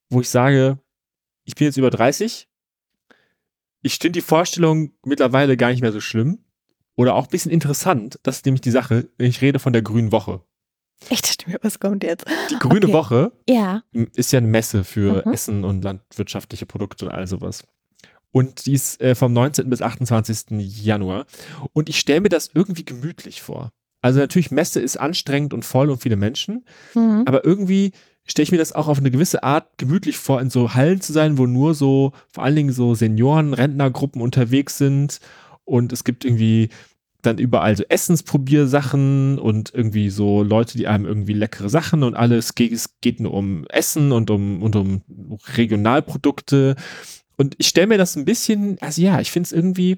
wo 0.10 0.22
ich 0.22 0.30
sage, 0.30 0.80
ich 1.46 1.56
bin 1.56 1.66
jetzt 1.66 1.78
über 1.78 1.90
30. 1.90 2.48
Ich 3.84 3.96
finde 3.98 4.14
die 4.20 4.22
Vorstellung 4.22 4.92
mittlerweile 5.06 5.58
gar 5.58 5.70
nicht 5.72 5.82
mehr 5.82 5.92
so 5.92 6.02
schlimm. 6.02 6.40
Oder 6.96 7.16
auch 7.16 7.24
ein 7.26 7.30
bisschen 7.32 7.52
interessant. 7.52 8.20
Das 8.24 8.38
ist 8.38 8.46
nämlich 8.46 8.62
die 8.62 8.70
Sache. 8.70 9.10
Ich 9.18 9.42
rede 9.42 9.60
von 9.60 9.74
der 9.74 9.82
Grünen 9.82 10.12
Woche. 10.12 10.42
Ich 11.10 11.22
dachte 11.22 11.50
mir, 11.50 11.58
was 11.64 11.80
kommt 11.80 12.04
jetzt? 12.04 12.26
Die 12.52 12.60
Grüne 12.60 12.86
Okay. 12.86 12.94
Woche 12.94 13.32
Ja. 13.50 13.82
ist 13.92 14.32
ja 14.34 14.38
eine 14.38 14.48
Messe 14.48 14.84
für 14.84 15.24
Mhm. 15.26 15.34
Essen 15.34 15.64
und 15.64 15.84
landwirtschaftliche 15.84 16.66
Produkte 16.68 17.06
und 17.06 17.12
all 17.12 17.26
sowas. 17.26 17.64
Und 18.32 18.65
die 18.65 18.74
ist 18.74 19.02
äh, 19.02 19.15
vom 19.15 19.34
19. 19.34 19.70
bis 19.70 19.82
28. 19.82 20.46
Januar. 20.84 21.26
Und 21.74 21.89
ich 21.89 22.00
stelle 22.00 22.22
mir 22.22 22.30
das 22.30 22.50
irgendwie 22.54 22.86
gemütlich 22.86 23.41
vor. 23.41 23.72
Also 24.02 24.20
natürlich, 24.20 24.52
Messe 24.52 24.80
ist 24.80 24.98
anstrengend 24.98 25.54
und 25.54 25.63
voll 25.63 25.89
und 25.89 26.02
viele 26.02 26.15
Menschen. 26.15 26.65
Mhm. 26.96 27.24
Aber 27.26 27.46
irgendwie 27.46 27.91
stelle 28.26 28.44
ich 28.44 28.52
mir 28.52 28.58
das 28.58 28.74
auch 28.74 28.88
auf 28.88 29.00
eine 29.00 29.12
gewisse 29.12 29.44
Art 29.44 29.78
gemütlich 29.78 30.17
vor, 30.17 30.41
in 30.41 30.50
so 30.50 30.74
Hallen 30.74 31.02
zu 31.02 31.13
sein, 31.13 31.38
wo 31.38 31.46
nur 31.46 31.74
so, 31.74 32.13
vor 32.32 32.44
allen 32.44 32.56
Dingen 32.56 32.72
so 32.72 32.96
Senioren, 32.96 33.54
Rentnergruppen 33.54 34.22
unterwegs 34.22 34.78
sind. 34.78 35.20
Und 35.65 35.94
es 35.94 36.04
gibt 36.04 36.26
irgendwie 36.26 36.70
dann 37.22 37.38
überall 37.38 37.76
so 37.76 37.84
Essensprobiersachen 37.88 39.38
und 39.38 39.72
irgendwie 39.74 40.10
so 40.10 40.41
Leute, 40.41 40.78
die 40.78 40.88
einem 40.88 41.06
irgendwie 41.06 41.34
leckere 41.34 41.70
Sachen 41.70 42.04
und 42.04 42.15
alles 42.15 42.56
geht, 42.56 42.72
es 42.72 43.00
geht 43.02 43.20
nur 43.20 43.34
um 43.34 43.65
Essen 43.67 44.12
und 44.12 44.32
um, 44.32 44.63
und 44.63 44.76
um 44.76 45.02
Regionalprodukte. 45.56 46.76
Und 47.42 47.56
ich 47.58 47.70
stelle 47.70 47.88
mir 47.88 47.98
das 47.98 48.16
ein 48.16 48.24
bisschen, 48.24 48.78
also 48.82 49.02
ja, 49.02 49.20
ich 49.20 49.32
finde 49.32 49.48
es 49.48 49.52
irgendwie, 49.52 49.98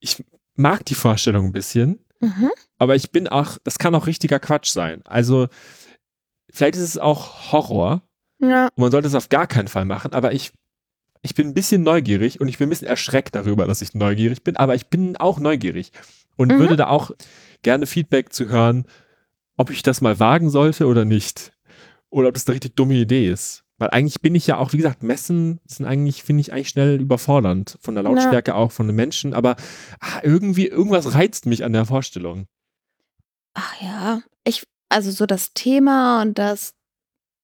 ich 0.00 0.22
mag 0.54 0.84
die 0.84 0.94
Vorstellung 0.94 1.46
ein 1.46 1.52
bisschen. 1.52 1.98
Mhm. 2.20 2.50
Aber 2.76 2.94
ich 2.94 3.10
bin 3.10 3.26
auch, 3.26 3.56
das 3.64 3.78
kann 3.78 3.94
auch 3.94 4.06
richtiger 4.06 4.38
Quatsch 4.38 4.68
sein. 4.70 5.00
Also, 5.06 5.48
vielleicht 6.50 6.76
ist 6.76 6.82
es 6.82 6.98
auch 6.98 7.52
Horror. 7.52 8.02
Ja. 8.38 8.66
Und 8.66 8.76
man 8.76 8.90
sollte 8.90 9.08
es 9.08 9.14
auf 9.14 9.30
gar 9.30 9.46
keinen 9.46 9.68
Fall 9.68 9.86
machen, 9.86 10.12
aber 10.12 10.34
ich, 10.34 10.52
ich 11.22 11.34
bin 11.34 11.48
ein 11.48 11.54
bisschen 11.54 11.84
neugierig 11.84 12.38
und 12.38 12.48
ich 12.48 12.58
bin 12.58 12.66
ein 12.66 12.68
bisschen 12.68 12.86
erschreckt 12.86 13.34
darüber, 13.34 13.66
dass 13.66 13.80
ich 13.80 13.94
neugierig 13.94 14.44
bin, 14.44 14.58
aber 14.58 14.74
ich 14.74 14.88
bin 14.88 15.16
auch 15.16 15.40
neugierig 15.40 15.90
und 16.36 16.52
Mhm. 16.52 16.58
würde 16.58 16.76
da 16.76 16.88
auch 16.88 17.12
gerne 17.62 17.86
Feedback 17.86 18.30
zu 18.34 18.50
hören, 18.50 18.84
ob 19.56 19.70
ich 19.70 19.82
das 19.82 20.02
mal 20.02 20.20
wagen 20.20 20.50
sollte 20.50 20.86
oder 20.86 21.06
nicht. 21.06 21.54
Oder 22.10 22.28
ob 22.28 22.34
das 22.34 22.46
eine 22.46 22.56
richtig 22.56 22.76
dumme 22.76 22.92
Idee 22.96 23.30
ist. 23.30 23.64
Weil 23.82 23.90
eigentlich 23.90 24.20
bin 24.20 24.36
ich 24.36 24.46
ja 24.46 24.58
auch, 24.58 24.72
wie 24.72 24.76
gesagt, 24.76 25.02
Messen 25.02 25.58
sind 25.66 25.86
eigentlich, 25.86 26.22
finde 26.22 26.40
ich, 26.42 26.52
eigentlich 26.52 26.68
schnell 26.68 27.00
überfordernd. 27.00 27.78
Von 27.80 27.96
der 27.96 28.04
Na. 28.04 28.10
Lautstärke 28.10 28.54
auch, 28.54 28.70
von 28.70 28.86
den 28.86 28.94
Menschen, 28.94 29.34
aber 29.34 29.56
ah, 29.98 30.20
irgendwie, 30.22 30.68
irgendwas 30.68 31.14
reizt 31.16 31.46
mich 31.46 31.64
an 31.64 31.72
der 31.72 31.84
Vorstellung. 31.84 32.46
Ach 33.54 33.74
ja. 33.82 34.22
Ich, 34.44 34.62
also 34.88 35.10
so 35.10 35.26
das 35.26 35.52
Thema 35.52 36.22
und 36.22 36.38
das 36.38 36.74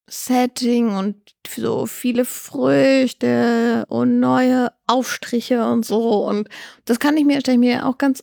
Setting 0.08 0.90
und 0.90 1.16
so 1.48 1.86
viele 1.86 2.24
Früchte 2.24 3.84
und 3.88 4.20
neue 4.20 4.70
Aufstriche 4.86 5.68
und 5.68 5.84
so. 5.84 6.24
Und 6.24 6.48
das 6.84 7.00
kann 7.00 7.16
ich 7.16 7.24
mir, 7.24 7.40
stelle 7.40 7.56
ich 7.56 7.60
mir 7.60 7.84
auch 7.84 7.98
ganz, 7.98 8.22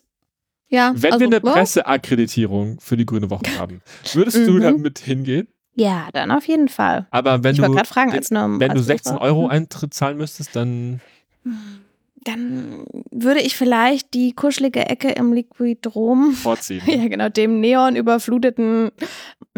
ja. 0.70 0.94
Wenn 0.96 1.12
also, 1.12 1.30
wir 1.30 1.38
eine 1.38 1.46
ja. 1.46 1.52
Presseakkreditierung 1.52 2.80
für 2.80 2.96
die 2.96 3.06
Grüne 3.06 3.30
Woche 3.30 3.44
haben, 3.60 3.82
würdest 4.14 4.38
du 4.38 4.54
Mhm. 4.54 4.62
damit 4.62 5.00
hingehen? 5.00 5.50
Ja, 5.76 6.08
dann 6.14 6.32
auf 6.32 6.48
jeden 6.48 6.70
Fall. 6.70 7.06
Aber 7.12 7.44
wenn 7.44 7.54
ich 7.56 7.62
du, 7.62 7.70
gerade 7.72 7.88
fragen, 7.88 8.12
als 8.14 8.32
nur, 8.32 8.44
wenn 8.60 8.70
du 8.72 8.78
als 8.78 8.86
16 8.86 9.14
Besucher. 9.14 9.22
Euro 9.26 9.48
Eintritt 9.48 9.94
zahlen 9.94 10.18
müsstest, 10.18 10.56
dann 10.56 11.02
Dann 12.24 12.86
würde 13.12 13.42
ich 13.42 13.56
vielleicht 13.56 14.14
die 14.14 14.34
kuschelige 14.34 14.86
Ecke 14.88 15.10
im 15.12 15.34
Liquidrom, 15.34 16.32
vorziehen. 16.34 16.82
ja 16.88 17.08
genau, 17.08 17.30
dem 17.30 17.60
neon 17.60 17.96
überfluteten 17.96 18.92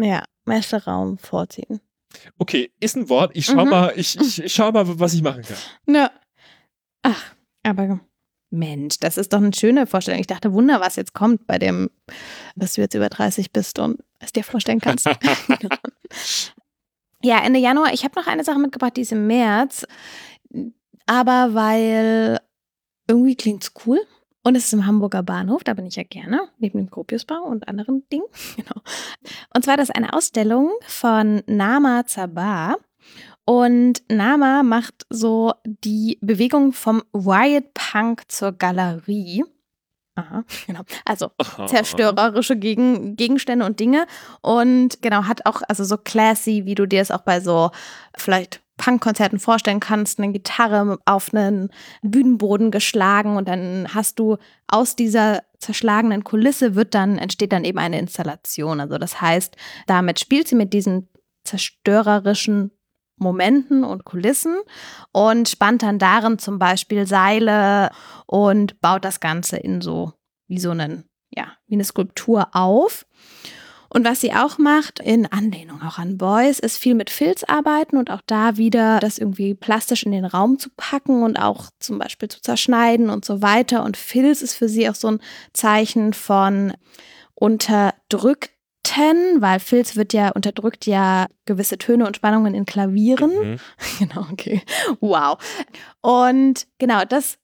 ja, 0.00 0.22
Messeraum 0.44 1.18
vorziehen. 1.18 1.80
Okay, 2.38 2.72
ist 2.80 2.96
ein 2.96 3.08
Wort. 3.08 3.30
Ich 3.34 3.46
schau 3.46 3.64
Mhm. 3.64 3.70
mal, 3.70 3.92
ich, 3.96 4.18
ich, 4.20 4.42
ich 4.42 4.52
schau 4.52 4.72
mal, 4.72 4.84
was 4.98 5.14
ich 5.14 5.22
machen 5.22 5.42
kann. 5.42 5.56
Na. 5.86 6.10
Ach, 7.02 7.34
aber 7.62 8.00
Mensch, 8.50 8.98
das 8.98 9.18
ist 9.18 9.32
doch 9.32 9.38
eine 9.38 9.52
schöne 9.54 9.86
Vorstellung. 9.86 10.20
Ich 10.20 10.26
dachte, 10.26 10.52
Wunder, 10.52 10.80
was 10.80 10.96
jetzt 10.96 11.12
kommt 11.12 11.46
bei 11.46 11.58
dem, 11.58 11.90
dass 12.56 12.74
du 12.74 12.80
jetzt 12.80 12.94
über 12.94 13.08
30 13.08 13.52
bist 13.52 13.78
und 13.78 14.02
es 14.18 14.32
dir 14.32 14.44
vorstellen 14.44 14.80
kannst. 14.80 15.06
ja, 17.22 17.44
Ende 17.44 17.58
Januar. 17.58 17.92
Ich 17.92 18.04
habe 18.04 18.18
noch 18.18 18.26
eine 18.26 18.44
Sache 18.44 18.58
mitgebracht, 18.58 18.96
die 18.96 19.02
ist 19.02 19.12
im 19.12 19.26
März. 19.26 19.86
Aber 21.06 21.54
weil 21.54 22.40
irgendwie 23.06 23.36
klingt's 23.36 23.72
cool. 23.86 24.00
Und 24.44 24.54
es 24.54 24.66
ist 24.66 24.72
im 24.72 24.86
Hamburger 24.86 25.22
Bahnhof, 25.22 25.64
da 25.64 25.74
bin 25.74 25.86
ich 25.86 25.96
ja 25.96 26.04
gerne, 26.04 26.48
neben 26.58 26.78
dem 26.78 26.88
Gropiusbau 26.88 27.42
und 27.42 27.68
anderen 27.68 28.08
Dingen. 28.10 28.24
Genau. 28.56 28.80
Und 29.54 29.64
zwar 29.64 29.76
das 29.76 29.90
ist 29.90 29.96
eine 29.96 30.14
Ausstellung 30.14 30.72
von 30.86 31.42
Nama 31.46 32.06
Zabar. 32.06 32.78
Und 33.48 34.02
Nama 34.10 34.62
macht 34.62 35.06
so 35.08 35.54
die 35.64 36.18
Bewegung 36.20 36.74
vom 36.74 37.02
Riot 37.14 37.72
Punk 37.72 38.24
zur 38.28 38.52
Galerie. 38.52 39.42
Aha, 40.16 40.44
genau. 40.66 40.82
Also 41.06 41.30
zerstörerische 41.66 42.56
Gegen 42.58 43.16
Gegenstände 43.16 43.64
und 43.64 43.80
Dinge. 43.80 44.06
Und 44.42 45.00
genau, 45.00 45.24
hat 45.24 45.46
auch 45.46 45.62
also 45.66 45.82
so 45.84 45.96
classy, 45.96 46.66
wie 46.66 46.74
du 46.74 46.84
dir 46.84 47.00
es 47.00 47.10
auch 47.10 47.22
bei 47.22 47.40
so 47.40 47.70
vielleicht 48.18 48.60
Punkkonzerten 48.76 49.38
vorstellen 49.38 49.80
kannst, 49.80 50.18
eine 50.18 50.30
Gitarre 50.30 50.98
auf 51.06 51.32
einen 51.32 51.70
Bühnenboden 52.02 52.70
geschlagen 52.70 53.38
und 53.38 53.48
dann 53.48 53.88
hast 53.94 54.18
du 54.18 54.36
aus 54.66 54.94
dieser 54.94 55.42
zerschlagenen 55.58 56.22
Kulisse 56.22 56.74
wird 56.74 56.94
dann, 56.94 57.16
entsteht 57.16 57.52
dann 57.52 57.64
eben 57.64 57.78
eine 57.78 57.98
Installation. 57.98 58.78
Also 58.78 58.98
das 58.98 59.22
heißt, 59.22 59.56
damit 59.86 60.20
spielt 60.20 60.48
sie 60.48 60.54
mit 60.54 60.74
diesen 60.74 61.08
zerstörerischen 61.44 62.72
Momenten 63.18 63.84
und 63.84 64.04
Kulissen 64.04 64.56
und 65.12 65.48
spannt 65.48 65.82
dann 65.82 65.98
darin 65.98 66.38
zum 66.38 66.58
Beispiel 66.58 67.06
Seile 67.06 67.90
und 68.26 68.80
baut 68.80 69.04
das 69.04 69.20
Ganze 69.20 69.56
in 69.56 69.80
so 69.80 70.12
wie 70.46 70.58
so 70.58 70.70
einen, 70.70 71.04
ja, 71.30 71.52
wie 71.66 71.74
eine 71.74 71.84
Skulptur 71.84 72.48
auf. 72.52 73.06
Und 73.90 74.04
was 74.04 74.20
sie 74.20 74.34
auch 74.34 74.58
macht, 74.58 75.00
in 75.00 75.24
Anlehnung 75.26 75.80
auch 75.82 75.98
an 75.98 76.18
Boys, 76.18 76.58
ist 76.58 76.76
viel 76.76 76.94
mit 76.94 77.08
Filz 77.08 77.42
arbeiten 77.44 77.96
und 77.96 78.10
auch 78.10 78.20
da 78.26 78.58
wieder 78.58 79.00
das 79.00 79.16
irgendwie 79.16 79.54
plastisch 79.54 80.02
in 80.02 80.12
den 80.12 80.26
Raum 80.26 80.58
zu 80.58 80.68
packen 80.76 81.22
und 81.22 81.38
auch 81.38 81.70
zum 81.78 81.98
Beispiel 81.98 82.28
zu 82.28 82.42
zerschneiden 82.42 83.08
und 83.08 83.24
so 83.24 83.40
weiter. 83.40 83.84
Und 83.84 83.96
Filz 83.96 84.42
ist 84.42 84.54
für 84.54 84.68
sie 84.68 84.90
auch 84.90 84.94
so 84.94 85.08
ein 85.08 85.20
Zeichen 85.54 86.12
von 86.12 86.74
unterdrückt 87.34 88.50
weil 88.96 89.60
Filz 89.60 89.96
wird 89.96 90.12
ja, 90.12 90.30
unterdrückt 90.30 90.86
ja 90.86 91.26
gewisse 91.44 91.78
Töne 91.78 92.06
und 92.06 92.16
Spannungen 92.16 92.54
in 92.54 92.66
Klavieren. 92.66 93.52
Mhm. 93.52 93.60
Genau, 93.98 94.26
okay. 94.30 94.62
Wow. 95.00 95.38
Und 96.00 96.66
genau, 96.78 97.04
das 97.04 97.38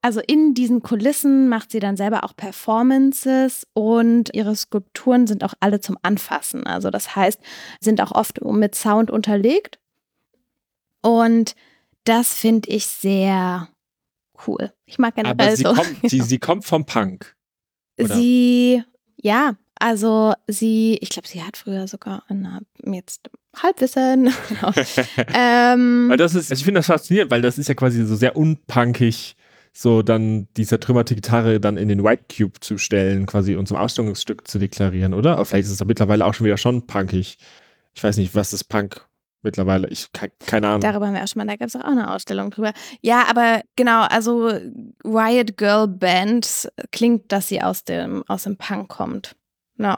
also 0.00 0.20
in 0.20 0.54
diesen 0.54 0.82
Kulissen 0.82 1.48
macht 1.48 1.72
sie 1.72 1.80
dann 1.80 1.96
selber 1.96 2.22
auch 2.22 2.34
Performances 2.36 3.66
und 3.74 4.30
ihre 4.32 4.54
Skulpturen 4.54 5.26
sind 5.26 5.42
auch 5.42 5.54
alle 5.58 5.80
zum 5.80 5.98
Anfassen. 6.02 6.66
Also 6.66 6.90
das 6.90 7.16
heißt, 7.16 7.40
sind 7.80 8.00
auch 8.00 8.12
oft 8.12 8.40
mit 8.42 8.76
Sound 8.76 9.10
unterlegt. 9.10 9.80
Und 11.02 11.56
das 12.04 12.34
finde 12.34 12.70
ich 12.70 12.86
sehr 12.86 13.68
cool. 14.46 14.72
Ich 14.86 14.98
mag 14.98 15.16
generell 15.16 15.48
Aber 15.48 15.56
sie 15.56 15.62
so. 15.64 15.74
Kommt, 15.74 15.96
sie, 16.10 16.20
sie 16.20 16.38
kommt 16.38 16.64
vom 16.64 16.86
Punk. 16.86 17.36
Oder? 18.00 18.14
Sie, 18.14 18.84
ja, 19.16 19.56
also 19.80 20.34
sie, 20.46 20.98
ich 21.00 21.10
glaube, 21.10 21.28
sie 21.28 21.42
hat 21.42 21.56
früher 21.56 21.86
sogar 21.88 22.24
na, 22.28 22.60
jetzt 22.84 23.30
Halbwissen. 23.56 24.30
genau. 24.48 24.72
ähm, 25.34 26.14
das 26.16 26.34
ist, 26.34 26.50
also 26.50 26.60
ich 26.60 26.64
finde 26.64 26.78
das 26.80 26.86
faszinierend, 26.86 27.30
weil 27.30 27.42
das 27.42 27.58
ist 27.58 27.68
ja 27.68 27.74
quasi 27.74 28.04
so 28.04 28.16
sehr 28.16 28.36
unpunkig 28.36 29.36
so 29.78 30.02
dann 30.02 30.48
die 30.56 30.66
zertrümmerte 30.66 31.14
Gitarre 31.14 31.60
dann 31.60 31.76
in 31.76 31.88
den 31.88 32.02
White 32.02 32.24
Cube 32.36 32.58
zu 32.60 32.78
stellen, 32.78 33.26
quasi 33.26 33.54
und 33.54 33.68
zum 33.68 33.76
Ausstellungsstück 33.76 34.48
zu 34.48 34.58
deklarieren, 34.58 35.14
oder? 35.14 35.34
Aber 35.34 35.44
vielleicht 35.44 35.66
ist 35.66 35.72
es 35.72 35.78
doch 35.78 35.86
mittlerweile 35.86 36.26
auch 36.26 36.34
schon 36.34 36.46
wieder 36.46 36.56
schon 36.56 36.86
punkig. 36.88 37.38
Ich 37.94 38.02
weiß 38.02 38.16
nicht, 38.16 38.34
was 38.34 38.52
ist 38.52 38.64
Punk 38.64 39.06
mittlerweile? 39.42 39.88
Ich 39.88 40.08
keine 40.46 40.66
Ahnung. 40.66 40.80
Darüber 40.80 41.06
haben 41.06 41.14
wir 41.14 41.22
auch 41.22 41.28
schon 41.28 41.44
mal, 41.44 41.46
da 41.46 41.56
gab 41.56 41.68
es 41.68 41.76
auch 41.76 41.84
eine 41.84 42.12
Ausstellung 42.12 42.50
drüber. 42.50 42.72
Ja, 43.02 43.26
aber 43.30 43.62
genau, 43.76 44.02
also 44.02 44.50
Riot 45.04 45.56
Girl 45.56 45.86
Band 45.86 46.68
klingt, 46.90 47.30
dass 47.30 47.46
sie 47.46 47.62
aus 47.62 47.84
dem, 47.84 48.24
aus 48.26 48.44
dem 48.44 48.56
Punk 48.56 48.88
kommt. 48.88 49.36
No. 49.78 49.96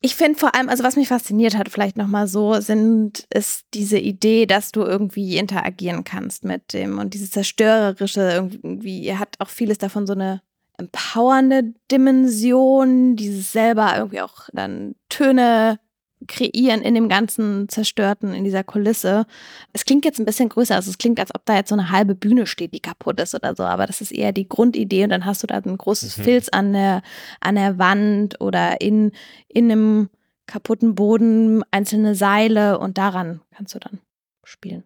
Ich 0.00 0.14
finde 0.14 0.38
vor 0.38 0.54
allem, 0.54 0.68
also 0.68 0.84
was 0.84 0.94
mich 0.94 1.08
fasziniert 1.08 1.56
hat, 1.56 1.68
vielleicht 1.68 1.96
nochmal 1.96 2.28
so, 2.28 2.60
sind, 2.60 3.26
ist 3.34 3.66
diese 3.74 3.98
Idee, 3.98 4.46
dass 4.46 4.70
du 4.70 4.82
irgendwie 4.82 5.38
interagieren 5.38 6.04
kannst 6.04 6.44
mit 6.44 6.72
dem 6.72 6.98
und 6.98 7.14
dieses 7.14 7.32
zerstörerische 7.32 8.20
irgendwie, 8.20 9.12
hat 9.16 9.34
auch 9.40 9.48
vieles 9.48 9.78
davon 9.78 10.06
so 10.06 10.12
eine 10.12 10.40
empowernde 10.76 11.74
Dimension, 11.90 13.16
dieses 13.16 13.50
selber 13.50 13.96
irgendwie 13.96 14.20
auch 14.20 14.48
dann 14.52 14.94
Töne 15.08 15.80
kreieren 16.26 16.82
in 16.82 16.94
dem 16.94 17.08
ganzen 17.08 17.68
Zerstörten, 17.68 18.34
in 18.34 18.44
dieser 18.44 18.64
Kulisse. 18.64 19.26
Es 19.72 19.84
klingt 19.84 20.04
jetzt 20.04 20.18
ein 20.18 20.24
bisschen 20.24 20.48
größer, 20.48 20.74
also 20.74 20.90
es 20.90 20.98
klingt, 20.98 21.20
als 21.20 21.34
ob 21.34 21.44
da 21.44 21.54
jetzt 21.54 21.68
so 21.68 21.74
eine 21.74 21.90
halbe 21.90 22.14
Bühne 22.14 22.46
steht, 22.46 22.74
die 22.74 22.80
kaputt 22.80 23.20
ist 23.20 23.34
oder 23.34 23.54
so, 23.54 23.62
aber 23.62 23.86
das 23.86 24.00
ist 24.00 24.12
eher 24.12 24.32
die 24.32 24.48
Grundidee 24.48 25.04
und 25.04 25.10
dann 25.10 25.24
hast 25.24 25.42
du 25.42 25.46
da 25.46 25.56
ein 25.56 25.78
großes 25.78 26.18
mhm. 26.18 26.22
Filz 26.22 26.48
an 26.48 26.72
der, 26.72 27.02
an 27.40 27.54
der 27.54 27.78
Wand 27.78 28.40
oder 28.40 28.80
in, 28.80 29.12
in 29.48 29.70
einem 29.70 30.08
kaputten 30.46 30.94
Boden 30.94 31.62
einzelne 31.70 32.14
Seile 32.14 32.78
und 32.78 32.98
daran 32.98 33.40
kannst 33.54 33.74
du 33.74 33.78
dann 33.78 34.00
spielen. 34.44 34.84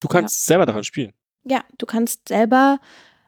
Du 0.00 0.08
kannst 0.08 0.46
ja. 0.46 0.52
selber 0.52 0.66
daran 0.66 0.84
spielen? 0.84 1.12
Ja, 1.44 1.64
du 1.78 1.86
kannst 1.86 2.28
selber 2.28 2.78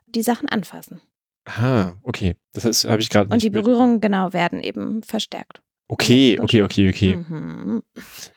die 0.07 0.22
Sachen 0.22 0.49
anfassen. 0.49 1.01
Aha, 1.47 1.97
okay. 2.03 2.37
Das 2.53 2.85
habe 2.85 3.03
ich 3.03 3.11
gerade 3.11 3.32
Und 3.32 3.43
die 3.43 3.51
Berührungen, 3.51 4.01
genau, 4.01 4.32
werden 4.32 4.61
eben 4.62 5.03
verstärkt. 5.03 5.61
Okay, 5.95 6.41
okay, 6.41 6.63
okay, 6.63 6.89
okay. 6.89 7.17
Mhm. 7.17 7.83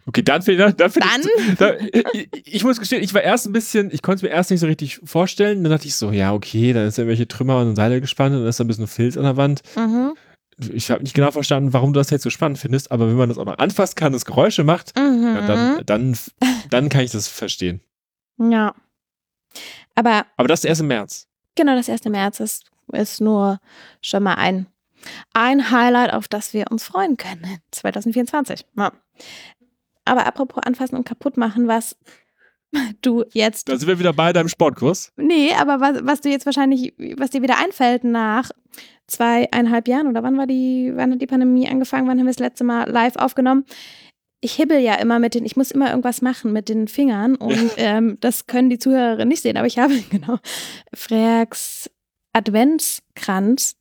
Okay, 0.05 0.21
dann 0.21 0.43
finde 0.43 0.73
dann, 0.73 0.91
find 0.91 1.03
dann? 1.03 1.21
Ich, 1.21 1.55
da, 1.57 1.73
ich, 2.13 2.53
ich, 2.53 2.63
muss 2.63 2.79
gestehen, 2.79 3.01
ich 3.01 3.15
war 3.15 3.23
erst 3.23 3.47
ein 3.47 3.51
bisschen, 3.51 3.89
ich 3.91 4.03
konnte 4.03 4.17
es 4.17 4.21
mir 4.21 4.29
erst 4.29 4.51
nicht 4.51 4.59
so 4.59 4.67
richtig 4.67 4.99
vorstellen. 5.03 5.63
Dann 5.63 5.71
dachte 5.71 5.87
ich 5.87 5.95
so, 5.95 6.11
ja, 6.11 6.33
okay, 6.33 6.71
dann 6.73 6.85
ist 6.85 6.99
irgendwelche 6.99 7.27
Trümmer 7.27 7.59
und 7.59 7.75
Seile 7.75 7.99
gespannt 7.99 8.35
und 8.35 8.41
dann 8.41 8.49
ist 8.49 8.59
da 8.59 8.63
ein 8.63 8.67
bisschen 8.67 8.85
Filz 8.85 9.17
an 9.17 9.23
der 9.23 9.37
Wand. 9.37 9.63
Mhm. 9.75 10.13
Ich 10.71 10.91
habe 10.91 11.01
nicht 11.01 11.15
genau 11.15 11.31
verstanden, 11.31 11.73
warum 11.73 11.93
du 11.93 11.99
das 11.99 12.11
jetzt 12.11 12.21
so 12.21 12.29
spannend 12.29 12.59
findest, 12.59 12.91
aber 12.91 13.07
wenn 13.07 13.15
man 13.15 13.29
das 13.29 13.39
auch 13.39 13.45
noch 13.45 13.57
anfassen 13.57 13.95
kann, 13.95 14.13
das 14.13 14.25
Geräusche 14.25 14.63
macht, 14.63 14.95
mhm. 14.95 15.23
ja, 15.23 15.47
dann, 15.47 15.85
dann, 15.85 16.17
dann 16.69 16.89
kann 16.89 17.01
ich 17.01 17.11
das 17.11 17.27
verstehen. 17.27 17.81
Ja. 18.37 18.75
Aber. 19.95 20.27
Aber 20.35 20.47
das 20.47 20.59
ist 20.59 20.65
erst 20.65 20.81
im 20.81 20.87
März. 20.87 21.27
Genau, 21.55 21.75
das 21.75 21.87
erste 21.87 22.11
März 22.11 22.39
ist, 22.39 22.65
ist 22.93 23.19
nur 23.19 23.59
schon 24.01 24.21
mal 24.21 24.35
ein 24.35 24.67
ein 25.33 25.71
Highlight, 25.71 26.13
auf 26.13 26.27
das 26.27 26.53
wir 26.53 26.65
uns 26.71 26.83
freuen 26.83 27.17
können 27.17 27.59
2024. 27.71 28.65
Ja. 28.77 28.91
Aber 30.05 30.25
apropos 30.25 30.63
anfassen 30.63 30.95
und 30.95 31.05
kaputt 31.05 31.37
machen, 31.37 31.67
was 31.67 31.97
du 33.01 33.23
jetzt. 33.31 33.69
Da 33.69 33.77
sind 33.77 33.87
wir 33.87 33.99
wieder 33.99 34.13
bei 34.13 34.33
deinem 34.33 34.49
Sportkurs. 34.49 35.11
Nee, 35.17 35.51
aber 35.53 35.79
was, 35.79 36.05
was 36.05 36.21
du 36.21 36.29
jetzt 36.29 36.45
wahrscheinlich, 36.45 36.93
was 37.17 37.29
dir 37.29 37.41
wieder 37.41 37.59
einfällt 37.59 38.03
nach 38.03 38.51
zweieinhalb 39.07 39.87
Jahren 39.87 40.07
oder 40.07 40.23
wann 40.23 40.37
war 40.37 40.47
die, 40.47 40.91
wann 40.95 41.13
hat 41.13 41.21
die 41.21 41.27
Pandemie 41.27 41.67
angefangen? 41.67 42.07
Wann 42.07 42.19
haben 42.19 42.25
wir 42.25 42.33
das 42.33 42.39
letzte 42.39 42.63
Mal 42.63 42.89
live 42.89 43.15
aufgenommen? 43.15 43.65
Ich 44.39 44.53
hibbel 44.53 44.79
ja 44.79 44.95
immer 44.95 45.17
mit 45.17 45.33
den, 45.33 45.45
ich 45.45 45.55
muss 45.55 45.71
immer 45.71 45.89
irgendwas 45.89 46.21
machen 46.21 46.53
mit 46.53 46.69
den 46.69 46.87
Fingern 46.87 47.35
und 47.35 47.71
ähm, 47.77 48.17
das 48.19 48.47
können 48.47 48.69
die 48.69 48.79
Zuhörerinnen 48.79 49.29
nicht 49.29 49.41
sehen, 49.41 49.57
aber 49.57 49.67
ich 49.67 49.79
habe 49.79 49.97
genau 50.09 50.37
Freaks 50.93 51.89
Adventskranz 52.33 53.77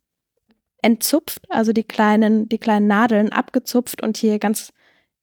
entzupft, 0.86 1.42
also 1.48 1.72
die 1.72 1.82
kleinen, 1.82 2.48
die 2.48 2.58
kleinen 2.58 2.86
Nadeln 2.86 3.32
abgezupft 3.32 4.04
und 4.04 4.16
hier 4.16 4.38
ganz 4.38 4.72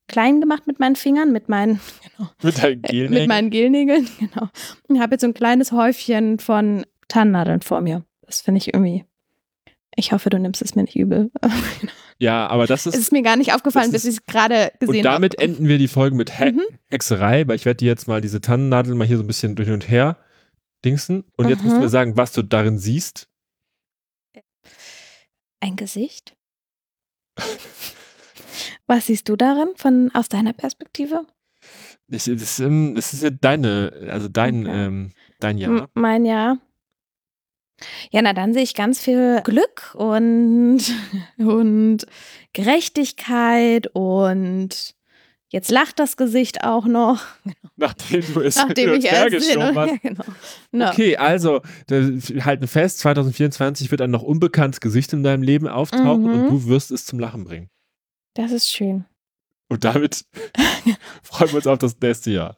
klein 0.09 0.41
gemacht 0.41 0.67
mit 0.67 0.77
meinen 0.77 0.97
Fingern, 0.97 1.31
mit 1.31 1.47
meinen, 1.47 1.79
genau, 2.17 2.29
mit, 2.43 2.61
äh, 2.61 3.07
mit 3.09 3.27
meinen 3.29 3.49
Gelnägeln, 3.49 4.09
genau. 4.19 4.49
Und 4.89 4.99
habe 4.99 5.13
jetzt 5.13 5.21
so 5.21 5.27
ein 5.27 5.33
kleines 5.33 5.71
Häufchen 5.71 6.39
von 6.39 6.85
Tannennadeln 7.07 7.61
vor 7.61 7.79
mir. 7.79 8.03
Das 8.23 8.41
finde 8.41 8.57
ich 8.57 8.73
irgendwie. 8.73 9.05
Ich 9.95 10.11
hoffe, 10.11 10.29
du 10.29 10.37
nimmst 10.37 10.61
es 10.61 10.75
mir 10.75 10.81
nicht 10.81 10.97
übel. 10.97 11.31
ja, 12.17 12.47
aber 12.47 12.67
das 12.67 12.85
ist. 12.85 12.95
Es 12.95 12.99
ist 12.99 13.11
mir 13.13 13.21
gar 13.21 13.37
nicht 13.37 13.53
aufgefallen, 13.53 13.91
bis 13.91 14.03
ich 14.03 14.15
es 14.15 14.25
gerade 14.25 14.73
gesehen 14.79 14.89
habe. 14.89 14.97
Und 14.97 15.03
damit 15.03 15.33
hab. 15.33 15.43
enden 15.43 15.67
wir 15.69 15.77
die 15.77 15.87
Folge 15.87 16.17
mit 16.17 16.39
He 16.39 16.51
mhm. 16.51 16.61
Hexerei, 16.89 17.47
weil 17.47 17.55
ich 17.55 17.65
werde 17.65 17.77
dir 17.77 17.87
jetzt 17.87 18.07
mal 18.09 18.19
diese 18.19 18.41
Tannennadeln 18.41 18.97
mal 18.97 19.07
hier 19.07 19.17
so 19.17 19.23
ein 19.23 19.27
bisschen 19.27 19.55
durch 19.55 19.69
und 19.69 19.87
her 19.87 20.17
dingsen. 20.83 21.23
Und 21.37 21.47
jetzt 21.47 21.59
mhm. 21.59 21.65
musst 21.65 21.77
du 21.77 21.81
mir 21.83 21.89
sagen, 21.89 22.17
was 22.17 22.33
du 22.33 22.41
darin 22.41 22.79
siehst 22.79 23.29
ein 25.63 25.75
Gesicht? 25.77 26.35
Was 28.85 29.07
siehst 29.07 29.29
du 29.29 29.35
darin 29.35 29.69
von 29.75 30.11
aus 30.13 30.29
deiner 30.29 30.53
Perspektive? 30.53 31.25
Das, 32.07 32.25
das, 32.25 32.59
ähm, 32.59 32.93
das 32.95 33.13
ist 33.13 33.23
ja 33.23 33.29
deine, 33.29 34.09
also 34.11 34.27
dein, 34.27 34.67
okay. 34.67 34.85
ähm, 34.85 35.11
dein 35.39 35.57
Jahr. 35.57 35.71
M 35.71 35.87
mein 35.93 36.25
Jahr. 36.25 36.57
Ja, 38.11 38.21
na 38.21 38.33
dann 38.33 38.53
sehe 38.53 38.63
ich 38.63 38.75
ganz 38.75 38.99
viel 38.99 39.41
Glück 39.43 39.95
und, 39.95 40.81
und 41.37 42.05
Gerechtigkeit 42.51 43.87
und 43.87 44.95
Jetzt 45.53 45.69
lacht 45.69 45.99
das 45.99 46.17
Gesicht 46.17 46.63
auch 46.63 46.87
noch. 46.87 47.21
Nachdem 47.75 48.23
du 48.33 48.41
es 48.41 48.55
Nachdem 48.55 48.93
ich 48.95 49.05
hergeschoben 49.05 49.75
hast. 49.75 49.91
Ja, 49.91 49.97
genau. 50.01 50.23
no. 50.71 50.89
Okay, 50.89 51.15
also 51.15 51.61
halten 51.93 52.67
fest, 52.67 52.97
2024 52.97 53.91
wird 53.91 54.01
ein 54.01 54.09
noch 54.09 54.23
unbekanntes 54.23 54.81
Gesicht 54.81 55.13
in 55.13 55.21
deinem 55.21 55.43
Leben 55.43 55.67
auftauchen 55.67 56.23
mhm. 56.23 56.33
und 56.33 56.49
du 56.49 56.65
wirst 56.65 56.89
es 56.89 57.05
zum 57.05 57.19
Lachen 57.19 57.43
bringen. 57.43 57.69
Das 58.33 58.51
ist 58.51 58.67
schön. 58.67 59.05
Und 59.69 59.83
damit 59.83 60.25
freuen 61.21 61.51
wir 61.51 61.57
uns 61.57 61.67
auf 61.67 61.77
das 61.77 61.99
nächste 62.01 62.31
Jahr. 62.31 62.57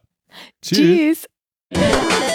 Tschüss. 0.62 1.28
Tschüss. 1.74 2.26